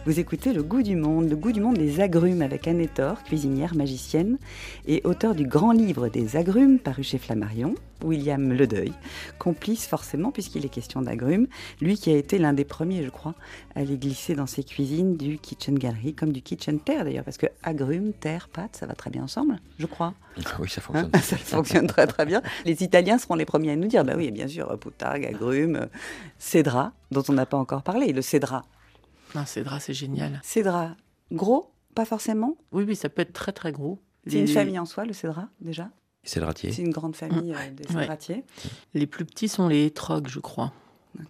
Vous 0.06 0.19
écoutez 0.19 0.54
Le 0.54 0.62
Goût 0.62 0.84
du 0.84 0.95
Monde, 0.95 1.28
le 1.28 1.36
goût 1.36 1.52
du 1.52 1.60
monde 1.60 1.80
des 1.80 2.02
agrumes 2.02 2.43
avec 2.43 2.67
Anne 2.67 2.88
Thor, 2.88 3.24
cuisinière, 3.24 3.74
magicienne 3.74 4.38
et 4.86 5.02
auteur 5.04 5.34
du 5.34 5.47
grand 5.47 5.71
livre 5.71 6.08
des 6.08 6.36
agrumes 6.36 6.78
paru 6.78 7.02
chez 7.02 7.17
Flammarion, 7.17 7.74
William 8.04 8.54
Ledeuil, 8.54 8.93
complice 9.39 9.88
forcément 9.88 10.30
puisqu'il 10.30 10.63
est 10.63 10.69
question 10.69 11.02
d'agrumes, 11.02 11.47
lui 11.82 11.97
qui 11.97 12.12
a 12.12 12.15
été 12.15 12.38
l'un 12.38 12.54
des 12.54 12.65
premiers, 12.65 13.04
je 13.04 13.10
crois, 13.10 13.34
à 13.74 13.84
les 13.84 13.97
glisser 13.97 14.36
dans 14.36 14.45
ses 14.45 14.63
cuisines 14.63 15.17
du 15.17 15.39
Kitchen 15.39 15.80
Gallery, 15.80 16.13
comme 16.13 16.32
du 16.32 16.43
Kitchen 16.43 16.80
Terre 16.80 17.06
d'ailleurs, 17.06 17.26
parce 17.26 17.39
que 17.39 17.47
agrumes, 17.63 18.13
terre, 18.13 18.50
pâte, 18.50 18.76
ça 18.76 18.86
va 18.86 18.93
très 18.93 19.10
bien 19.10 19.24
ensemble, 19.24 19.60
je 19.80 19.88
crois. 19.88 20.13
Oui, 20.37 20.69
ça 20.69 20.81
Hein, 20.93 21.09
fonctionne. 21.09 21.11
ça 21.21 21.37
fonctionne 21.37 21.87
très 21.87 22.07
très 22.07 22.25
bien. 22.25 22.41
Les 22.65 22.83
Italiens 22.83 23.17
seront 23.17 23.35
les 23.35 23.45
premiers 23.45 23.71
à 23.71 23.75
nous 23.75 23.87
dire, 23.87 24.03
bah 24.05 24.13
oui, 24.15 24.31
bien 24.31 24.47
sûr, 24.47 24.77
poutargue, 24.79 25.25
agrumes, 25.25 25.75
euh, 25.75 25.85
cédra, 26.39 26.93
dont 27.11 27.23
on 27.29 27.33
n'a 27.33 27.45
pas 27.45 27.57
encore 27.57 27.83
parlé, 27.83 28.13
le 28.13 28.21
cédra. 28.21 28.63
Non, 29.35 29.45
cédra, 29.45 29.79
c'est 29.79 29.93
génial. 29.93 30.39
Cédra, 30.43 30.95
gros, 31.31 31.71
pas 31.95 32.05
forcément? 32.05 32.55
Oui, 32.71 32.83
oui, 32.87 32.95
ça 32.95 33.09
peut 33.09 33.21
être 33.21 33.33
très 33.33 33.51
très 33.51 33.71
gros. 33.71 33.99
C'est 34.27 34.39
une 34.39 34.47
famille 34.47 34.79
en 34.79 34.85
soi, 34.85 35.05
le 35.05 35.13
cédra, 35.13 35.49
déjà? 35.59 35.89
C'est 36.23 36.39
le 36.39 36.45
ratier. 36.45 36.71
C'est 36.71 36.83
une 36.83 36.91
grande 36.91 37.15
famille 37.15 37.53
euh, 37.53 37.71
des 37.71 37.83
Ouais. 37.93 38.01
cédratiers. 38.01 38.43
Les 38.93 39.07
plus 39.07 39.25
petits 39.25 39.47
sont 39.49 39.67
les 39.67 39.85
étrogues, 39.87 40.27
je 40.27 40.39
crois, 40.39 40.71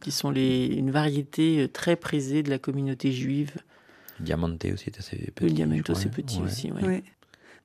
qui 0.02 0.12
sont 0.12 0.30
les, 0.30 0.66
une 0.68 0.92
variété 0.92 1.62
euh, 1.64 1.68
très 1.70 1.96
prisée 1.96 2.44
de 2.44 2.50
la 2.50 2.60
communauté 2.60 3.12
juive. 3.14 3.56
Le 4.20 4.26
Diamante 4.26 4.66
aussi 4.66 4.90
est 4.90 5.00
assez 5.00 5.32
petit. 5.34 5.56
Le 5.66 5.84
c'est 5.96 6.08
hein. 6.08 6.12
petit 6.14 6.38
Ouais. 6.40 6.44
aussi. 6.46 6.72
ouais. 6.74 7.04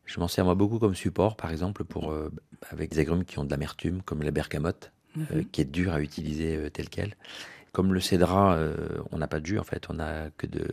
Je 0.07 0.19
m'en 0.21 0.29
sers 0.29 0.45
moi 0.45 0.55
beaucoup 0.55 0.79
comme 0.79 0.95
support, 0.95 1.37
par 1.37 1.51
exemple, 1.51 1.85
pour 1.85 2.11
euh, 2.13 2.31
avec 2.71 2.91
des 2.93 3.01
agrumes 3.01 3.25
qui 3.25 3.39
ont 3.39 3.45
de 3.45 3.51
l'amertume, 3.51 4.03
comme 4.03 4.23
la 4.23 4.31
bergamote, 4.31 4.93
euh, 5.19 5.43
qui 5.53 5.61
est 5.61 5.65
dure 5.65 5.93
à 5.93 6.01
utiliser 6.01 6.57
euh, 6.57 6.71
telle 6.71 6.89
quelle. 6.89 7.15
Comme 7.73 7.93
le 7.93 8.01
cédra, 8.01 8.55
euh, 8.55 8.77
on 9.13 9.19
n'a 9.19 9.27
pas 9.29 9.41
de 9.41 9.47
jus 9.47 9.59
en 9.59 9.65
fait, 9.65 9.91
on 9.91 9.95
n'a 9.95 10.31
que 10.39 10.47
de, 10.47 10.67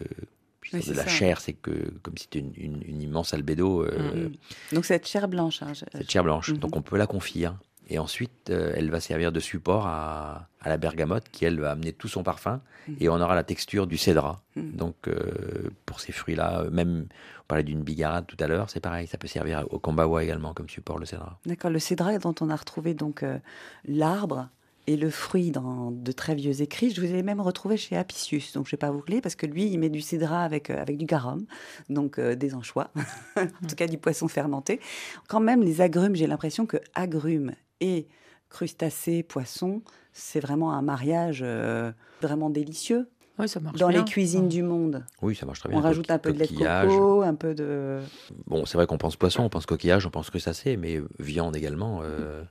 Oui, 0.71 0.79
de 0.81 0.93
la 0.93 1.03
ça. 1.03 1.09
chair, 1.09 1.41
c'est 1.41 1.53
que 1.53 1.71
comme 2.03 2.17
si 2.17 2.23
c'était 2.25 2.39
une, 2.39 2.53
une- 2.55 2.83
une 2.87 3.01
immense 3.01 3.33
albédo, 3.33 3.83
euh, 3.83 4.29
Donc 4.71 4.85
cette 4.85 5.05
chair 5.07 5.27
blanche. 5.27 5.61
hein, 5.63 5.73
je- 5.73 5.83
cette 5.97 6.09
chair 6.09 6.23
blanche. 6.23 6.51
Mhm. 6.51 6.57
Donc 6.59 6.75
on 6.77 6.81
peut 6.81 6.97
la 6.97 7.07
confire. 7.07 7.57
Et 7.89 7.99
ensuite, 7.99 8.49
euh, 8.49 8.73
elle 8.75 8.89
va 8.89 8.99
servir 8.99 9.31
de 9.31 9.39
support 9.39 9.85
à, 9.87 10.47
à 10.63 10.69
la 10.69 10.77
bergamote 10.77 11.25
qui, 11.31 11.45
elle, 11.45 11.59
va 11.59 11.71
amener 11.71 11.93
tout 11.93 12.07
son 12.07 12.23
parfum. 12.23 12.61
Mhm. 12.87 12.95
Et 12.99 13.09
on 13.09 13.19
aura 13.19 13.35
la 13.35 13.43
texture 13.43 13.87
du 13.87 13.97
cédra. 13.97 14.41
Mhm. 14.55 14.71
Donc, 14.71 14.95
euh, 15.07 15.69
pour 15.85 15.99
ces 15.99 16.11
fruits-là, 16.11 16.61
euh, 16.61 16.69
même, 16.71 17.07
on 17.41 17.47
parlait 17.47 17.63
d'une 17.63 17.83
bigarade 17.83 18.25
tout 18.25 18.37
à 18.39 18.47
l'heure, 18.47 18.69
c'est 18.69 18.79
pareil. 18.79 19.07
Ça 19.07 19.17
peut 19.17 19.27
servir 19.27 19.65
au 19.69 19.79
kombawa 19.79 20.23
également 20.23 20.53
comme 20.53 20.69
support, 20.69 20.97
le 20.99 21.05
cédra. 21.05 21.39
D'accord, 21.45 21.71
le 21.71 21.79
cédra 21.79 22.17
dont 22.17 22.35
on 22.41 22.49
a 22.49 22.55
retrouvé 22.55 22.93
donc 22.93 23.23
euh, 23.23 23.37
l'arbre 23.85 24.49
et 24.85 24.97
le 24.97 25.09
fruit 25.09 25.51
dans 25.51 25.91
de 25.91 26.11
très 26.11 26.35
vieux 26.35 26.61
écrits. 26.61 26.91
Je 26.91 27.01
vous 27.01 27.13
ai 27.13 27.23
même 27.23 27.39
retrouvé 27.39 27.77
chez 27.77 27.95
Apicius, 27.95 28.53
donc 28.53 28.65
je 28.65 28.69
ne 28.69 28.71
vais 28.71 28.79
pas 28.79 28.91
vous 28.91 29.03
lire 29.07 29.21
parce 29.21 29.35
que 29.35 29.45
lui, 29.45 29.65
il 29.65 29.79
met 29.79 29.89
du 29.89 30.01
cédra 30.01 30.43
avec, 30.43 30.69
avec 30.69 30.97
du 30.97 31.05
garum, 31.05 31.45
donc 31.89 32.19
euh, 32.19 32.35
des 32.35 32.53
anchois, 32.53 32.89
en 33.37 33.67
tout 33.67 33.75
cas 33.75 33.87
du 33.87 33.97
poisson 33.97 34.27
fermenté. 34.27 34.79
Quand 35.27 35.39
même, 35.39 35.61
les 35.61 35.81
agrumes, 35.81 36.15
j'ai 36.15 36.27
l'impression 36.27 36.65
que 36.65 36.77
agrumes 36.95 37.53
et 37.83 38.07
crustacés, 38.49 39.23
poissons, 39.23 39.81
c'est 40.13 40.39
vraiment 40.39 40.73
un 40.73 40.81
mariage 40.81 41.41
euh, 41.43 41.91
vraiment 42.21 42.49
délicieux 42.49 43.09
Oui, 43.39 43.49
ça 43.49 43.59
marche 43.59 43.79
dans 43.79 43.87
bien. 43.89 43.99
les 43.99 44.05
cuisines 44.05 44.47
du 44.47 44.61
monde. 44.63 45.03
Oui, 45.21 45.35
ça 45.35 45.45
marche 45.45 45.59
très 45.59 45.69
bien. 45.69 45.77
On 45.79 45.81
rajoute 45.81 46.09
un 46.11 46.19
peu 46.19 46.31
de 46.31 46.39
lait 46.39 46.47
de 46.47 46.55
coco, 46.55 47.21
un 47.23 47.33
peu 47.35 47.55
de... 47.55 47.99
Bon, 48.45 48.65
c'est 48.65 48.77
vrai 48.77 48.85
qu'on 48.85 48.97
pense 48.99 49.15
poisson, 49.15 49.43
on 49.43 49.49
pense 49.49 49.65
coquillage, 49.65 50.05
on 50.05 50.11
pense 50.11 50.29
crustacé, 50.29 50.77
mais 50.77 51.01
viande 51.19 51.55
également. 51.55 52.01
euh, 52.03 52.43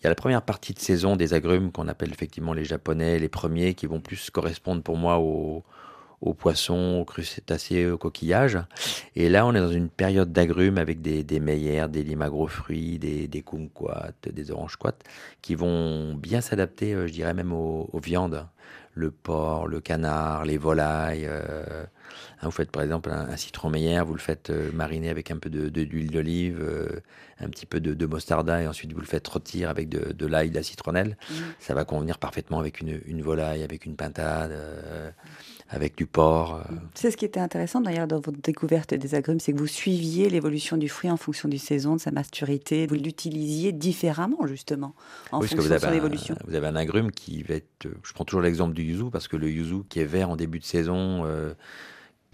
Il 0.00 0.04
y 0.04 0.06
a 0.06 0.10
la 0.10 0.14
première 0.14 0.42
partie 0.42 0.74
de 0.74 0.78
saison 0.78 1.16
des 1.16 1.32
agrumes 1.32 1.72
qu'on 1.72 1.88
appelle 1.88 2.10
effectivement 2.12 2.52
les 2.52 2.64
japonais, 2.64 3.18
les 3.18 3.28
premiers, 3.30 3.72
qui 3.74 3.86
vont 3.86 4.00
plus 4.00 4.28
correspondre 4.30 4.82
pour 4.82 4.96
moi 4.98 5.18
aux, 5.18 5.64
aux 6.20 6.34
poissons, 6.34 6.98
aux 7.00 7.04
crustacés, 7.04 7.90
aux 7.90 7.98
coquillages. 7.98 8.58
Et 9.16 9.28
là, 9.28 9.46
on 9.46 9.54
est 9.54 9.60
dans 9.60 9.70
une 9.72 9.88
période 9.88 10.32
d'agrumes 10.32 10.78
avec 10.78 11.00
des, 11.00 11.24
des 11.24 11.40
des 11.40 12.02
limes 12.02 12.22
à 12.22 12.28
gros 12.28 12.46
fruits, 12.46 12.98
des, 12.98 13.26
des 13.28 13.42
kumquats, 13.42 14.10
des 14.30 14.50
oranges 14.50 14.72
squats, 14.74 14.98
qui 15.42 15.54
vont 15.54 16.14
bien 16.14 16.40
s'adapter, 16.40 16.94
euh, 16.94 17.06
je 17.06 17.12
dirais 17.12 17.34
même 17.34 17.52
aux, 17.52 17.88
aux 17.92 18.00
viandes. 18.00 18.46
Le 18.94 19.10
porc, 19.10 19.66
le 19.68 19.80
canard, 19.80 20.44
les 20.44 20.58
volailles. 20.58 21.26
euh, 21.26 21.84
Hein, 22.40 22.46
vous 22.46 22.50
faites 22.50 22.70
par 22.70 22.82
exemple 22.82 23.10
un, 23.10 23.28
un 23.28 23.36
citron 23.36 23.70
meilleur, 23.70 24.04
vous 24.06 24.14
le 24.14 24.20
faites 24.20 24.50
euh, 24.50 24.70
mariner 24.72 25.08
avec 25.10 25.30
un 25.30 25.38
peu 25.38 25.50
de, 25.50 25.68
de- 25.68 25.84
d'huile 25.84 26.10
d'olive, 26.10 26.58
euh, 26.60 26.88
un 27.40 27.48
petit 27.48 27.66
peu 27.66 27.80
de, 27.80 27.94
de 27.94 28.06
mostarda, 28.06 28.62
et 28.62 28.66
ensuite 28.66 28.92
vous 28.92 29.00
le 29.00 29.06
faites 29.06 29.26
rôtir 29.28 29.70
avec 29.70 29.88
de, 29.88 30.12
de 30.12 30.26
l'ail, 30.26 30.50
de 30.50 30.54
la 30.54 30.62
citronnelle. 30.62 31.16
Ça 31.58 31.74
va 31.74 31.84
convenir 31.84 32.18
parfaitement 32.18 32.58
avec 32.60 32.80
une, 32.80 33.00
une 33.06 33.22
volaille, 33.22 33.62
avec 33.62 33.86
une 33.86 33.96
pintade, 33.96 34.50
euh, 34.52 35.10
avec 35.70 35.96
du 35.96 36.06
porc. 36.06 36.56
euh. 36.56 36.74
C'est 36.94 37.10
ce 37.10 37.16
qui 37.16 37.24
était 37.24 37.40
intéressant 37.40 37.80
d'ailleurs 37.80 38.06
dans 38.08 38.20
votre 38.20 38.40
découverte 38.42 38.92
des 38.92 39.14
agrumes, 39.14 39.40
c'est 39.40 39.52
que 39.52 39.58
vous 39.58 39.66
suiviez 39.66 40.28
l'évolution 40.28 40.76
du 40.76 40.88
fruit 40.88 41.10
en 41.10 41.16
fonction 41.16 41.48
du 41.48 41.58
saison, 41.58 41.96
de 41.96 42.00
sa 42.00 42.10
maturité. 42.10 42.86
Vous 42.86 42.96
l'utilisiez 42.96 43.72
différemment 43.72 44.46
justement 44.46 44.94
en 45.32 45.40
Oui, 45.40 45.48
fonction 45.48 45.70
de 45.72 45.78
son 45.78 45.86
un, 45.86 45.92
évolution. 45.92 46.34
vous 46.46 46.54
avez 46.54 46.66
un 46.66 46.76
agrume 46.76 47.10
qui 47.10 47.42
va 47.42 47.54
être. 47.54 47.86
Je 48.02 48.12
prends 48.12 48.24
toujours 48.24 48.42
l'exemple 48.42 48.74
du 48.74 48.82
yuzu 48.82 49.10
parce 49.10 49.28
que 49.28 49.36
le 49.36 49.48
yuzu 49.50 49.82
qui 49.88 50.00
est 50.00 50.04
vert 50.04 50.28
en 50.30 50.36
début 50.36 50.58
de 50.58 50.64
saison, 50.64 51.22
euh, 51.24 51.54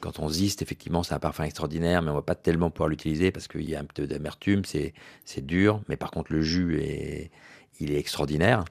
quand 0.01 0.19
on 0.19 0.29
ziste, 0.29 0.63
effectivement, 0.63 1.03
c'est 1.03 1.15
un 1.15 1.19
parfum 1.19 1.45
extraordinaire, 1.45 2.03
mais 2.03 2.11
on 2.11 2.15
va 2.15 2.23
pas 2.23 2.35
tellement 2.35 2.71
pouvoir 2.71 2.89
l'utiliser 2.89 3.31
parce 3.31 3.49
qu'il 3.49 3.69
y 3.69 3.75
a 3.75 3.81
un 3.81 3.85
peu 3.85 4.07
d'amertume, 4.07 4.65
c'est 4.65 4.93
c'est 5.25 5.45
dur, 5.45 5.81
mais 5.89 5.97
par 5.97 6.11
contre 6.11 6.33
le 6.33 6.43
jus 6.43 6.79
est 6.81 7.31
il 7.81 7.93
est 7.93 7.99
extraordinaire. 7.99 8.65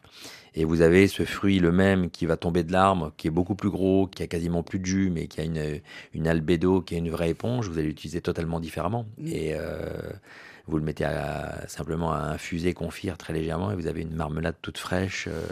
Et 0.57 0.63
vous 0.63 0.82
avez 0.82 1.07
ce 1.07 1.26
fruit 1.26 1.59
le 1.59 1.71
même 1.71 2.09
qui 2.09 2.26
va 2.26 2.38
tomber 2.38 2.63
de 2.63 2.71
l'arbre, 2.71 3.11
qui 3.17 3.28
est 3.28 3.32
beaucoup 3.32 3.55
plus 3.55 3.69
gros, 3.69 4.07
qui 4.07 4.23
a 4.23 4.28
quasiment 4.28 4.63
plus 4.63 4.80
de 4.80 4.86
jus, 4.86 5.09
mais 5.09 5.28
qui 5.28 5.41
a 5.41 5.43
une, 5.43 5.82
une 6.13 6.28
albédo, 6.28 6.82
qui 6.82 6.95
est 6.95 6.99
une 6.99 7.09
vraie 7.11 7.32
éponge. 7.32 7.67
Vous 7.69 7.78
allez 7.78 7.89
l'utiliser 7.89 8.21
totalement 8.21 8.59
différemment. 8.61 9.05
Mm. 9.17 9.28
Et 9.28 9.53
euh, 9.53 9.89
vous 10.67 10.78
le 10.78 10.84
mettez 10.84 11.03
à, 11.03 11.67
simplement 11.67 12.13
à 12.13 12.19
infuser, 12.19 12.73
confire 12.73 13.17
très 13.17 13.34
légèrement, 13.34 13.71
et 13.71 13.76
vous 13.76 13.88
avez 13.88 14.01
une 14.01 14.15
marmelade 14.15 14.55
toute 14.61 14.78
fraîche. 14.78 15.28
euh, 15.28 15.45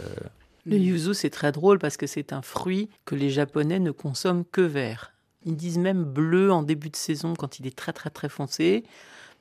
Le 0.66 0.78
yuzu, 0.78 1.14
c'est 1.14 1.30
très 1.30 1.52
drôle 1.52 1.78
parce 1.78 1.96
que 1.96 2.06
c'est 2.06 2.32
un 2.32 2.42
fruit 2.42 2.88
que 3.04 3.14
les 3.14 3.30
Japonais 3.30 3.78
ne 3.78 3.90
consomment 3.90 4.44
que 4.50 4.62
vert. 4.62 5.13
Ils 5.44 5.56
disent 5.56 5.78
même 5.78 6.04
bleu 6.04 6.52
en 6.52 6.62
début 6.62 6.90
de 6.90 6.96
saison 6.96 7.34
quand 7.34 7.58
il 7.58 7.66
est 7.66 7.76
très 7.76 7.92
très 7.92 8.10
très 8.10 8.28
foncé, 8.28 8.84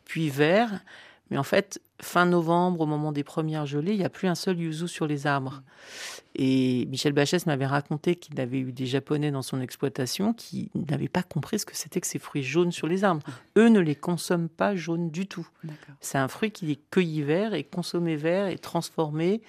puis 0.06 0.30
vert. 0.30 0.82
Mais 1.32 1.38
en 1.38 1.44
fait, 1.44 1.82
fin 2.00 2.26
novembre, 2.26 2.82
au 2.82 2.86
moment 2.86 3.12
des 3.12 3.24
premières 3.24 3.66
gelées, 3.66 3.94
il 3.94 3.98
n'y 3.98 4.06
a 4.06 4.10
plus 4.10 4.28
un 4.28 4.36
seul 4.36 4.60
yuzu 4.60 4.88
sur 4.88 5.08
les 5.08 5.26
arbres. 5.26 5.64
Et 6.36 6.86
Michel 6.88 7.14
Bachès 7.14 7.46
m'avait 7.46 7.66
raconté 7.66 8.16
qu'il 8.16 8.40
avait 8.40 8.60
eu 8.60 8.72
des 8.72 8.86
Japonais 8.86 9.32
dans 9.32 9.42
son 9.42 9.62
exploitation 9.62 10.34
qui 10.34 10.70
n'avaient 10.76 11.08
pas 11.08 11.24
compris 11.24 11.60
ce 11.60 11.66
que 11.66 11.76
c'était 11.76 12.02
que 12.02 12.08
ces 12.08 12.20
fruits 12.20 12.44
jaunes 12.44 12.72
sur 12.72 12.88
les 12.88 13.04
arbres. 13.04 13.24
Eux 13.58 13.70
ne 13.70 13.80
les 13.80 13.96
consomment 13.96 14.50
pas 14.50 14.76
jaunes 14.76 15.10
du 15.10 15.28
tout. 15.28 15.48
C'est 16.02 16.18
un 16.18 16.28
fruit 16.28 16.52
qui 16.52 16.72
est 16.72 16.80
cueilli 16.92 17.22
vert 17.22 17.54
et 17.54 17.64
consommé 17.64 18.16
vert 18.16 18.48
et 18.48 18.58
transformé. 18.58 19.42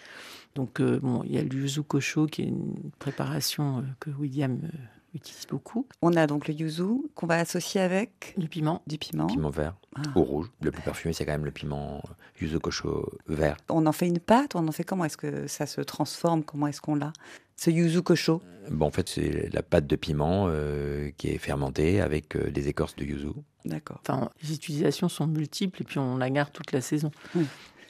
Donc, 0.54 0.80
euh, 0.80 1.00
bon, 1.00 1.22
il 1.24 1.32
y 1.32 1.38
a 1.38 1.42
le 1.42 1.52
yuzu 1.52 1.82
kosho 1.82 2.26
qui 2.26 2.42
est 2.42 2.46
une 2.46 2.90
préparation 2.98 3.78
euh, 3.78 3.82
que 3.98 4.10
William 4.10 4.60
euh, 4.62 4.68
utilise 5.14 5.46
beaucoup. 5.46 5.86
On 6.02 6.14
a 6.14 6.26
donc 6.26 6.48
le 6.48 6.54
yuzu 6.54 6.84
qu'on 7.14 7.26
va 7.26 7.38
associer 7.38 7.80
avec 7.80 8.34
Du 8.36 8.48
piment. 8.48 8.82
du 8.86 8.98
piment. 8.98 9.26
piment 9.26 9.50
vert 9.50 9.74
Ah. 9.96 10.02
ou 10.16 10.22
rouge. 10.22 10.50
Le 10.60 10.70
plus 10.70 10.82
parfumé, 10.82 11.12
c'est 11.14 11.24
quand 11.24 11.32
même 11.32 11.44
le 11.44 11.50
piment 11.50 12.02
yuzu 12.40 12.58
kosho 12.58 13.08
vert. 13.28 13.56
On 13.68 13.86
en 13.86 13.92
fait 13.92 14.06
une 14.08 14.18
pâte, 14.18 14.54
on 14.56 14.66
en 14.66 14.72
fait 14.72 14.84
comment 14.84 15.04
est-ce 15.04 15.16
que 15.16 15.46
ça 15.46 15.66
se 15.66 15.80
transforme 15.80 16.42
Comment 16.42 16.66
est-ce 16.66 16.80
qu'on 16.80 16.96
l'a 16.96 17.12
Ce 17.56 17.70
yuzu 17.70 18.02
kosho. 18.02 18.42
Bon, 18.70 18.86
en 18.86 18.90
fait, 18.90 19.08
c'est 19.08 19.50
la 19.52 19.62
pâte 19.62 19.86
de 19.86 19.94
piment 19.96 20.46
euh, 20.48 21.10
qui 21.18 21.28
est 21.28 21.38
fermentée 21.38 22.00
avec 22.00 22.34
euh, 22.34 22.50
des 22.50 22.68
écorces 22.68 22.96
de 22.96 23.04
yuzu. 23.04 23.28
D'accord. 23.66 23.98
Enfin, 24.00 24.30
les 24.42 24.52
utilisations 24.54 25.08
sont 25.08 25.26
multiples 25.26 25.82
et 25.82 25.84
puis 25.84 25.98
on 25.98 26.16
la 26.16 26.30
garde 26.30 26.50
toute 26.52 26.72
la 26.72 26.80
saison. 26.80 27.10
Oui. 27.34 27.44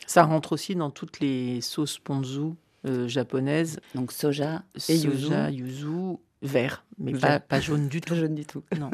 Ça 0.06 0.24
rentre 0.24 0.52
aussi 0.52 0.74
dans 0.74 0.90
toutes 0.90 1.20
les 1.20 1.60
sauces 1.62 1.98
ponzu 1.98 2.52
euh, 2.86 3.08
japonaises. 3.08 3.80
Donc 3.94 4.12
soja 4.12 4.62
et 4.88 4.96
yuzu, 4.96 6.16
vert, 6.44 6.84
mais 6.98 7.12
Vert. 7.12 7.20
pas, 7.20 7.40
pas 7.40 7.60
jaune 7.60 7.88
du 7.88 8.00
tout. 8.02 8.14
Pas 8.14 8.20
jaune 8.20 8.34
du 8.34 8.44
tout. 8.44 8.62
Non. 8.78 8.90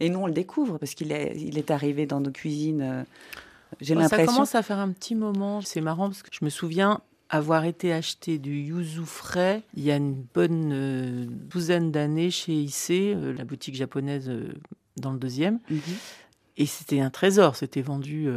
Et 0.00 0.08
nous, 0.10 0.18
on 0.18 0.26
le 0.26 0.32
découvre 0.32 0.78
parce 0.78 0.94
qu'il 0.94 1.12
est, 1.12 1.34
il 1.36 1.56
est 1.58 1.70
arrivé 1.70 2.06
dans 2.06 2.20
nos 2.20 2.30
cuisines. 2.32 2.82
euh, 2.82 3.02
J'ai 3.80 3.94
ça 3.94 4.00
l'impression. 4.00 4.26
commence 4.26 4.54
à 4.54 4.62
faire 4.62 4.78
un 4.78 4.90
petit 4.90 5.14
moment. 5.14 5.60
C'est 5.60 5.80
marrant 5.80 6.08
parce 6.08 6.22
que 6.22 6.28
je 6.32 6.44
me 6.44 6.50
souviens 6.50 7.00
avoir 7.30 7.64
été 7.64 7.92
acheter 7.94 8.38
du 8.38 8.60
yuzu 8.60 9.06
frais 9.06 9.62
il 9.74 9.84
y 9.84 9.90
a 9.90 9.96
une 9.96 10.12
bonne 10.34 10.70
euh, 10.74 11.24
douzaine 11.28 11.90
d'années 11.90 12.30
chez 12.30 12.52
Issei, 12.52 13.14
euh, 13.14 13.32
la 13.32 13.44
boutique 13.44 13.74
japonaise 13.74 14.28
euh, 14.28 14.52
dans 14.98 15.12
le 15.12 15.18
deuxième. 15.18 15.58
Mhm. 15.70 15.80
Et 16.58 16.66
c'était 16.66 17.00
un 17.00 17.08
trésor. 17.08 17.56
C'était 17.56 17.80
vendu, 17.80 18.28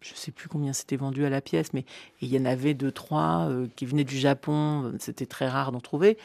je 0.00 0.14
sais 0.14 0.30
plus 0.30 0.48
combien 0.48 0.72
c'était 0.72 0.94
vendu 0.96 1.24
à 1.24 1.30
la 1.30 1.40
pièce, 1.40 1.72
mais 1.74 1.84
il 2.22 2.28
y 2.28 2.38
en 2.38 2.44
avait 2.44 2.74
deux, 2.74 2.92
trois 2.92 3.50
qui 3.74 3.86
venaient 3.86 4.04
du 4.04 4.16
Japon. 4.16 4.92
C'était 5.00 5.26
très 5.26 5.48
rare 5.48 5.72
d'en 5.72 5.80
trouver. 5.80 6.16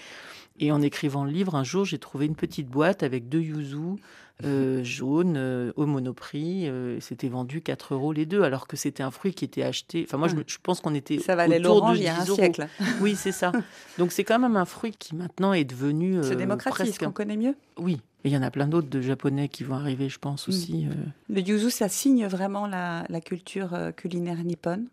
Et 0.59 0.71
en 0.71 0.81
écrivant 0.81 1.25
le 1.25 1.31
livre, 1.31 1.55
un 1.55 1.63
jour, 1.63 1.83
j'ai 1.85 1.99
trouvé 1.99 2.25
une 2.25 2.35
petite 2.35 2.67
boîte 2.67 3.03
avec 3.03 3.27
deux 3.27 3.41
yuzu 3.41 3.97
euh, 4.45 4.83
jaunes 4.85 5.35
euh, 5.37 5.73
au 5.75 5.85
monoprix. 5.85 6.67
Euh, 6.69 6.97
c'était 7.01 7.27
vendu 7.27 7.61
4 7.61 7.93
euros 7.93 8.13
les 8.13 8.25
deux, 8.25 8.41
alors 8.43 8.65
que 8.67 8.77
c'était 8.77 9.03
un 9.03 9.11
fruit 9.11 9.33
qui 9.33 9.43
était 9.43 9.63
acheté. 9.63 10.05
Enfin, 10.07 10.17
moi, 10.17 10.27
je, 10.29 10.35
je 10.47 10.57
pense 10.63 10.79
qu'on 10.79 10.93
était 10.95 11.19
Ça 11.19 11.35
valait 11.35 11.59
autour 11.59 11.91
de 11.91 11.97
il 11.97 12.03
y 12.03 12.07
a 12.07 12.15
un 12.17 12.23
10 12.23 12.29
euros. 12.29 12.35
siècle. 12.39 12.67
Oui, 13.01 13.15
c'est 13.17 13.33
ça. 13.33 13.51
Donc 13.97 14.11
c'est 14.13 14.23
quand 14.23 14.39
même 14.39 14.55
un 14.55 14.65
fruit 14.65 14.93
qui 14.97 15.15
maintenant 15.15 15.51
est 15.53 15.65
devenu 15.65 16.23
Se 16.23 16.33
démocratise, 16.33 16.85
presque. 16.91 17.03
qu'on 17.03 17.11
connaît 17.11 17.37
mieux. 17.37 17.55
Oui, 17.77 17.99
et 18.23 18.29
il 18.29 18.31
y 18.31 18.37
en 18.37 18.41
a 18.41 18.49
plein 18.51 18.67
d'autres 18.67 18.89
de 18.89 19.01
japonais 19.01 19.49
qui 19.49 19.63
vont 19.65 19.75
arriver, 19.75 20.07
je 20.07 20.17
Mm. 20.17 20.19
pense 20.21 20.47
aussi. 20.47 20.87
euh. 20.89 20.93
Le 21.33 21.41
yuzu, 21.41 21.69
ça 21.69 21.89
signe 21.89 22.25
vraiment 22.27 22.65
la, 22.65 23.03
la 23.09 23.19
culture 23.21 23.77
culinaire 23.97 24.41
nippone? 24.43 24.85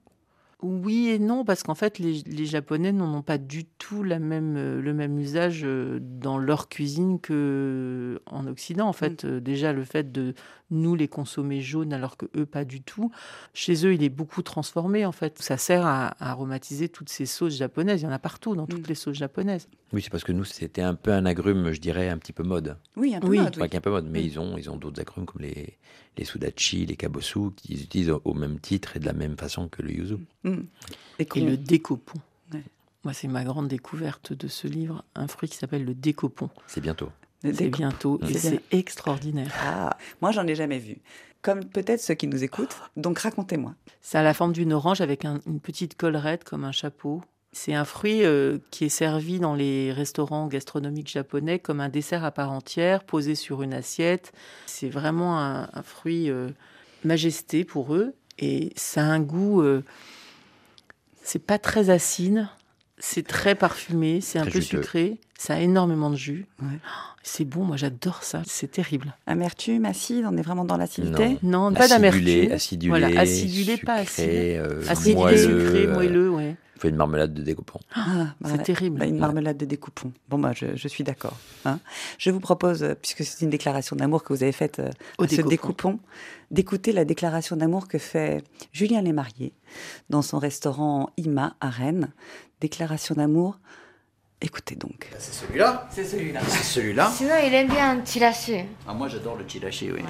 Oui 0.63 1.09
et 1.09 1.19
non, 1.19 1.45
parce 1.45 1.65
qu'en 1.65 1.75
fait, 1.75 1.99
les, 1.99 2.23
les 2.25 2.47
Japonais 2.47 2.93
n'en 2.93 3.13
ont 3.19 3.23
pas 3.23 3.37
du 3.37 3.65
tout 3.65 4.05
la 4.05 4.21
même, 4.21 4.57
euh, 4.57 4.81
le 4.81 4.95
même 4.95 5.19
usage 5.19 5.63
euh, 5.65 5.99
dans 6.01 6.39
leur 6.39 6.69
cuisine 6.69 7.19
que 7.21 8.21
en 8.27 8.47
Occident. 8.47 8.87
En 8.87 8.93
fait, 8.93 9.25
Euh, 9.25 9.41
déjà 9.41 9.73
le 9.73 9.83
fait 9.85 10.13
de 10.13 10.35
nous 10.73 10.95
les 10.97 11.07
consommer 11.07 11.61
jaunes 11.61 11.93
alors 11.93 12.17
que 12.17 12.27
eux 12.37 12.47
pas 12.47 12.65
du 12.65 12.81
tout. 12.83 13.13
Chez 13.55 13.87
eux, 13.87 13.95
il 13.95 14.03
est 14.03 14.09
beaucoup 14.09 14.43
transformé. 14.43 15.07
En 15.07 15.13
fait, 15.13 15.41
ça 15.41 15.57
sert 15.57 15.87
à, 15.87 16.09
à 16.09 16.31
aromatiser 16.31 16.89
toutes 16.89 17.09
ces 17.11 17.27
sauces 17.27 17.57
japonaises. 17.57 18.01
Il 18.01 18.05
y 18.05 18.09
en 18.09 18.13
a 18.13 18.19
partout 18.19 18.57
dans 18.57 18.67
toutes 18.67 18.87
Mm. 18.87 18.89
les 18.89 18.95
sauces 18.95 19.17
japonaises. 19.17 19.69
Oui, 19.93 20.03
c'est 20.03 20.11
parce 20.11 20.25
que 20.25 20.33
nous, 20.33 20.45
c'était 20.45 20.83
un 20.83 20.95
peu 20.95 21.13
un 21.13 21.27
agrume, 21.27 21.73
je 21.73 21.81
dirais, 21.81 22.09
un 22.09 22.19
petit 22.19 22.33
peu 22.33 22.43
mode. 22.43 22.77
Oui, 22.97 23.15
un 23.15 23.21
peu 23.21 23.29
Oui. 23.29 23.39
mode, 23.39 23.57
oui. 23.61 23.69
qu'un 23.69 23.81
peu 23.81 23.91
mode, 23.91 24.09
mais 24.11 24.21
Oui. 24.21 24.27
ils 24.33 24.41
ont, 24.41 24.57
ils 24.59 24.71
ont 24.71 24.77
d'autres 24.77 25.01
agrumes 25.01 25.27
comme 25.27 25.43
les, 25.43 25.77
les 26.17 26.25
sudachi, 26.25 26.87
les 26.87 26.97
kabosu, 26.97 27.51
qu'ils 27.57 27.83
utilisent 27.83 28.11
au, 28.11 28.21
au 28.25 28.35
même 28.35 28.59
titre 28.59 28.97
et 28.97 29.01
de 29.01 29.05
la 29.07 29.13
même 29.13 29.37
façon 29.37 29.69
que 29.69 29.83
le 29.83 29.93
yuzu. 29.93 30.17
Mm. 30.45 30.57
Et, 31.19 31.27
le 31.41 31.57
décopon. 31.57 32.19
Ouais. 32.53 32.63
Moi, 33.05 33.13
c'est 33.13 33.29
ma 33.29 33.45
grande 33.45 33.69
découverte 33.69 34.33
de 34.33 34.49
ce 34.49 34.67
livre, 34.67 35.05
un 35.15 35.27
fruit 35.29 35.49
qui 35.49 35.57
s'appelle 35.57 35.85
le 35.85 35.95
décopon. 35.95 36.49
C'est 36.67 36.81
bientôt. 36.81 37.11
C'est 37.43 37.69
bientôt 37.69 38.21
C'est 38.35 38.61
extraordinaire. 38.71 39.53
Ah, 39.61 39.97
moi, 40.21 40.31
j'en 40.31 40.47
ai 40.47 40.55
jamais 40.55 40.79
vu. 40.79 40.99
Comme 41.43 41.65
peut-être 41.65 42.01
ceux 42.01 42.15
qui 42.15 42.29
nous 42.29 42.45
écoutent. 42.45 42.77
Donc, 42.97 43.19
racontez-moi. 43.19 43.75
Ça 44.01 44.21
a 44.21 44.23
la 44.23 44.33
forme 44.33 44.53
d'une 44.53 44.73
orange 44.73 45.01
avec 45.01 45.25
un- 45.25 45.41
une 45.47 45.59
petite 45.61 45.97
collerette 45.97 46.45
comme 46.45 46.63
un 46.65 46.71
chapeau. 46.73 47.21
C'est 47.51 47.75
un 47.75 47.85
fruit 47.85 48.25
euh, 48.25 48.59
qui 48.71 48.85
est 48.85 48.89
servi 48.89 49.41
dans 49.41 49.55
les 49.55 49.93
restaurants 49.93 50.47
gastronomiques 50.47 51.11
japonais 51.11 51.59
comme 51.59 51.81
un 51.81 51.89
dessert 51.89 52.25
à 52.25 52.31
part 52.31 52.51
entière, 52.53 53.03
posé 53.05 53.35
sur 53.35 53.63
une 53.63 53.75
assiette. 53.75 54.33
C'est 54.67 54.89
vraiment 54.89 55.39
un, 55.41 55.69
un 55.73 55.83
fruit 55.83 56.31
euh, 56.31 56.49
majesté 57.05 57.65
pour 57.65 57.95
eux. 57.95 58.15
Et 58.39 58.73
ça 58.77 59.03
a 59.03 59.05
un 59.07 59.21
goût. 59.21 59.63
euh, 59.63 59.83
c'est 61.23 61.45
pas 61.45 61.59
très 61.59 61.91
acide, 61.91 62.49
c'est 63.05 63.27
très 63.27 63.57
parfumé, 63.57 64.21
c'est 64.21 64.39
un 64.39 64.45
peu 64.45 64.61
juteux. 64.61 64.81
sucré, 64.81 65.19
ça 65.37 65.55
a 65.55 65.59
énormément 65.59 66.09
de 66.09 66.15
jus. 66.17 66.47
Ouais. 66.63 66.69
Oh, 66.87 66.89
C'est 67.25 67.45
bon, 67.45 67.65
moi 67.65 67.77
j'adore 67.77 68.23
ça, 68.23 68.43
c'est 68.47 68.71
terrible. 68.71 69.13
Amertume, 69.27 69.85
acide, 69.87 70.25
on 70.31 70.37
est 70.37 70.43
vraiment 70.43 70.65
dans 70.65 70.77
l'acidité? 70.77 71.39
Non. 71.43 71.71
Non, 71.71 71.75
pas 71.75 71.89
d'amertume. 71.89 72.53
acidulé, 72.53 72.89
Voilà, 72.91 73.21
acidulé, 73.21 73.77
pas 73.77 73.95
acide. 73.95 74.09
sucré, 74.25 74.59
euh, 74.59 74.83
Acidulé, 74.89 75.15
moelleux, 75.17 75.65
sucré, 75.65 75.87
moelleux, 75.89 76.31
ouais. 76.31 76.57
On 76.77 76.81
fait 76.83 76.89
une 76.91 76.97
marmelade 76.97 77.33
de 77.35 77.43
découpant. 77.43 77.81
Ah, 77.95 78.35
C'est 78.43 78.49
voilà. 78.49 78.63
terrible. 78.65 78.99
Bah, 78.99 79.07
une 79.07 79.15
Ouais. 79.15 79.21
marmelade 79.21 79.57
de 79.57 79.65
découpon. 79.67 80.13
Bon, 80.29 80.39
moi, 80.39 80.53
je, 80.53 80.75
je 80.77 80.89
suis 80.89 81.05
d'accord. 81.05 81.37
hein. 81.65 81.79
Je 82.19 82.31
vous 82.31 82.41
propose, 82.41 82.83
euh, 82.83 82.95
puisque 83.01 83.25
c'est 83.25 83.45
une 83.45 83.51
déclaration 83.51 83.95
d'amour 83.97 84.23
que 84.25 84.33
vous 84.33 84.43
avez 84.45 84.51
faite 84.53 84.79
euh, 84.81 84.91
Au 85.19 85.25
à 85.25 85.29
ce 85.29 85.37
découpon. 85.37 85.49
découpon, 85.51 85.99
d'écouter 86.51 86.93
la 86.93 87.05
déclaration 87.05 87.57
d'amour 87.57 87.87
que 87.89 87.99
fait 87.99 88.43
Julien 88.73 89.01
Lesmariés 89.03 89.53
dans 90.11 90.23
son 90.23 90.39
restaurant 90.39 91.09
Ima 91.17 91.55
à 91.61 91.71
Rennes. 91.71 92.11
Déclaration 92.67 93.17
d'amour. 93.17 93.59
Écoutez 94.41 94.77
donc. 94.77 95.11
C'est 95.19 95.35
celui-là 95.35 95.89
C'est 95.91 96.05
celui-là. 96.05 96.41
C'est 96.47 96.63
celui-là 96.63 97.11
Sinon, 97.13 97.35
il 97.45 97.53
aime 97.55 97.67
bien 97.67 97.91
un 97.99 98.05
chilaché. 98.05 98.67
ah, 98.89 98.95
Moi, 98.95 99.09
j'adore 99.09 99.35
le 99.37 99.45
chilaché, 99.49 99.87
oui. 99.91 99.99
Ouais. 99.99 100.07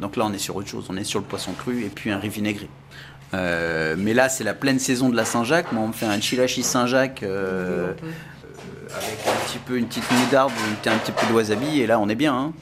Donc 0.00 0.16
là, 0.16 0.26
on 0.26 0.32
est 0.34 0.38
sur 0.38 0.54
autre 0.56 0.68
chose. 0.68 0.84
On 0.90 0.98
est 0.98 1.04
sur 1.04 1.18
le 1.18 1.24
poisson 1.24 1.52
cru 1.52 1.82
et 1.82 1.88
puis 1.88 2.10
un 2.10 2.18
riz 2.18 2.28
vinaigré. 2.28 2.68
Euh, 3.32 3.94
mais 3.98 4.12
là, 4.12 4.28
c'est 4.28 4.44
la 4.44 4.52
pleine 4.52 4.78
saison 4.78 5.08
de 5.08 5.16
la 5.16 5.24
Saint-Jacques. 5.24 5.72
Moi, 5.72 5.82
on 5.82 5.88
me 5.88 5.92
fait 5.94 6.04
un 6.04 6.20
chilachi 6.20 6.62
Saint-Jacques 6.62 7.22
euh, 7.22 7.94
Oui, 8.02 8.08
euh, 8.10 8.96
avec 8.98 9.26
un 9.26 9.46
petit 9.46 9.58
peu 9.58 9.78
une 9.78 9.86
petite 9.86 10.04
moutarde, 10.12 10.52
un 10.84 10.98
petit 10.98 11.12
peu 11.12 11.26
de 11.26 11.32
wasabi. 11.32 11.80
Et 11.80 11.86
là, 11.86 11.98
on 12.00 12.10
est 12.10 12.14
bien. 12.14 12.34
hein. 12.36 12.52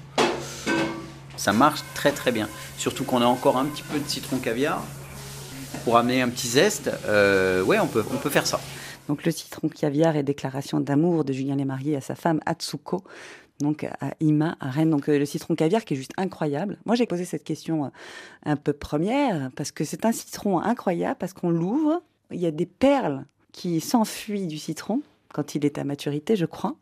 Ça 1.37 1.53
marche 1.53 1.81
très 1.95 2.13
très 2.13 2.31
bien. 2.31 2.49
Surtout 2.79 3.03
qu'on 3.03 3.21
a 3.23 3.27
encore 3.27 3.57
un 3.59 3.65
petit 3.65 3.83
peu 3.83 3.99
de 3.99 4.09
citron 4.09 4.37
caviar 4.39 4.85
pour 5.85 5.97
amener 5.99 6.23
un 6.23 6.29
petit 6.29 6.47
zeste. 6.47 6.93
Euh, 7.07 7.61
ouais, 7.65 7.81
on 7.81 7.89
peut, 7.89 8.05
on 8.15 8.19
peut 8.19 8.31
faire 8.31 8.47
ça. 8.47 8.61
Donc 9.09 9.25
le 9.25 9.33
citron 9.33 9.69
caviar 9.69 10.17
et 10.17 10.23
déclaration 10.23 10.81
d'amour 10.81 11.25
de 11.25 11.33
Julien 11.33 11.57
Lesmariés 11.57 11.97
à 11.97 12.01
sa 12.01 12.15
femme 12.15 12.41
Atsuko 12.47 13.03
donc 13.63 13.85
à 13.85 14.15
Ima, 14.21 14.57
à 14.61 14.71
Rennes. 14.71 14.91
Donc 14.91 15.09
euh, 15.09 15.19
le 15.19 15.25
citron 15.25 15.55
caviar 15.55 15.85
qui 15.85 15.95
est 15.95 15.97
juste 15.97 16.13
incroyable. 16.17 16.79
Moi 16.85 16.97
j'ai 16.97 17.07
posé 17.07 17.25
cette 17.25 17.45
question 17.45 17.87
euh, 17.87 17.89
un 18.45 18.57
peu 18.57 18.73
première 18.73 19.51
parce 19.57 19.71
que 19.71 19.85
c'est 19.85 20.05
un 20.05 20.13
citron 20.13 20.59
incroyable 20.59 21.17
parce 21.19 21.33
qu'on 21.33 21.51
l'ouvre, 21.51 22.03
il 22.31 22.41
y 22.41 22.47
a 22.47 22.51
des 22.51 22.67
perles 22.67 23.25
qui 23.53 23.81
s'enfuient 23.81 24.47
du 24.47 24.59
citron 24.59 25.03
quand 25.33 25.55
il 25.55 25.65
est 25.65 25.79
à 25.79 25.85
maturité, 25.85 26.37
je 26.37 26.47
crois. 26.47 26.77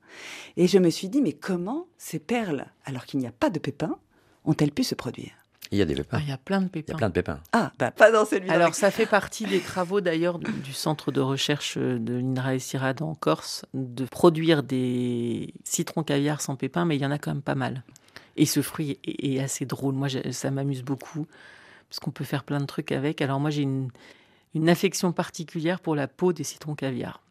Et 0.57 0.67
je 0.67 0.79
me 0.79 0.91
suis 0.91 1.09
dit, 1.09 1.23
mais 1.23 1.33
comment 1.33 1.87
ces 1.99 2.19
perles, 2.19 2.67
alors 2.85 3.07
qu'il 3.07 3.21
n'y 3.21 3.27
a 3.27 3.33
pas 3.33 3.49
de 3.49 3.61
pépins, 3.61 3.97
ont-elles 4.45 4.73
pu 4.73 4.83
se 4.83 4.97
produire? 4.97 5.40
Il 5.73 5.79
y 5.79 5.83
a 5.83 5.85
des 5.85 5.95
pépins. 5.95 6.17
Ah, 6.19 6.23
il 6.23 6.29
y 6.29 6.33
a 6.33 6.39
plein 6.39 6.61
de 6.61 6.65
Il 6.67 6.69
y 6.79 6.83
pépins. 6.83 6.95
a 6.95 6.97
plein 6.97 7.09
de 7.09 7.13
pépins. 7.15 7.41
Ah, 7.53 7.73
bah 7.79 7.91
pas 7.93 8.11
dans 8.11 8.25
celui-là. 8.25 8.55
Alors, 8.55 8.75
ça 8.75 8.91
fait 8.91 9.07
partie 9.07 9.45
des 9.45 9.61
travaux 9.61 10.01
d'ailleurs 10.01 10.39
du 10.41 10.73
centre 10.73 11.13
de 11.13 11.21
recherche 11.21 11.79
de 11.79 12.15
l'INRA 12.15 12.55
et 12.55 12.59
CIRAD 12.59 13.03
en 13.03 13.15
Corse 13.15 13.65
de 13.73 14.05
produire 14.05 14.63
des 14.65 15.55
citrons 15.65 16.03
caviar 16.03 16.41
sans 16.41 16.57
pépins, 16.57 16.85
mais 16.85 16.97
il 16.97 17.03
y 17.03 17.07
en 17.07 17.13
a 17.13 17.19
quand 17.19 17.33
même 17.33 17.43
pas 17.43 17.55
mal. 17.55 17.85
Et 18.37 18.47
ce 18.47 18.63
fruit 18.63 18.99
est, 19.05 19.35
est 19.37 19.41
assez 19.41 19.65
drôle. 19.65 19.95
Moi, 19.95 20.09
ça 20.33 20.51
m'amuse 20.51 20.83
beaucoup 20.83 21.27
parce 21.89 22.01
qu'on 22.01 22.11
peut 22.11 22.25
faire 22.25 22.43
plein 22.45 22.59
de 22.61 22.67
trucs 22.67 22.91
avec. 22.91 23.23
Alors, 23.23 23.39
moi, 23.39 23.51
j'ai 23.51 23.63
une, 23.63 23.91
une 24.55 24.69
affection 24.69 25.13
particulière 25.13 25.79
pour 25.81 25.95
la 25.95 26.09
peau 26.09 26.33
des 26.33 26.43
citrons 26.45 26.75
caviar. 26.75 27.23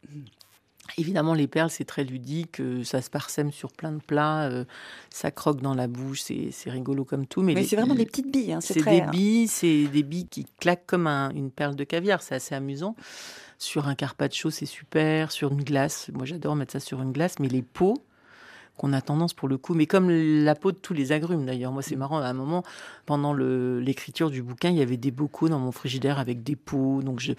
Évidemment, 0.97 1.33
les 1.33 1.47
perles, 1.47 1.69
c'est 1.69 1.85
très 1.85 2.03
ludique, 2.03 2.59
euh, 2.59 2.83
ça 2.83 3.01
se 3.01 3.09
parsème 3.09 3.51
sur 3.51 3.71
plein 3.71 3.91
de 3.91 4.01
plats, 4.01 4.43
euh, 4.49 4.65
ça 5.09 5.31
croque 5.31 5.61
dans 5.61 5.73
la 5.75 5.87
bouche, 5.87 6.21
c'est 6.21 6.69
rigolo 6.69 7.05
comme 7.05 7.25
tout. 7.25 7.41
Mais 7.41 7.63
c'est 7.63 7.75
vraiment 7.75 7.95
des 7.95 8.05
petites 8.05 8.31
billes. 8.31 8.53
hein, 8.53 8.61
c'est 8.61 8.83
des 8.83 9.01
billes, 9.01 9.47
c'est 9.47 9.85
des 9.85 10.03
billes 10.03 10.27
qui 10.27 10.45
claquent 10.59 10.85
comme 10.85 11.07
un- 11.07 11.29
une 11.31 11.51
perle 11.51 11.75
de 11.75 11.83
caviar. 11.83 12.21
C'est 12.21 12.35
assez 12.35 12.55
amusant. 12.55 12.95
Sur 13.57 13.87
un 13.87 13.95
carpaccio, 13.95 14.49
c'est 14.49 14.65
super. 14.65 15.31
Sur 15.31 15.51
une 15.51 15.63
glace, 15.63 16.09
moi 16.13 16.25
j'adore 16.25 16.55
mettre 16.55 16.71
ça 16.73 16.79
sur 16.79 17.01
une 17.01 17.11
glace. 17.11 17.35
Mais 17.39 17.49
les 17.49 17.61
peaux 17.61 17.97
qu'on 18.77 18.93
a 18.93 19.01
tendance 19.01 19.33
pour 19.33 19.49
le 19.49 19.57
coup, 19.57 19.73
mais 19.73 19.85
comme 19.87 20.09
la 20.09 20.55
peau 20.55 20.71
de 20.71 20.77
tous 20.77 20.93
les 20.93 21.11
agrumes 21.11 21.45
d'ailleurs. 21.45 21.73
Moi 21.73 21.81
c'est 21.81 21.97
Mm. 21.97 21.99
marrant. 21.99 22.19
À 22.19 22.27
un 22.27 22.33
moment, 22.33 22.63
pendant 23.05 23.33
l'écriture 23.33 24.29
du 24.29 24.41
bouquin, 24.41 24.69
il 24.69 24.77
y 24.77 24.81
avait 24.81 24.95
des 24.95 25.11
bocaux 25.11 25.49
dans 25.49 25.59
mon 25.59 25.73
frigidaire 25.73 26.17
avec 26.17 26.43
des 26.43 26.55
peaux. 26.55 27.01
Donc 27.01 27.19
je, 27.19 27.33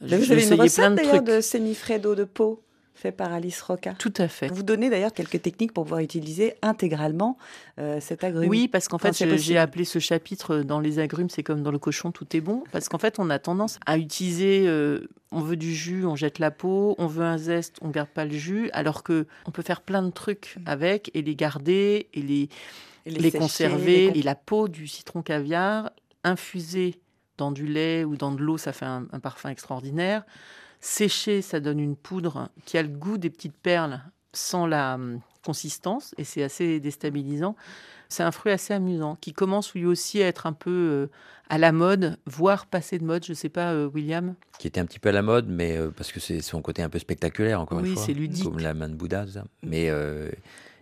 Vous 0.00 0.14
avez 0.14 0.46
une 0.46 0.54
recette 0.60 0.76
plein 0.84 0.90
de 0.92 0.96
d'ailleurs 0.96 1.14
trucs. 1.16 1.26
de 1.26 1.40
semifredo 1.40 2.14
de 2.14 2.22
peau 2.22 2.62
fait 2.94 3.12
par 3.12 3.32
Alice 3.32 3.60
Roca. 3.60 3.94
Tout 3.98 4.12
à 4.16 4.28
fait. 4.28 4.48
Vous 4.48 4.62
donnez 4.62 4.88
d'ailleurs 4.88 5.12
quelques 5.12 5.42
techniques 5.42 5.72
pour 5.72 5.84
pouvoir 5.84 6.00
utiliser 6.00 6.54
intégralement 6.62 7.36
euh, 7.78 7.98
cet 8.00 8.22
agrume. 8.22 8.48
Oui, 8.48 8.68
parce 8.68 8.88
qu'en 8.88 8.98
fait, 8.98 9.08
possible. 9.08 9.36
j'ai 9.36 9.58
appelé 9.58 9.84
ce 9.84 9.98
chapitre 9.98 10.58
dans 10.58 10.78
les 10.80 11.00
agrumes, 11.00 11.28
c'est 11.28 11.42
comme 11.42 11.62
dans 11.62 11.72
le 11.72 11.78
cochon, 11.78 12.12
tout 12.12 12.36
est 12.36 12.40
bon. 12.40 12.62
Parce 12.70 12.88
qu'en 12.88 12.98
fait, 12.98 13.18
on 13.18 13.30
a 13.30 13.38
tendance 13.38 13.78
à 13.84 13.98
utiliser, 13.98 14.64
euh, 14.68 15.08
on 15.32 15.40
veut 15.40 15.56
du 15.56 15.74
jus, 15.74 16.06
on 16.06 16.14
jette 16.14 16.38
la 16.38 16.52
peau, 16.52 16.94
on 16.98 17.08
veut 17.08 17.24
un 17.24 17.36
zeste, 17.36 17.76
on 17.82 17.90
garde 17.90 18.10
pas 18.10 18.24
le 18.24 18.36
jus, 18.36 18.70
alors 18.72 19.02
que 19.02 19.26
on 19.46 19.50
peut 19.50 19.62
faire 19.62 19.80
plein 19.80 20.02
de 20.02 20.10
trucs 20.10 20.56
avec 20.64 21.10
et 21.14 21.22
les 21.22 21.34
garder 21.34 22.08
et 22.14 22.22
les, 22.22 22.48
Et 23.06 23.10
les, 23.10 23.22
sécher, 23.22 23.38
conserver. 23.38 24.10
les 24.12 24.20
Et 24.20 24.22
la 24.22 24.36
peau 24.36 24.68
du 24.68 24.86
citron 24.86 25.22
caviar 25.22 25.90
infusée 26.22 27.00
dans 27.38 27.50
du 27.50 27.66
lait 27.66 28.04
ou 28.04 28.16
dans 28.16 28.30
de 28.30 28.40
l'eau, 28.40 28.56
ça 28.56 28.72
fait 28.72 28.86
un, 28.86 29.06
un 29.12 29.18
parfum 29.18 29.50
extraordinaire. 29.50 30.22
Séché, 30.86 31.40
ça 31.40 31.60
donne 31.60 31.80
une 31.80 31.96
poudre 31.96 32.50
qui 32.66 32.76
a 32.76 32.82
le 32.82 32.88
goût 32.90 33.16
des 33.16 33.30
petites 33.30 33.56
perles 33.56 34.02
sans 34.34 34.66
la 34.66 34.96
hum, 34.96 35.20
consistance 35.42 36.14
et 36.18 36.24
c'est 36.24 36.42
assez 36.42 36.78
déstabilisant. 36.78 37.56
C'est 38.10 38.22
un 38.22 38.30
fruit 38.30 38.52
assez 38.52 38.74
amusant 38.74 39.16
qui 39.18 39.32
commence 39.32 39.72
lui 39.72 39.86
aussi 39.86 40.22
à 40.22 40.26
être 40.26 40.44
un 40.44 40.52
peu 40.52 40.70
euh, 40.70 41.06
à 41.48 41.56
la 41.56 41.72
mode, 41.72 42.18
voire 42.26 42.66
passé 42.66 42.98
de 42.98 43.04
mode. 43.04 43.24
Je 43.24 43.32
sais 43.32 43.48
pas, 43.48 43.72
euh, 43.72 43.88
William. 43.94 44.34
Qui 44.58 44.66
était 44.66 44.78
un 44.78 44.84
petit 44.84 44.98
peu 44.98 45.08
à 45.08 45.12
la 45.12 45.22
mode, 45.22 45.48
mais 45.48 45.74
euh, 45.78 45.90
parce 45.90 46.12
que 46.12 46.20
c'est 46.20 46.42
son 46.42 46.60
côté 46.60 46.82
un 46.82 46.90
peu 46.90 46.98
spectaculaire, 46.98 47.62
encore 47.62 47.80
Oui, 47.80 47.88
une 47.88 47.94
fois. 47.94 48.04
c'est 48.04 48.12
ludique. 48.12 48.44
Comme 48.44 48.58
la 48.58 48.74
main 48.74 48.90
de 48.90 48.94
Bouddha, 48.94 49.24
tout 49.24 49.32
ça. 49.32 49.44
Mais 49.62 49.88
euh, 49.88 50.30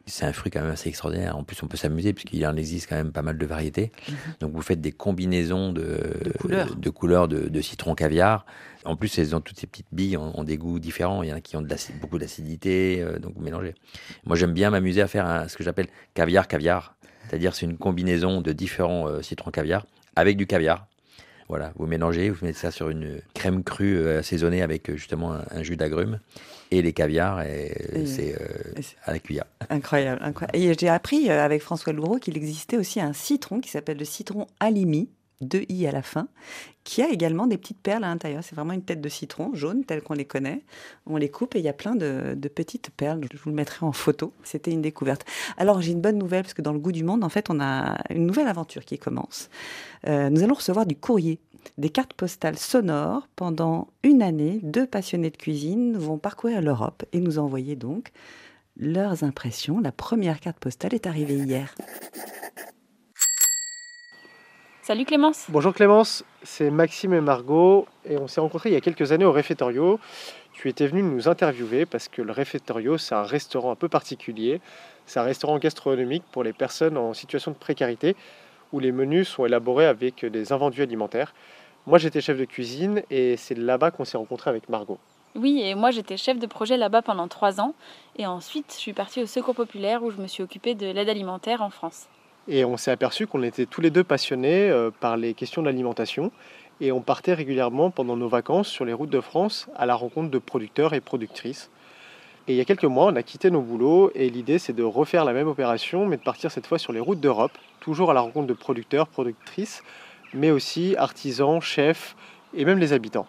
c'est 0.07 0.25
un 0.25 0.33
fruit 0.33 0.51
quand 0.51 0.61
même 0.63 0.71
assez 0.73 0.89
extraordinaire. 0.89 1.37
En 1.37 1.45
plus, 1.45 1.63
on 1.63 1.67
peut 1.69 1.77
s'amuser, 1.77 2.13
puisqu'il 2.13 2.45
en 2.47 2.57
existe 2.57 2.89
quand 2.89 2.97
même 2.97 3.13
pas 3.13 3.23
mal 3.23 3.39
de 3.39 3.47
variétés. 3.47 3.93
Donc, 4.41 4.53
vous 4.53 4.63
faites 4.63 4.81
des 4.81 4.93
combinaisons 4.93 5.73
de, 5.73 5.83
De 6.25 6.33
couleurs. 6.39 6.75
de, 6.77 6.91
couleurs 6.91 7.29
de, 7.29 7.49
de 7.49 7.61
citron 7.61 7.95
caviar. 7.95 8.45
En 8.85 8.97
plus, 8.97 9.17
elles 9.19 9.37
ont 9.37 9.41
toutes 9.41 9.59
ces 9.61 9.67
petites 9.67 9.87
billes, 9.93 10.17
ont, 10.17 10.39
ont 10.39 10.45
des 10.45 10.57
goûts 10.57 10.79
différents. 10.81 11.23
Il 11.23 11.29
y 11.29 11.33
en 11.33 11.37
a 11.37 11.41
qui 11.41 11.57
ont 11.57 11.63
de 11.63 11.69
beaucoup 12.01 12.19
d'acidité, 12.19 13.01
euh, 13.01 13.19
donc 13.19 13.35
vous 13.37 13.43
mélangez. 13.43 13.75
Moi, 14.25 14.37
j'aime 14.37 14.53
bien 14.53 14.71
m'amuser 14.71 15.03
à 15.03 15.07
faire 15.07 15.27
un- 15.27 15.47
ce 15.49 15.57
que 15.57 15.63
j'appelle 15.63 15.87
caviar-caviar. 16.15 16.97
C'est-à-dire, 17.29 17.55
c'est 17.55 17.67
une 17.67 17.79
combinaison 17.79 18.41
de 18.41 18.53
différents 18.53 19.07
euh, 19.09 19.23
citrons 19.23 19.51
caviar 19.51 19.87
avec 20.17 20.37
du 20.37 20.47
caviar. 20.47 20.87
Voilà, 21.49 21.73
vous 21.77 21.87
mélangez, 21.87 22.31
vous 22.31 22.45
mettez 22.45 22.59
ça 22.59 22.71
sur 22.71 22.89
une 22.89 23.21
crème 23.35 23.63
crue 23.63 23.97
euh, 23.99 24.21
assaisonnée 24.21 24.63
avec 24.63 24.91
justement 24.95 25.35
un, 25.35 25.45
un 25.51 25.63
jus 25.63 25.77
d'agrumes 25.77 26.19
et 26.73 26.83
les 26.83 26.93
caviars, 26.93 27.43
et, 27.43 27.73
euh, 27.95 28.03
Et- 28.03 28.07
c'est 28.07 28.35
euh, 28.35 28.81
à 29.05 29.13
la 29.13 29.19
cuillère. 29.19 29.45
Incroyable, 29.71 30.21
incroyable. 30.23 30.59
Et 30.59 30.75
j'ai 30.79 30.89
appris 30.89 31.31
euh, 31.31 31.45
avec 31.45 31.63
François 31.63 31.93
Loureau 31.93 32.19
qu'il 32.19 32.37
existait 32.37 32.77
aussi 32.79 33.01
un 33.01 33.13
citron 33.13 33.61
qui 33.61 33.71
s'appelle 33.71 33.99
le 33.99 34.05
citron 34.05 34.47
alimi, 34.59 35.09
deux 35.43 35.65
i 35.69 35.87
à 35.87 35.93
la 35.93 36.03
fin, 36.03 36.29
qui 36.85 37.03
a 37.03 37.11
également 37.11 37.47
des 37.49 37.59
petites 37.59 37.81
perles 37.81 38.05
à 38.05 38.09
l'intérieur. 38.09 38.43
C'est 38.45 38.55
vraiment 38.55 38.73
une 38.75 38.83
tête 38.85 39.01
de 39.01 39.09
citron 39.09 39.53
jaune 39.55 39.85
telle 39.85 40.01
qu'on 40.01 40.15
les 40.15 40.25
connaît. 40.25 40.63
On 41.07 41.17
les 41.17 41.29
coupe 41.31 41.55
et 41.57 41.59
il 41.59 41.65
y 41.65 41.69
a 41.69 41.73
plein 41.73 41.95
de, 41.97 42.35
de 42.37 42.49
petites 42.49 42.91
perles. 42.91 43.21
Je 43.33 43.39
vous 43.39 43.51
le 43.51 43.57
mettrai 43.57 43.85
en 43.85 43.93
photo. 43.93 44.33
C'était 44.45 44.71
une 44.71 44.83
découverte. 44.83 45.25
Alors 45.59 45.83
j'ai 45.83 45.93
une 45.93 46.01
bonne 46.01 46.17
nouvelle 46.19 46.43
parce 46.43 46.55
que 46.55 46.63
dans 46.63 46.73
le 46.73 46.79
goût 46.79 46.93
du 46.93 47.03
monde, 47.05 47.23
en 47.25 47.29
fait, 47.29 47.51
on 47.51 47.61
a 47.61 47.99
une 48.11 48.25
nouvelle 48.27 48.47
aventure 48.49 48.85
qui 48.85 48.99
commence. 48.99 49.51
Euh, 50.07 50.31
nous 50.31 50.43
allons 50.45 50.55
recevoir 50.55 50.87
du 50.87 50.95
courrier. 50.97 51.39
Des 51.79 51.89
cartes 51.89 52.13
postales 52.13 52.59
sonores 52.59 53.29
pendant 53.35 53.89
une 54.03 54.23
année. 54.23 54.61
Deux 54.63 54.87
passionnés 54.87 55.31
de 55.31 55.37
cuisine 55.37 55.97
vont 55.97 56.19
parcourir 56.19 56.61
l'Europe 56.61 57.05
et 57.13 57.21
nous 57.21 57.39
envoyer 57.39 57.77
donc 57.77 58.13
leurs 58.77 59.25
impressions. 59.25 59.81
La 59.81 59.93
première 59.93 60.41
carte 60.41 60.59
postale 60.59 60.95
est 60.95 61.07
arrivée 61.07 61.37
hier. 61.37 61.75
Salut 64.83 65.05
Clémence. 65.05 65.47
Bonjour 65.49 65.73
Clémence, 65.73 66.25
c'est 66.43 66.71
Maxime 66.71 67.15
et 67.15 67.21
Margot 67.21 67.87
et 68.05 68.17
on 68.17 68.27
s'est 68.27 68.41
rencontrés 68.41 68.71
il 68.71 68.73
y 68.73 68.77
a 68.77 68.81
quelques 68.81 69.13
années 69.13 69.25
au 69.25 69.31
Réfectorio. 69.31 70.01
Tu 70.53 70.69
étais 70.69 70.89
venu 70.89 71.03
nous 71.03 71.29
interviewer 71.29 71.87
parce 71.87 72.09
que 72.09 72.21
le 72.21 72.33
Réfectorio 72.33 72.99
c'est 72.99 73.15
un 73.15 73.23
restaurant 73.23 73.71
un 73.71 73.77
peu 73.77 73.89
particulier. 73.89 74.61
C'est 75.07 75.21
un 75.21 75.23
restaurant 75.23 75.59
gastronomique 75.59 76.25
pour 76.33 76.43
les 76.43 76.53
personnes 76.53 76.97
en 76.97 77.15
situation 77.15 77.53
de 77.53 77.57
précarité 77.57 78.17
où 78.73 78.81
les 78.81 78.93
menus 78.93 79.29
sont 79.29 79.47
élaborés 79.47 79.87
avec 79.87 80.25
des 80.25 80.53
invendus 80.53 80.83
alimentaires. 80.83 81.35
Moi 81.87 81.99
j'étais 81.99 82.21
chef 82.21 82.39
de 82.39 82.45
cuisine 82.45 83.03
et 83.11 83.37
c'est 83.37 83.57
là-bas 83.57 83.91
qu'on 83.91 84.05
s'est 84.05 84.17
rencontrés 84.17 84.51
avec 84.51 84.69
Margot. 84.69 84.99
Oui, 85.35 85.63
et 85.65 85.75
moi 85.75 85.91
j'étais 85.91 86.17
chef 86.17 86.39
de 86.39 86.47
projet 86.47 86.77
là-bas 86.77 87.03
pendant 87.03 87.27
trois 87.27 87.61
ans. 87.61 87.75
Et 88.17 88.27
ensuite, 88.27 88.73
je 88.73 88.79
suis 88.79 88.93
partie 88.93 89.23
au 89.23 89.27
Secours 89.27 89.55
Populaire 89.55 90.03
où 90.05 90.11
je 90.11 90.19
me 90.19 90.27
suis 90.27 90.43
occupée 90.43 90.75
de 90.75 90.87
l'aide 90.87 91.09
alimentaire 91.09 91.63
en 91.63 91.71
France. 91.71 92.07
Et 92.49 92.65
on 92.65 92.77
s'est 92.77 92.91
aperçu 92.91 93.27
qu'on 93.27 93.43
était 93.43 93.67
tous 93.67 93.81
les 93.81 93.91
deux 93.91 94.05
passionnés 94.05 94.69
euh, 94.69 94.91
par 94.91 95.17
les 95.17 95.33
questions 95.33 95.63
de 95.63 95.67
l'alimentation. 95.67 96.33
Et 96.81 96.93
on 96.93 97.01
partait 97.01 97.35
régulièrement 97.35 97.91
pendant 97.91 98.17
nos 98.17 98.29
vacances 98.29 98.69
sur 98.69 98.85
les 98.85 98.93
routes 98.93 99.11
de 99.11 99.21
France 99.21 99.69
à 99.77 99.87
la 99.87 99.95
rencontre 99.95 100.31
de 100.31 100.39
producteurs 100.39 100.95
et 100.95 101.01
productrices. 101.01 101.71
Et 102.49 102.55
il 102.55 102.57
y 102.57 102.61
a 102.61 102.65
quelques 102.65 102.85
mois, 102.85 103.07
on 103.07 103.15
a 103.15 103.23
quitté 103.23 103.53
nos 103.53 103.61
boulots 103.61 104.11
et 104.17 104.29
l'idée 104.29 104.59
c'est 104.59 104.73
de 104.73 104.83
refaire 104.83 105.25
la 105.25 105.33
même 105.33 105.47
opération, 105.47 106.07
mais 106.07 106.17
de 106.17 106.23
partir 106.23 106.51
cette 106.51 106.67
fois 106.67 106.79
sur 106.79 106.93
les 106.93 106.99
routes 106.99 107.21
d'Europe, 107.21 107.57
toujours 107.79 108.11
à 108.11 108.15
la 108.15 108.21
rencontre 108.21 108.49
de 108.49 108.53
producteurs, 108.53 109.07
productrices, 109.07 109.85
mais 110.35 110.51
aussi 110.51 110.97
artisans, 110.97 111.61
chefs 111.61 112.17
et 112.53 112.65
même 112.65 112.79
les 112.79 112.93
habitants. 112.93 113.27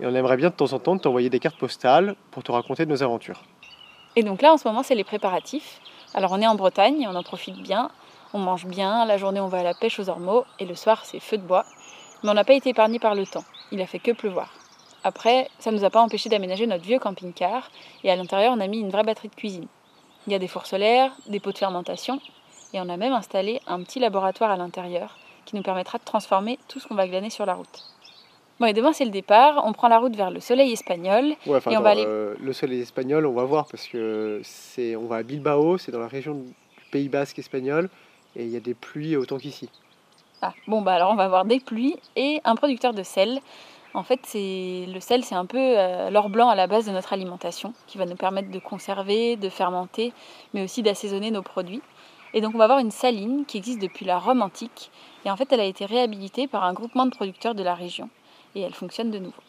Et 0.00 0.06
on 0.06 0.14
aimerait 0.16 0.36
bien 0.36 0.48
de 0.48 0.54
temps 0.54 0.72
en 0.72 0.80
temps 0.80 0.98
t'envoyer 0.98 1.30
des 1.30 1.38
cartes 1.38 1.58
postales 1.58 2.16
pour 2.32 2.42
te 2.42 2.50
raconter 2.50 2.86
nos 2.86 3.04
aventures. 3.04 3.42
Et 4.16 4.24
donc 4.24 4.42
là, 4.42 4.52
en 4.52 4.56
ce 4.56 4.66
moment, 4.66 4.82
c'est 4.82 4.96
les 4.96 5.04
préparatifs. 5.04 5.80
Alors 6.12 6.32
on 6.32 6.40
est 6.40 6.46
en 6.46 6.56
Bretagne, 6.56 7.06
on 7.08 7.14
en 7.14 7.22
profite 7.22 7.62
bien, 7.62 7.88
on 8.34 8.38
mange 8.38 8.66
bien, 8.66 9.04
la 9.04 9.16
journée 9.16 9.38
on 9.38 9.46
va 9.46 9.58
à 9.58 9.62
la 9.62 9.74
pêche 9.74 10.00
aux 10.00 10.08
ormeaux, 10.08 10.44
et 10.58 10.66
le 10.66 10.74
soir 10.74 11.04
c'est 11.04 11.20
feu 11.20 11.36
de 11.36 11.42
bois. 11.42 11.64
Mais 12.24 12.30
on 12.30 12.34
n'a 12.34 12.44
pas 12.44 12.54
été 12.54 12.70
épargné 12.70 12.98
par 12.98 13.14
le 13.14 13.24
temps, 13.26 13.44
il 13.70 13.80
a 13.80 13.86
fait 13.86 14.00
que 14.00 14.10
pleuvoir. 14.10 14.52
Après, 15.04 15.48
ça 15.58 15.70
ne 15.70 15.76
nous 15.78 15.84
a 15.84 15.90
pas 15.90 16.00
empêché 16.02 16.28
d'aménager 16.28 16.66
notre 16.66 16.84
vieux 16.84 16.98
camping-car, 16.98 17.70
et 18.04 18.10
à 18.10 18.16
l'intérieur 18.16 18.52
on 18.56 18.60
a 18.60 18.66
mis 18.66 18.80
une 18.80 18.90
vraie 18.90 19.02
batterie 19.02 19.28
de 19.28 19.34
cuisine. 19.34 19.66
Il 20.26 20.32
y 20.32 20.36
a 20.36 20.38
des 20.38 20.48
fours 20.48 20.66
solaires, 20.66 21.12
des 21.26 21.40
pots 21.40 21.52
de 21.52 21.58
fermentation, 21.58 22.20
et 22.74 22.80
on 22.80 22.88
a 22.88 22.96
même 22.96 23.12
installé 23.12 23.60
un 23.66 23.82
petit 23.82 23.98
laboratoire 23.98 24.50
à 24.50 24.56
l'intérieur 24.56 25.16
qui 25.46 25.56
nous 25.56 25.62
permettra 25.62 25.98
de 25.98 26.04
transformer 26.04 26.58
tout 26.68 26.78
ce 26.80 26.86
qu'on 26.86 26.94
va 26.94 27.08
glaner 27.08 27.30
sur 27.30 27.46
la 27.46 27.54
route. 27.54 27.84
Bon, 28.60 28.66
et 28.66 28.74
demain 28.74 28.92
c'est 28.92 29.06
le 29.06 29.10
départ, 29.10 29.62
on 29.64 29.72
prend 29.72 29.88
la 29.88 29.98
route 29.98 30.14
vers 30.14 30.30
le 30.30 30.38
soleil 30.40 30.70
espagnol, 30.72 31.34
Ouais, 31.46 31.56
enfin, 31.56 31.70
Et 31.70 31.74
on 31.74 31.78
attends, 31.78 31.84
va 31.84 31.90
aller- 31.90 32.04
euh, 32.06 32.34
le 32.38 32.52
soleil 32.52 32.80
espagnol, 32.82 33.24
on 33.24 33.32
va 33.32 33.44
voir 33.44 33.64
parce 33.66 33.86
que 33.86 34.40
c'est, 34.44 34.96
on 34.96 35.06
va 35.06 35.16
à 35.16 35.22
Bilbao, 35.22 35.78
c'est 35.78 35.90
dans 35.92 35.98
la 35.98 36.08
région 36.08 36.34
du 36.34 36.52
Pays 36.90 37.08
Basque 37.08 37.38
espagnol, 37.38 37.88
et 38.36 38.44
il 38.44 38.50
y 38.50 38.56
a 38.56 38.60
des 38.60 38.74
pluies 38.74 39.16
autant 39.16 39.38
qu'ici. 39.38 39.70
Ah, 40.42 40.52
bon, 40.66 40.82
bah 40.82 40.92
alors 40.92 41.10
on 41.10 41.16
va 41.16 41.24
avoir 41.24 41.46
des 41.46 41.58
pluies 41.60 41.96
et 42.16 42.40
un 42.44 42.54
producteur 42.54 42.92
de 42.92 43.02
sel. 43.02 43.40
En 43.92 44.04
fait, 44.04 44.20
c'est 44.24 44.86
le 44.86 45.00
sel, 45.00 45.24
c'est 45.24 45.34
un 45.34 45.46
peu 45.46 45.58
euh, 45.58 46.10
l'or 46.10 46.28
blanc 46.28 46.48
à 46.48 46.54
la 46.54 46.68
base 46.68 46.86
de 46.86 46.92
notre 46.92 47.12
alimentation, 47.12 47.74
qui 47.88 47.98
va 47.98 48.06
nous 48.06 48.14
permettre 48.14 48.50
de 48.50 48.58
conserver, 48.60 49.36
de 49.36 49.48
fermenter, 49.48 50.12
mais 50.54 50.62
aussi 50.62 50.82
d'assaisonner 50.82 51.30
nos 51.32 51.42
produits. 51.42 51.82
Et 52.32 52.40
donc, 52.40 52.54
on 52.54 52.58
va 52.58 52.64
avoir 52.64 52.78
une 52.78 52.92
saline 52.92 53.44
qui 53.46 53.58
existe 53.58 53.80
depuis 53.82 54.06
la 54.06 54.20
Rome 54.20 54.42
antique. 54.42 54.92
Et 55.24 55.30
en 55.30 55.36
fait, 55.36 55.52
elle 55.52 55.58
a 55.60 55.64
été 55.64 55.84
réhabilitée 55.86 56.46
par 56.46 56.62
un 56.64 56.72
groupement 56.72 57.04
de 57.06 57.10
producteurs 57.10 57.56
de 57.56 57.64
la 57.64 57.74
région. 57.74 58.08
Et 58.54 58.60
elle 58.60 58.74
fonctionne 58.74 59.10
de 59.10 59.18
nouveau. 59.18 59.42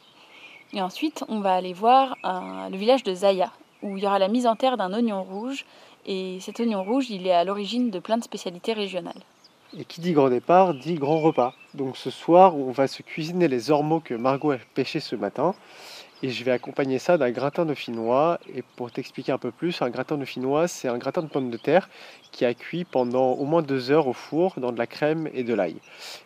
Et 0.73 0.81
ensuite, 0.81 1.23
on 1.27 1.39
va 1.41 1.53
aller 1.53 1.73
voir 1.73 2.15
un- 2.23 2.69
le 2.71 2.77
village 2.77 3.03
de 3.03 3.13
Zaya, 3.13 3.51
où 3.83 3.97
il 3.97 4.03
y 4.03 4.07
aura 4.07 4.17
la 4.17 4.27
mise 4.27 4.47
en 4.47 4.55
terre 4.55 4.77
d'un 4.77 4.93
oignon 4.93 5.23
rouge 5.23 5.65
Et 6.07 6.39
cet 6.39 6.59
oignon 6.59 6.83
rouge, 6.83 7.11
il 7.11 7.27
est 7.27 7.31
à 7.31 7.43
l'origine 7.43 7.91
de 7.91 7.99
plein 7.99 8.17
de 8.17 8.23
spécialités 8.23 8.73
régionales. 8.73 9.21
Et 9.77 9.85
qui 9.85 10.01
dit 10.01 10.11
grand 10.11 10.29
départ 10.29 10.73
dit 10.73 10.95
grand 10.95 11.19
repas. 11.19 11.53
Donc 11.73 11.95
ce 11.95 12.09
soir, 12.09 12.57
on 12.57 12.71
va 12.71 12.87
se 12.87 13.01
cuisiner 13.03 13.47
les 13.47 13.71
ormeaux 13.71 14.01
que 14.01 14.13
Margot 14.13 14.51
a 14.51 14.57
pêchés 14.73 14.99
ce 14.99 15.15
matin. 15.15 15.55
Et 16.23 16.29
je 16.29 16.43
vais 16.43 16.51
accompagner 16.51 16.99
ça 16.99 17.17
d'un 17.17 17.31
gratin 17.31 17.65
dauphinois. 17.65 18.37
Et 18.53 18.63
pour 18.75 18.91
t'expliquer 18.91 19.31
un 19.31 19.37
peu 19.37 19.51
plus, 19.51 19.81
un 19.81 19.89
gratin 19.89 20.17
dauphinois, 20.17 20.67
c'est 20.67 20.89
un 20.89 20.97
gratin 20.97 21.21
de 21.21 21.27
pommes 21.27 21.49
de 21.49 21.57
terre 21.57 21.89
qui 22.31 22.43
a 22.43 22.53
cuit 22.53 22.83
pendant 22.83 23.31
au 23.31 23.45
moins 23.45 23.61
deux 23.61 23.91
heures 23.91 24.07
au 24.07 24.13
four 24.13 24.53
dans 24.57 24.73
de 24.73 24.77
la 24.77 24.87
crème 24.87 25.29
et 25.33 25.43
de 25.43 25.53
l'ail. 25.53 25.77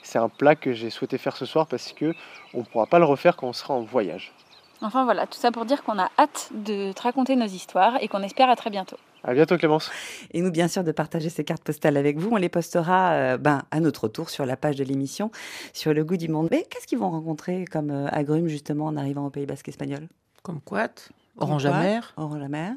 C'est 0.02 0.18
un 0.18 0.30
plat 0.30 0.56
que 0.56 0.74
j'ai 0.74 0.90
souhaité 0.90 1.18
faire 1.18 1.38
ce 1.38 1.46
soir 1.46 1.68
parce 1.68 1.94
que 1.94 2.14
on 2.54 2.60
ne 2.60 2.64
pourra 2.64 2.88
pas 2.88 3.00
le 3.00 3.06
refaire 3.06 3.38
quand 3.38 3.48
on 3.48 3.54
sera 3.54 3.76
en 3.76 3.82
voyage. 3.82 4.34
Enfin 4.82 5.06
voilà, 5.06 5.28
tout 5.28 5.40
ça 5.40 5.52
pour 5.52 5.66
dire 5.66 5.84
qu'on 5.84 6.00
a 6.00 6.10
hâte 6.20 6.50
de 6.52 6.92
te 6.92 7.02
raconter 7.02 7.36
nos 7.36 7.46
histoires 7.46 7.98
et 8.02 8.08
qu'on 8.08 8.24
espère 8.24 8.50
à 8.50 8.56
très 8.56 8.70
bientôt. 8.70 8.98
À 9.28 9.34
bientôt 9.34 9.58
Clémence. 9.58 9.90
Et 10.32 10.42
nous, 10.42 10.52
bien 10.52 10.68
sûr, 10.68 10.84
de 10.84 10.92
partager 10.92 11.30
ces 11.30 11.44
cartes 11.44 11.64
postales 11.64 11.98
avec 11.98 12.20
vous. 12.20 12.30
On 12.32 12.36
les 12.36 12.48
postera 12.48 13.14
euh, 13.14 13.38
ben, 13.38 13.64
à 13.72 13.80
notre 13.80 14.08
tour 14.08 14.30
sur 14.30 14.46
la 14.46 14.56
page 14.56 14.76
de 14.76 14.84
l'émission, 14.84 15.32
sur 15.74 15.96
le 15.96 16.06
goût 16.06 16.18
du 16.18 16.30
monde. 16.30 16.48
Mais 16.52 16.64
qu'est-ce 16.70 16.86
qu'ils 16.86 17.00
vont 17.00 17.10
rencontrer 17.10 17.66
comme 17.66 17.90
euh, 17.90 18.08
agrumes, 18.12 18.48
justement, 18.48 18.86
en 18.86 18.96
arrivant 18.96 19.26
au 19.26 19.32
Pays 19.32 19.48
Basque 19.48 19.68
espagnol? 19.68 20.08
Comme 20.44 20.62
quoi 20.62 20.90
Orange 21.38 21.66
amère. 21.66 22.14
Orange 22.18 22.44
amère. 22.44 22.76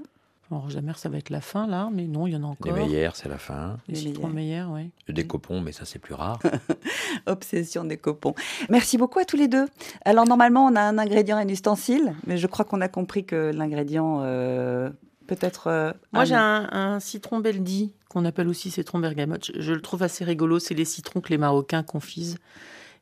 Orange 0.50 0.76
amère, 0.76 0.98
ça 0.98 1.10
va 1.10 1.18
être 1.18 1.28
la 1.28 1.42
fin, 1.42 1.66
là, 1.66 1.90
mais 1.92 2.06
non, 2.06 2.26
il 2.26 2.32
y 2.32 2.36
en 2.36 2.42
a 2.42 2.46
encore. 2.46 2.74
Les 2.74 2.86
meilleurs, 2.86 3.14
c'est 3.16 3.28
la 3.28 3.36
fin. 3.36 3.76
Les, 3.86 3.96
citrons 3.96 4.28
meilleurs, 4.28 4.70
oui. 4.70 4.90
Le 5.06 5.12
décopon, 5.12 5.60
mais 5.60 5.72
ça, 5.72 5.84
c'est 5.84 5.98
plus 5.98 6.14
rare. 6.14 6.38
Obsession 7.26 7.84
des 7.84 7.98
copons. 7.98 8.34
Merci 8.70 8.96
beaucoup 8.96 9.18
à 9.18 9.26
tous 9.26 9.36
les 9.36 9.48
deux. 9.48 9.66
Alors, 10.06 10.26
normalement, 10.26 10.64
on 10.64 10.74
a 10.74 10.80
un 10.80 10.96
ingrédient 10.96 11.38
et 11.38 11.42
un 11.42 11.48
ustensile, 11.48 12.14
mais 12.26 12.38
je 12.38 12.46
crois 12.46 12.64
qu'on 12.64 12.80
a 12.80 12.88
compris 12.88 13.26
que 13.26 13.52
l'ingrédient 13.54 14.22
euh, 14.22 14.88
peut-être. 15.28 15.68
euh, 15.68 15.92
Moi, 16.12 16.22
un- 16.22 16.24
j'ai 16.24 16.34
un, 16.34 16.68
un 16.72 17.00
citron 17.00 17.38
beldi, 17.38 17.92
qu'on 18.08 18.24
appelle 18.24 18.48
aussi 18.48 18.70
citron 18.72 18.98
bergamote. 18.98 19.52
Je, 19.54 19.60
je 19.60 19.72
le 19.72 19.80
trouve 19.80 20.02
assez 20.02 20.24
rigolo. 20.24 20.58
C'est 20.58 20.74
les 20.74 20.84
citrons 20.84 21.20
que 21.20 21.28
les 21.28 21.38
Marocains 21.38 21.84
confisent. 21.84 22.38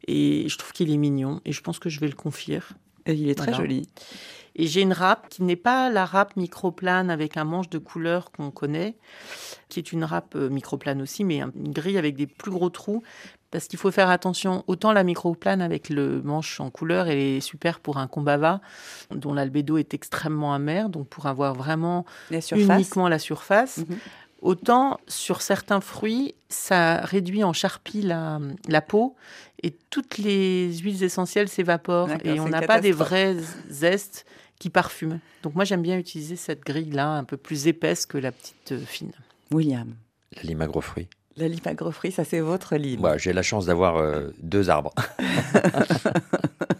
Et 0.06 0.48
je 0.48 0.58
trouve 0.58 0.72
qu'il 0.72 0.90
est 0.92 0.96
mignon. 0.98 1.40
Et 1.46 1.52
je 1.52 1.62
pense 1.62 1.78
que 1.78 1.88
je 1.88 1.98
vais 2.00 2.08
le 2.08 2.14
confire. 2.14 2.68
Et 3.06 3.14
il 3.14 3.28
est 3.30 3.34
très 3.34 3.46
Voilà. 3.52 3.58
joli. 3.64 3.88
Et 4.58 4.66
j'ai 4.66 4.80
une 4.80 4.94
râpe 4.94 5.28
qui 5.28 5.42
n'est 5.42 5.54
pas 5.56 5.90
la 5.90 6.06
râpe 6.06 6.34
microplane 6.36 7.10
avec 7.10 7.36
un 7.36 7.44
manche 7.44 7.68
de 7.68 7.76
couleur 7.78 8.30
qu'on 8.32 8.50
connaît, 8.50 8.96
qui 9.68 9.78
est 9.78 9.92
une 9.92 10.02
râpe 10.04 10.34
euh, 10.34 10.48
microplane 10.48 11.02
aussi, 11.02 11.24
mais 11.24 11.42
un- 11.42 11.52
une 11.54 11.72
grille 11.72 11.98
avec 11.98 12.16
des 12.16 12.26
plus 12.26 12.50
gros 12.50 12.70
trous. 12.70 13.02
Parce 13.50 13.68
qu'il 13.68 13.78
faut 13.78 13.90
faire 13.90 14.08
attention, 14.10 14.64
autant 14.66 14.92
la 14.92 15.04
microplane 15.04 15.60
avec 15.62 15.88
le 15.90 16.20
manche 16.22 16.58
en 16.58 16.70
couleur, 16.70 17.06
elle 17.06 17.18
est 17.18 17.40
super 17.40 17.80
pour 17.80 17.98
un 17.98 18.06
combava, 18.06 18.60
dont 19.10 19.34
l'albédo 19.34 19.76
est 19.76 19.92
extrêmement 19.94 20.52
amer, 20.54 20.88
donc 20.88 21.08
pour 21.08 21.26
avoir 21.26 21.54
vraiment 21.54 22.04
La 22.30 22.40
uniquement 22.52 23.08
la 23.08 23.18
surface. 23.18 23.78
Mhm. 23.78 23.98
Autant 24.42 24.98
sur 25.08 25.40
certains 25.42 25.80
fruits, 25.80 26.34
ça 26.48 26.96
réduit 27.00 27.42
en 27.42 27.52
charpie 27.52 28.02
la, 28.02 28.38
la 28.68 28.80
peau 28.82 29.16
et 29.62 29.70
toutes 29.90 30.18
les 30.18 30.76
huiles 30.78 31.02
essentielles 31.02 31.48
s'évaporent 31.48 32.10
et 32.22 32.38
on 32.38 32.48
n'a 32.48 32.62
pas 32.62 32.80
des 32.80 32.92
vrais 32.92 33.36
zestes 33.70 34.26
qui 34.58 34.70
parfument. 34.70 35.18
Donc 35.42 35.54
moi 35.54 35.64
j'aime 35.64 35.82
bien 35.82 35.98
utiliser 35.98 36.36
cette 36.36 36.60
grille-là 36.64 37.08
un 37.10 37.24
peu 37.24 37.36
plus 37.36 37.66
épaisse 37.66 38.06
que 38.06 38.18
la 38.18 38.30
petite 38.32 38.72
euh, 38.72 38.80
fine. 38.84 39.12
William, 39.52 39.94
La 40.36 40.42
lime 40.42 40.60
agrofruit. 40.62 41.08
la 41.36 41.48
lime 41.48 41.60
agrofruit, 41.64 42.12
ça 42.12 42.24
c'est 42.24 42.40
votre 42.40 42.76
livre. 42.76 43.02
Bah, 43.02 43.16
J'ai 43.18 43.32
la 43.32 43.42
chance 43.42 43.66
d'avoir 43.66 43.96
euh, 43.96 44.28
deux 44.42 44.68
arbres 44.70 44.94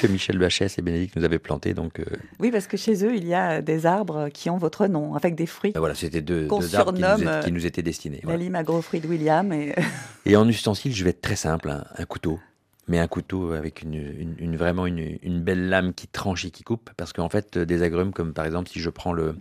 que 0.00 0.06
Michel 0.06 0.38
Bachès 0.38 0.78
et 0.78 0.82
Bénédicte 0.82 1.16
nous 1.16 1.24
avaient 1.24 1.38
plantés. 1.38 1.74
Donc 1.74 2.00
euh, 2.00 2.04
Oui, 2.38 2.50
parce 2.50 2.66
que 2.66 2.76
chez 2.76 3.04
eux, 3.04 3.14
il 3.14 3.26
y 3.26 3.34
a 3.34 3.62
des 3.62 3.86
arbres 3.86 4.28
qui 4.30 4.50
ont 4.50 4.56
votre 4.58 4.86
nom, 4.86 5.14
avec 5.14 5.34
des 5.34 5.46
fruits. 5.46 5.72
voilà, 5.76 5.94
c'était 5.94 6.22
deux, 6.22 6.48
deux 6.48 6.74
arbres 6.76 6.92
qui 6.94 7.00
nous, 7.02 7.28
euh, 7.28 7.42
qui 7.42 7.52
nous 7.52 7.66
étaient 7.66 7.82
destinés. 7.82 8.20
La 8.24 8.36
lime 8.36 8.54
agrofruit 8.54 9.00
de 9.00 9.06
William. 9.08 9.52
Et... 9.52 9.74
Et 10.26 10.36
en 10.36 10.48
ustensile, 10.48 10.94
je 10.94 11.04
vais 11.04 11.10
être 11.10 11.20
très 11.22 11.36
simple, 11.36 11.70
un, 11.70 11.84
un 11.96 12.04
couteau. 12.04 12.40
Mais 12.88 12.98
un 12.98 13.06
couteau 13.06 13.52
avec 13.52 13.82
une, 13.82 13.94
une- 13.94 14.34
une- 14.38 14.56
vraiment 14.56 14.84
une, 14.86 15.18
une 15.22 15.40
belle 15.40 15.68
lame 15.68 15.94
qui 15.94 16.08
tranche 16.08 16.44
et 16.44 16.50
qui 16.50 16.64
coupe. 16.64 16.90
Parce 16.96 17.12
qu'en 17.12 17.28
fait, 17.28 17.56
euh, 17.58 17.64
des 17.64 17.82
agrumes, 17.82 18.12
comme 18.12 18.32
par 18.32 18.46
exemple, 18.46 18.68
si 18.68 18.80
je 18.80 18.90
prends 18.90 19.12
le, 19.12 19.36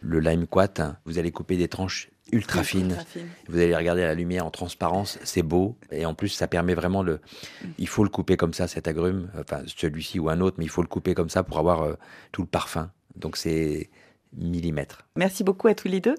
le 0.00 0.20
lime 0.20 0.46
quat, 0.46 0.68
hein, 0.78 0.96
vous 1.04 1.18
allez 1.18 1.30
couper 1.30 1.56
des 1.56 1.68
tranches 1.68 2.08
ultra 2.32 2.62
fines. 2.62 2.90
Ultra 2.90 3.04
fine. 3.04 3.26
Vous 3.48 3.58
allez 3.58 3.74
regarder 3.74 4.02
la 4.02 4.14
lumière 4.14 4.46
en 4.46 4.50
transparence, 4.50 5.18
c'est 5.24 5.42
beau. 5.42 5.76
Et 5.90 6.06
en 6.06 6.14
plus, 6.14 6.28
ça 6.28 6.46
permet 6.46 6.74
vraiment 6.74 7.02
le. 7.02 7.20
Il 7.78 7.88
faut 7.88 8.04
le 8.04 8.10
couper 8.10 8.36
comme 8.36 8.54
ça, 8.54 8.68
cet 8.68 8.88
agrume. 8.88 9.30
Enfin, 9.38 9.62
celui-ci 9.66 10.18
ou 10.18 10.28
un 10.28 10.40
autre, 10.40 10.56
mais 10.58 10.64
il 10.64 10.70
faut 10.70 10.82
le 10.82 10.88
couper 10.88 11.14
comme 11.14 11.30
ça 11.30 11.42
pour 11.42 11.58
avoir 11.58 11.82
euh, 11.82 11.94
tout 12.32 12.42
le 12.42 12.48
parfum. 12.48 12.90
Donc 13.16 13.36
c'est 13.36 13.90
millimètre. 14.36 15.06
Merci 15.16 15.42
beaucoup 15.42 15.68
à 15.68 15.74
tous 15.74 15.88
les 15.88 16.00
deux. 16.00 16.14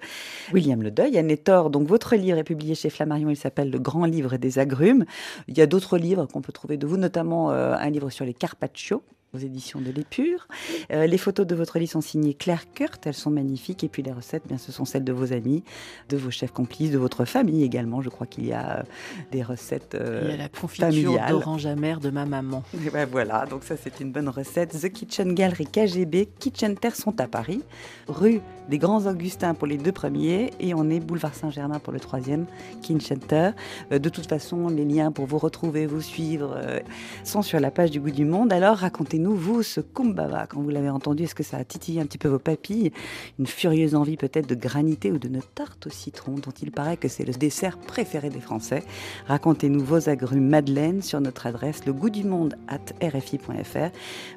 William 0.51 0.82
Ledeuil, 0.82 1.18
Anne 1.18 1.38
Thor, 1.38 1.70
donc 1.70 1.88
votre 1.88 2.16
livre 2.16 2.38
est 2.38 2.43
publié 2.43 2.76
chez 2.76 2.89
Flammarion, 2.89 3.30
il 3.30 3.36
s'appelle 3.36 3.70
Le 3.70 3.80
Grand 3.80 4.05
Livre 4.05 4.38
des 4.38 4.60
Agrumes. 4.60 5.05
Il 5.47 5.57
y 5.57 5.62
a 5.62 5.68
d'autres 5.68 5.97
livres 5.97 6.26
qu'on 6.26 6.41
peut 6.41 6.51
trouver 6.51 6.78
de 6.78 6.88
vous, 6.88 6.97
notamment 6.97 7.51
euh, 7.51 7.76
un 7.76 7.89
livre 7.89 8.10
sur 8.10 8.26
les 8.26 8.34
carpaccio 8.34 9.03
aux 9.34 9.38
éditions 9.38 9.82
de 9.82 9.92
l'Épure. 9.92 10.48
Euh, 10.92 11.06
les 11.06 11.18
photos 11.18 11.46
de 11.46 11.56
votre 11.56 11.80
livre 11.80 11.92
sont 11.92 12.02
signées 12.02 12.34
Claire 12.34 12.72
Kurt, 12.74 13.06
elles 13.06 13.14
sont 13.14 13.30
magnifiques. 13.30 13.84
Et 13.84 13.88
puis 13.88 14.04
les 14.04 14.12
recettes, 14.12 14.48
bien, 14.48 14.58
ce 14.58 14.72
sont 14.72 14.86
celles 14.86 15.04
de 15.04 15.14
vos 15.14 15.34
amis, 15.34 15.64
de 16.10 16.18
vos 16.18 16.32
chefs 16.32 16.52
complices, 16.52 16.92
de 16.92 16.98
votre 16.98 17.26
famille 17.26 17.64
également. 17.64 18.02
Je 18.02 18.10
crois 18.10 18.28
qu'il 18.28 18.46
y 18.48 18.54
a 18.54 18.80
euh, 18.80 18.84
des 19.32 19.44
recettes 19.44 19.96
euh, 19.96 20.22
Il 20.26 20.32
y 20.32 20.34
a 20.34 20.38
la 20.38 20.50
confiture 20.50 20.88
familiales. 20.88 21.30
d'orange 21.30 21.66
amère 21.66 22.00
de 22.00 22.10
ma 22.10 22.26
maman. 22.26 22.64
Et 22.86 22.90
ben 22.90 23.08
voilà, 23.10 23.46
donc 23.46 23.64
ça 23.64 23.76
c'est 23.78 24.00
une 24.00 24.12
bonne 24.12 24.30
recette. 24.30 24.80
The 24.80 24.90
Kitchen 24.90 25.36
Gallery 25.36 25.66
KGB, 25.66 26.30
Kitchen 26.40 26.76
Terre 26.76 26.96
sont 26.96 27.20
à 27.22 27.28
Paris, 27.28 27.62
rue 28.08 28.42
des 28.70 28.78
Grands 28.78 29.08
Augustins 29.08 29.54
pour 29.56 29.68
les 29.68 29.78
deux 29.78 29.92
premiers 29.92 30.52
et 30.60 30.74
on 30.74 30.90
est 30.90 31.00
boulevard 31.00 31.34
Saint-Germain 31.34 31.80
pour 31.80 31.92
le 31.92 32.00
troisième, 32.00 32.46
Kitchen 32.82 33.20
Terre. 33.20 33.54
Euh, 33.92 34.00
de 34.00 34.10
toute 34.10 34.28
façon, 34.28 34.70
les 34.70 34.86
liens 34.86 35.12
pour 35.12 35.26
vous 35.26 35.40
retrouver, 35.40 35.88
vous 35.88 36.02
suivre 36.02 36.54
euh, 36.56 36.80
sont 37.24 37.42
sur 37.42 37.60
la 37.60 37.72
page 37.72 37.92
du 37.92 38.00
Goût 38.00 38.12
du 38.12 38.26
Monde. 38.26 38.54
Alors 38.54 38.84
racontez-nous, 39.20 39.36
vous, 39.36 39.63
ce 39.63 39.82
kumbaba, 39.82 40.47
quand 40.47 40.61
vous 40.61 40.70
l'avez 40.70 40.89
entendu, 40.89 41.24
est-ce 41.24 41.36
que 41.36 41.43
ça 41.43 41.57
a 41.57 41.63
titillé 41.63 42.01
un 42.01 42.05
petit 42.05 42.17
peu 42.17 42.28
vos 42.28 42.39
papilles? 42.39 42.91
Une 43.38 43.47
furieuse 43.47 43.95
envie 43.95 44.17
peut-être 44.17 44.47
de 44.47 44.55
granité 44.55 45.11
ou 45.11 45.17
de 45.17 45.28
notre 45.28 45.49
tarte 45.49 45.88
au 45.88 45.89
citron, 45.89 46.36
dont 46.36 46.51
il 46.61 46.72
paraît 46.72 46.97
que 46.97 47.07
c'est 47.07 47.26
le 47.26 47.34
dessert 47.34 47.78
préféré 47.78 48.30
des 48.30 48.39
Français. 48.39 48.84
Racontez-nous 49.28 49.84
vos 49.84 50.09
agrumes 50.09 50.47
Madeleine 50.47 51.01
sur 51.01 51.22
notre 51.22 51.47
adresse 51.47 51.86
le 51.86 51.93
goût 51.93 52.09
du 52.09 52.24
monde 52.24 52.55
at 52.67 52.80
rfi.fr 53.05 53.91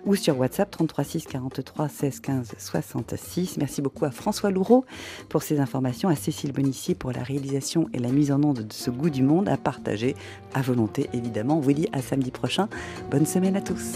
ou 0.04 0.14
sur 0.16 0.38
WhatsApp 0.38 0.70
33 0.70 1.04
6 1.04 1.24
43 1.26 1.88
16 1.88 2.20
15 2.20 2.52
66. 2.58 3.56
Merci 3.58 3.82
beaucoup 3.82 4.04
à 4.04 4.10
François 4.10 4.50
Loureau 4.50 4.84
pour 5.28 5.42
ces 5.42 5.60
informations, 5.60 6.08
à 6.08 6.16
Cécile 6.16 6.52
Bonissier 6.52 6.94
pour 6.94 7.12
la 7.12 7.22
réalisation 7.22 7.88
et 7.92 7.98
la 7.98 8.10
mise 8.10 8.32
en 8.32 8.42
onde 8.42 8.66
de 8.66 8.72
ce 8.72 8.90
goût 8.90 9.10
du 9.10 9.22
monde 9.22 9.48
à 9.48 9.56
partager 9.56 10.16
à 10.54 10.62
volonté 10.62 11.08
évidemment. 11.12 11.58
On 11.58 11.60
vous 11.60 11.72
dit 11.72 11.88
à 11.92 12.02
samedi 12.02 12.30
prochain. 12.30 12.68
Bonne 13.10 13.26
semaine 13.26 13.56
à 13.56 13.60
tous. 13.60 13.92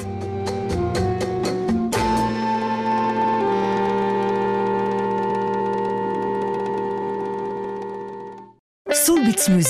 Soulbeats 9.06 9.48
Music. 9.48 9.64